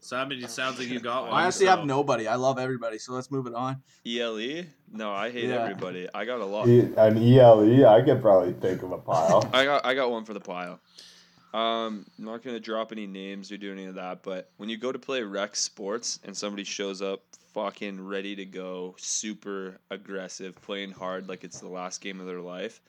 [0.00, 1.34] Simon, it sounds like you got one.
[1.34, 2.26] I honestly so- have nobody.
[2.26, 3.82] I love everybody, so let's move it on.
[4.06, 4.64] ELE?
[4.92, 5.62] No, I hate Yeah.
[5.62, 6.08] everybody.
[6.14, 6.68] I got a lot.
[6.68, 9.48] E- An ELE, I could probably think of a pile.
[9.52, 10.80] I got I got one for the pile.
[11.54, 14.76] Um, I'm not gonna drop any names or do any of that, but when you
[14.76, 17.22] go to play rec sports and somebody shows up
[17.54, 22.40] fucking ready to go, super aggressive, playing hard like it's the last game of their
[22.40, 22.80] life,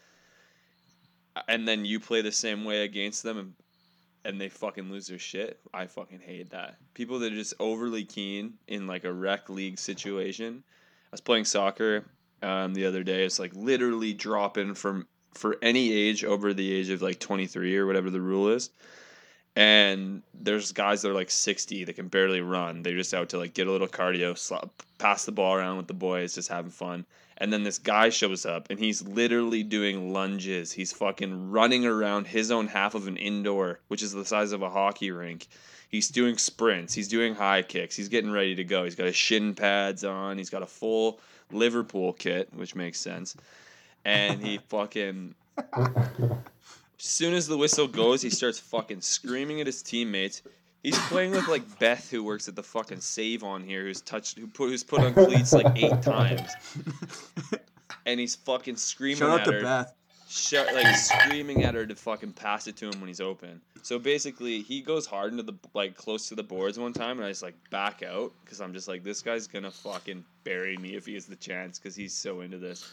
[1.48, 3.54] and then you play the same way against them and
[4.26, 6.76] and they fucking lose their shit, I fucking hate that.
[6.94, 10.62] People that are just overly keen in like a rec league situation.
[11.12, 12.06] I was playing soccer
[12.44, 13.26] um, the other day.
[13.26, 17.86] It's like literally dropping from for any age over the age of like 23 or
[17.86, 18.70] whatever the rule is.
[19.56, 22.84] And there's guys that are like 60 that can barely run.
[22.84, 24.70] They're just out to like get a little cardio, slap,
[25.00, 27.06] pass the ball around with the boys, just having fun.
[27.38, 30.72] And then this guy shows up and he's literally doing lunges.
[30.72, 34.62] He's fucking running around his own half of an indoor, which is the size of
[34.62, 35.48] a hockey rink.
[35.90, 36.94] He's doing sprints.
[36.94, 37.96] He's doing high kicks.
[37.96, 38.84] He's getting ready to go.
[38.84, 40.38] He's got his shin pads on.
[40.38, 41.20] He's got a full
[41.52, 43.36] Liverpool kit, which makes sense.
[44.06, 45.36] And he fucking
[47.00, 50.42] as soon as the whistle goes, he starts fucking screaming at his teammates.
[50.84, 54.38] He's playing with like Beth, who works at the fucking save on here, who's touched,
[54.38, 56.50] who put, who's put on cleats like eight times,
[58.06, 59.94] and he's fucking screaming Shout out at to her, Beth.
[60.74, 63.62] Like screaming at her to fucking pass it to him when he's open.
[63.82, 67.26] So basically, he goes hard into the like close to the boards one time, and
[67.26, 70.96] I just like back out because I'm just like, this guy's gonna fucking bury me
[70.96, 72.92] if he has the chance because he's so into this.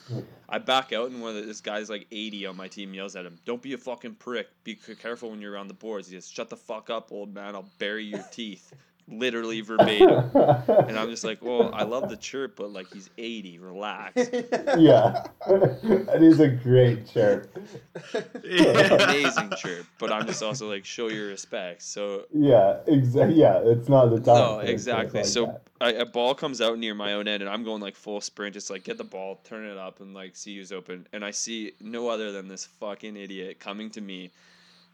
[0.49, 3.17] I back out, and one of the, this guy's like 80 on my team yells
[3.17, 4.49] at him, "Don't be a fucking prick.
[4.65, 7.55] Be careful when you're around the boards." He says, "Shut the fuck up, old man.
[7.55, 8.73] I'll bury your teeth."
[9.09, 10.31] Literally verbatim.
[10.87, 13.59] And I'm just like, well, I love the chirp, but like he's 80.
[13.59, 14.17] Relax.
[14.79, 17.57] yeah, that is a great chirp.
[18.45, 21.83] Amazing chirp, but I'm just also like, show your respect.
[21.83, 23.37] So Yeah, exactly.
[23.37, 24.35] Yeah, it's not the time.
[24.35, 25.21] No, for a chirp exactly.
[25.21, 25.63] like so that.
[25.81, 28.55] I, a ball comes out near my own end, and I'm going like full sprint,
[28.55, 31.07] just like get the ball, turn it up, and like see who's open.
[31.13, 34.31] And I see no other than this fucking idiot coming to me.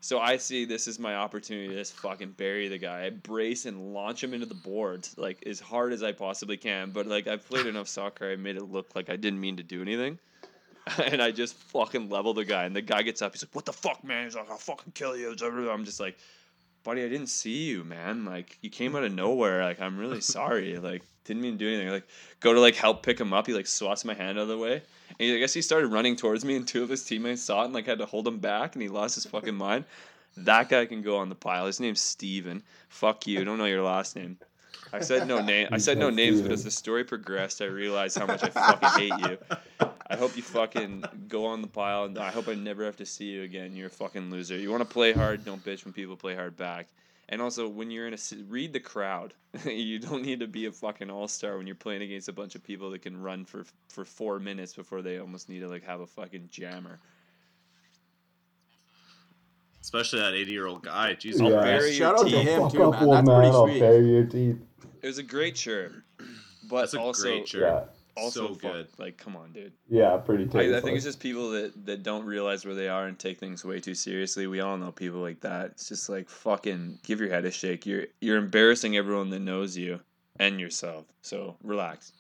[0.03, 3.05] So I see this is my opportunity to just fucking bury the guy.
[3.05, 6.91] I brace and launch him into the boards like as hard as I possibly can.
[6.91, 9.63] But like I've played enough soccer, I made it look like I didn't mean to
[9.63, 10.19] do anything.
[10.99, 12.65] and I just fucking level the guy.
[12.65, 13.33] And the guy gets up.
[13.33, 15.37] He's like, "What the fuck, man?" He's like, "I'll fucking kill you."
[15.71, 16.19] I'm just like,
[16.83, 18.25] "Buddy, I didn't see you, man.
[18.25, 19.63] Like, you came out of nowhere.
[19.63, 20.79] Like, I'm really sorry.
[20.79, 21.89] Like, didn't mean to do anything.
[21.89, 22.07] Like,
[22.41, 23.47] go to like help pick him up.
[23.47, 24.75] He like swats my hand out of the way.
[24.75, 27.63] And he, I guess he started running towards me, and two of his teammates saw
[27.63, 29.85] it and like had to hold him back, and he lost his fucking mind.
[30.37, 31.67] That guy can go on the pile.
[31.67, 32.63] His name's Steven.
[32.89, 33.45] Fuck you.
[33.45, 34.39] Don't know your last name.
[34.95, 35.69] I said no name.
[35.73, 37.63] I said no names but as the story progressed.
[37.63, 39.39] I realized how much I fucking hate you.
[40.09, 43.07] I hope you fucking go on the pile, and I hope I never have to
[43.07, 43.75] see you again.
[43.75, 44.57] You're a fucking loser.
[44.57, 46.89] You want to play hard, don't bitch when people play hard back.
[47.33, 49.33] And also, when you're in a read the crowd.
[49.65, 52.55] you don't need to be a fucking all star when you're playing against a bunch
[52.55, 55.83] of people that can run for for four minutes before they almost need to like
[55.83, 56.99] have a fucking jammer.
[59.81, 61.15] Especially that 80 year old guy.
[61.15, 61.63] Jesus I'll Yeah.
[61.63, 62.49] bury Shout your out to teeth.
[62.49, 63.11] him too, up, man.
[63.11, 63.37] That's man.
[63.41, 63.81] pretty I'll sweet.
[63.81, 64.57] bury your teeth.
[65.01, 65.93] It was a great shirt,
[66.69, 67.63] but That's a also great shirt.
[67.63, 67.85] Yeah,
[68.17, 68.89] also So fuck- good.
[68.99, 69.73] Like, come on, dude.
[69.89, 70.77] yeah, pretty I.
[70.77, 73.65] I think it's just people that, that don't realize where they are and take things
[73.65, 74.47] way too seriously.
[74.47, 75.67] We all know people like that.
[75.73, 77.87] It's just like fucking give your head a shake.
[77.87, 80.01] You're you're embarrassing everyone that knows you
[80.39, 81.05] and yourself.
[81.23, 82.13] So relax.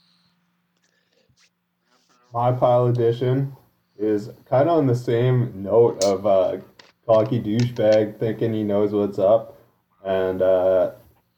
[2.33, 3.55] My pile edition
[3.99, 6.59] is kind of on the same note of uh,
[7.07, 9.59] cocky douchebag thinking he knows what's up
[10.05, 10.93] and uh,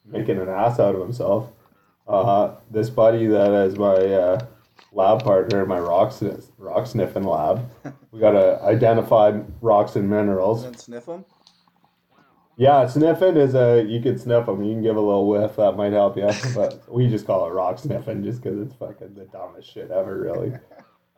[0.05, 1.51] making an ass out of himself.
[2.07, 4.45] Uh, this buddy that is my uh,
[4.91, 7.69] lab partner, my rock, sniff, rock sniffing lab,
[8.11, 10.63] we got to identify rocks and minerals.
[10.63, 11.25] Then sniff them.
[12.57, 14.63] Yeah, sniffing is a you can sniff them.
[14.63, 15.57] You can give a little whiff.
[15.57, 16.29] That might help you.
[16.55, 20.17] But we just call it rock sniffing just because it's fucking the dumbest shit ever,
[20.21, 20.53] really.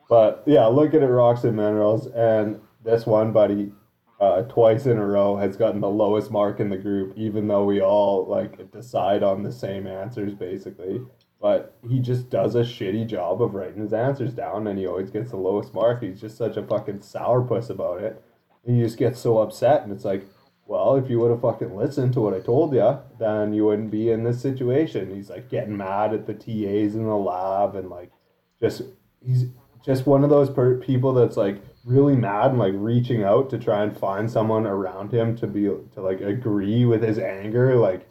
[0.09, 3.71] But yeah, looking at rocks and minerals, and this one buddy,
[4.19, 7.65] uh, twice in a row has gotten the lowest mark in the group, even though
[7.65, 11.01] we all like decide on the same answers basically.
[11.39, 15.11] But he just does a shitty job of writing his answers down, and he always
[15.11, 16.01] gets the lowest mark.
[16.01, 18.23] He's just such a fucking sourpuss about it,
[18.65, 20.25] and you just get so upset, and it's like.
[20.69, 23.89] Well, if you would have fucking listened to what I told you, then you wouldn't
[23.89, 25.15] be in this situation.
[25.15, 28.11] He's like getting mad at the TAs in the lab and like
[28.59, 28.81] just
[29.25, 29.45] he's
[29.85, 33.57] just one of those per- people that's like really mad and like reaching out to
[33.57, 38.07] try and find someone around him to be to like agree with his anger like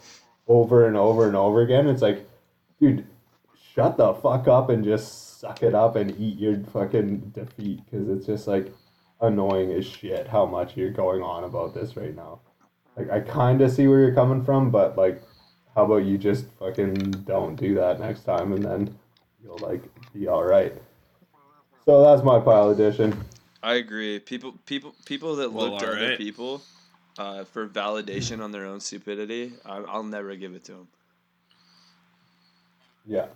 [0.48, 1.86] over and over and over again.
[1.86, 2.26] It's like,
[2.80, 3.06] dude,
[3.74, 8.08] shut the fuck up and just suck it up and eat your fucking defeat because
[8.08, 8.72] it's just like
[9.20, 12.40] annoying as shit how much you're going on about this right now.
[12.96, 15.22] Like I kind of see where you're coming from, but like,
[15.74, 16.94] how about you just fucking
[17.26, 18.96] don't do that next time, and then
[19.44, 19.82] you'll like
[20.14, 20.72] be all right.
[21.84, 23.22] So that's my pile edition.
[23.66, 24.20] I agree.
[24.20, 26.62] People, people, people that Well, look to other people
[27.18, 30.88] uh, for validation on their own stupidity, I, I'll never give it to them.
[33.08, 33.26] Yeah,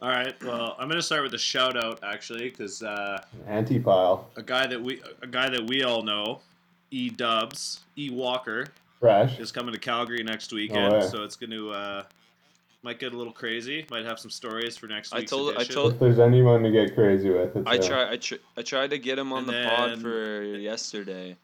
[0.00, 0.34] All right.
[0.42, 4.66] Well, I'm gonna start with a shout out actually, because uh, anti pile, a guy
[4.66, 6.40] that we a guy that we all know,
[6.90, 8.66] E Dubs, E Walker,
[9.00, 9.38] fresh.
[9.38, 10.92] is coming to Calgary next weekend.
[10.92, 11.08] way.
[11.08, 12.02] so it's gonna uh,
[12.82, 13.84] might get a little crazy.
[13.90, 16.70] Might have some stories for next I week's told- I told- If there's anyone to
[16.70, 17.82] get crazy with, it's I him.
[17.82, 21.36] try, I, tr- I tried to get him on And the pod for yesterday,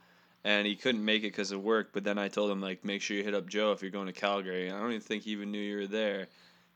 [0.44, 1.90] and he couldn't make it because of work.
[1.92, 4.06] But then I told him like, make sure you hit up Joe if you're going
[4.06, 4.70] to Calgary.
[4.70, 6.28] I don't even think he even knew you were there.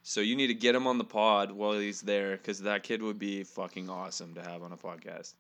[0.02, 3.02] So you need to get him on the pod while he's there, because that kid
[3.02, 5.34] would be fucking awesome to have on a podcast.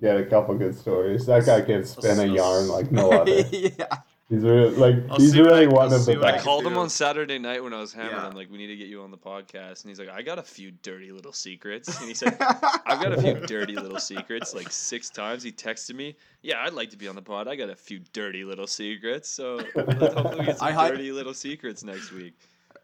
[0.00, 1.24] Get a couple good stories.
[1.26, 3.40] That guy can spin a I'll- yarn like no other.
[3.50, 3.86] yeah.
[4.30, 6.28] He's really like oh, I'll he's see really I- one I'll of the what I
[6.28, 6.44] I best.
[6.44, 8.12] can called him on Saturday night when I was hammered.
[8.12, 8.26] Yeah.
[8.26, 10.38] I'm like, we need to get you on the podcast, and he's like, I got
[10.38, 12.36] a few dirty little secrets, and he said,
[12.84, 14.54] I've got a few dirty little secrets.
[14.54, 17.48] Like six times he texted me, yeah, I'd like to be on the pod.
[17.48, 21.10] I got a few dirty little secrets, so let's hopefully get some I hype- dirty
[21.10, 22.34] little secrets next week.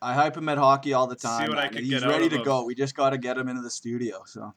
[0.00, 1.50] I hype him at hockey all the See time.
[1.50, 2.64] what I can He's get ready to go.
[2.64, 4.22] We just got to get him into the studio.
[4.26, 4.54] So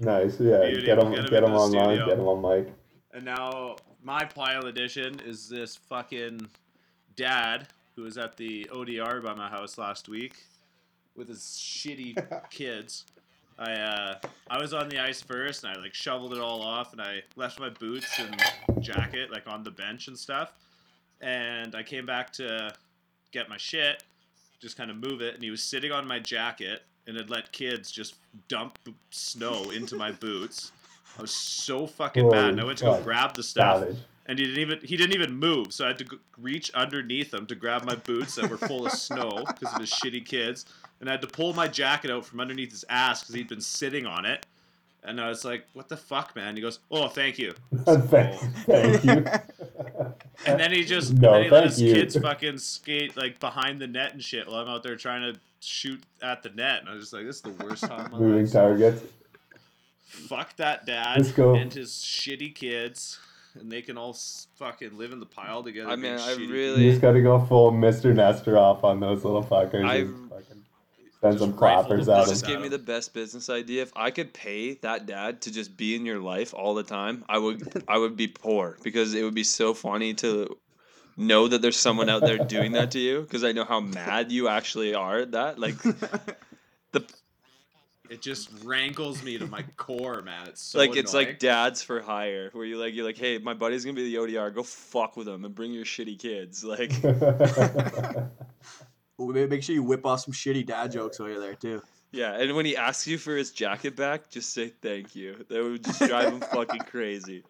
[0.00, 0.60] Nice, yeah.
[0.66, 2.06] Beauty, Get him, we'll get get him him, into online, studio.
[2.06, 2.72] get him on mic.
[3.12, 6.48] And now my pile edition is this fucking
[7.16, 10.34] dad who was at the ODR by my house last week
[11.16, 12.16] with his shitty
[12.50, 13.04] kids.
[13.58, 14.18] I uh,
[14.48, 17.22] I was on the ice first and I like shoveled it all off and I
[17.34, 18.40] left my boots and
[18.80, 20.52] jacket like on the bench and stuff.
[21.20, 22.72] And I came back to
[23.32, 24.04] get my shit,
[24.60, 27.50] just kind of move it, and he was sitting on my jacket and had let
[27.50, 28.14] kids just
[28.46, 28.78] dump
[29.10, 30.70] snow into my boots.
[31.18, 32.50] I was so fucking mad.
[32.50, 33.96] And I went to go Holy grab the stuff Savage.
[34.26, 35.72] and he didn't even he didn't even move.
[35.72, 38.86] So I had to g- reach underneath him to grab my boots that were full
[38.86, 40.64] of snow because of his shitty kids,
[41.00, 43.60] and I had to pull my jacket out from underneath his ass because he'd been
[43.60, 44.46] sitting on it.
[45.04, 47.54] And I was like, "What the fuck, man?" He goes, "Oh, thank you."
[47.86, 49.24] thank, thank you.
[50.46, 51.92] And then he just No, then he let his you.
[51.92, 55.38] kids fucking skate like behind the net and shit while I'm out there trying to
[55.60, 56.80] shoot at the net.
[56.80, 58.52] And I was just like, "This is the worst time Moving life."
[60.10, 60.28] Targets.
[60.28, 61.54] Fuck that dad go.
[61.54, 63.18] and his shitty kids,
[63.58, 64.16] and they can all
[64.56, 65.90] fucking live in the pile together.
[65.90, 68.14] I mean, I shitty really- You just gotta go full Mr.
[68.14, 69.84] Nestor off on those little fuckers.
[69.84, 70.64] I- and fucking
[71.20, 72.34] send Just some rifle clappers them at This them.
[72.34, 73.82] just gave me the best business idea.
[73.82, 77.24] If I could pay that dad to just be in your life all the time,
[77.28, 80.56] I would I would be poor because it would be so funny to
[81.16, 84.30] know that there's someone out there doing that to you because I know how mad
[84.30, 85.58] you actually are at that.
[85.58, 85.76] Like
[86.92, 87.04] the
[88.10, 90.48] It just rankles me to my core, man.
[90.48, 93.54] It's so like it's like dads for hire where you like you're like, "Hey, my
[93.54, 94.54] buddy's going to be the ODR.
[94.54, 96.92] Go fuck with him and bring your shitty kids." Like
[99.18, 101.82] make sure you whip off some shitty dad jokes while you're there too.
[102.12, 105.44] yeah, and when he asks you for his jacket back, just say thank you.
[105.48, 107.44] That would just drive him fucking crazy.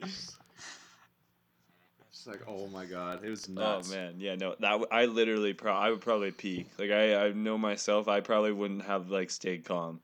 [2.10, 5.52] It's like, oh my god, it was Oh man, yeah, no, that w- I literally
[5.52, 6.68] pro- I would probably peak.
[6.78, 10.00] Like I, I know myself, I probably wouldn't have like stayed calm.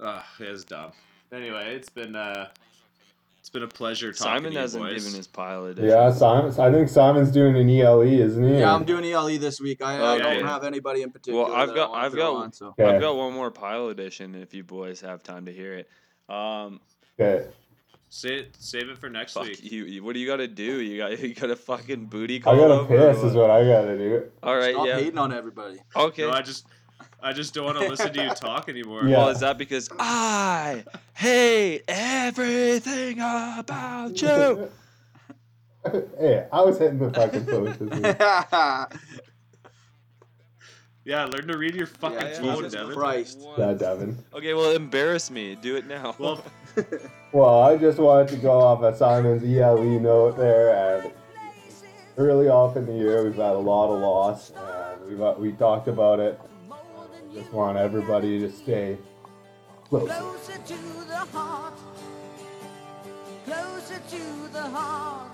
[0.00, 0.92] Ugh, it was dumb.
[1.32, 2.48] Anyway, it's been uh,
[3.40, 5.02] it's been a pleasure talking Simon to you hasn't boys.
[5.04, 5.88] given his pile edition.
[5.90, 6.52] yeah, Simon.
[6.58, 8.58] I think Simon's doing an ELE, isn't he?
[8.60, 9.82] Yeah, I'm doing ELE this week.
[9.82, 10.22] I, I Okay.
[10.40, 11.44] don't have anybody in particular.
[11.44, 12.66] Well, I've that I got- wanna I've throw got- on, so.
[12.68, 12.84] Okay.
[12.84, 15.88] I've got one more pile edition if you boys have time to hear it.
[16.32, 16.80] Um,
[17.20, 17.46] Okay.
[18.10, 19.70] Save, save it for next fuck week.
[19.70, 20.02] you, you.
[20.02, 20.80] What do you got to do?
[20.80, 22.54] You got you got a fucking booty call.
[22.54, 23.48] I gotta over or piss, is what?
[23.48, 24.24] what I gotta do.
[24.42, 24.96] All right, Stop yeah.
[24.96, 25.78] hating on everybody.
[25.94, 26.22] Okay.
[26.22, 26.66] No, I just,
[27.22, 29.04] I just don't want to listen to you talk anymore.
[29.04, 29.18] Yeah.
[29.18, 30.84] Well, is that because I
[31.14, 34.70] hate everything about you?
[36.18, 38.16] hey, I was hitting the fucking post this week.
[41.04, 42.40] Yeah, learn to read your fucking Yeah, yeah.
[42.40, 42.94] phone, Jesus Devin.
[42.94, 43.40] Christ.
[43.56, 44.18] Yeah, Devin.
[44.34, 45.54] Okay, well, embarrass me.
[45.54, 46.14] Do it now.
[46.18, 46.44] Well,
[47.32, 51.10] Well, I just wanted to go off of Simon's ELE note there, and
[52.18, 55.52] early off in the year we've had a lot of loss, and we've uh, we
[55.52, 56.38] talked about it.
[57.38, 58.98] Just want everybody to stay
[59.88, 60.10] close.
[60.10, 61.74] Closer to the heart.
[63.46, 65.30] Closer to the heart.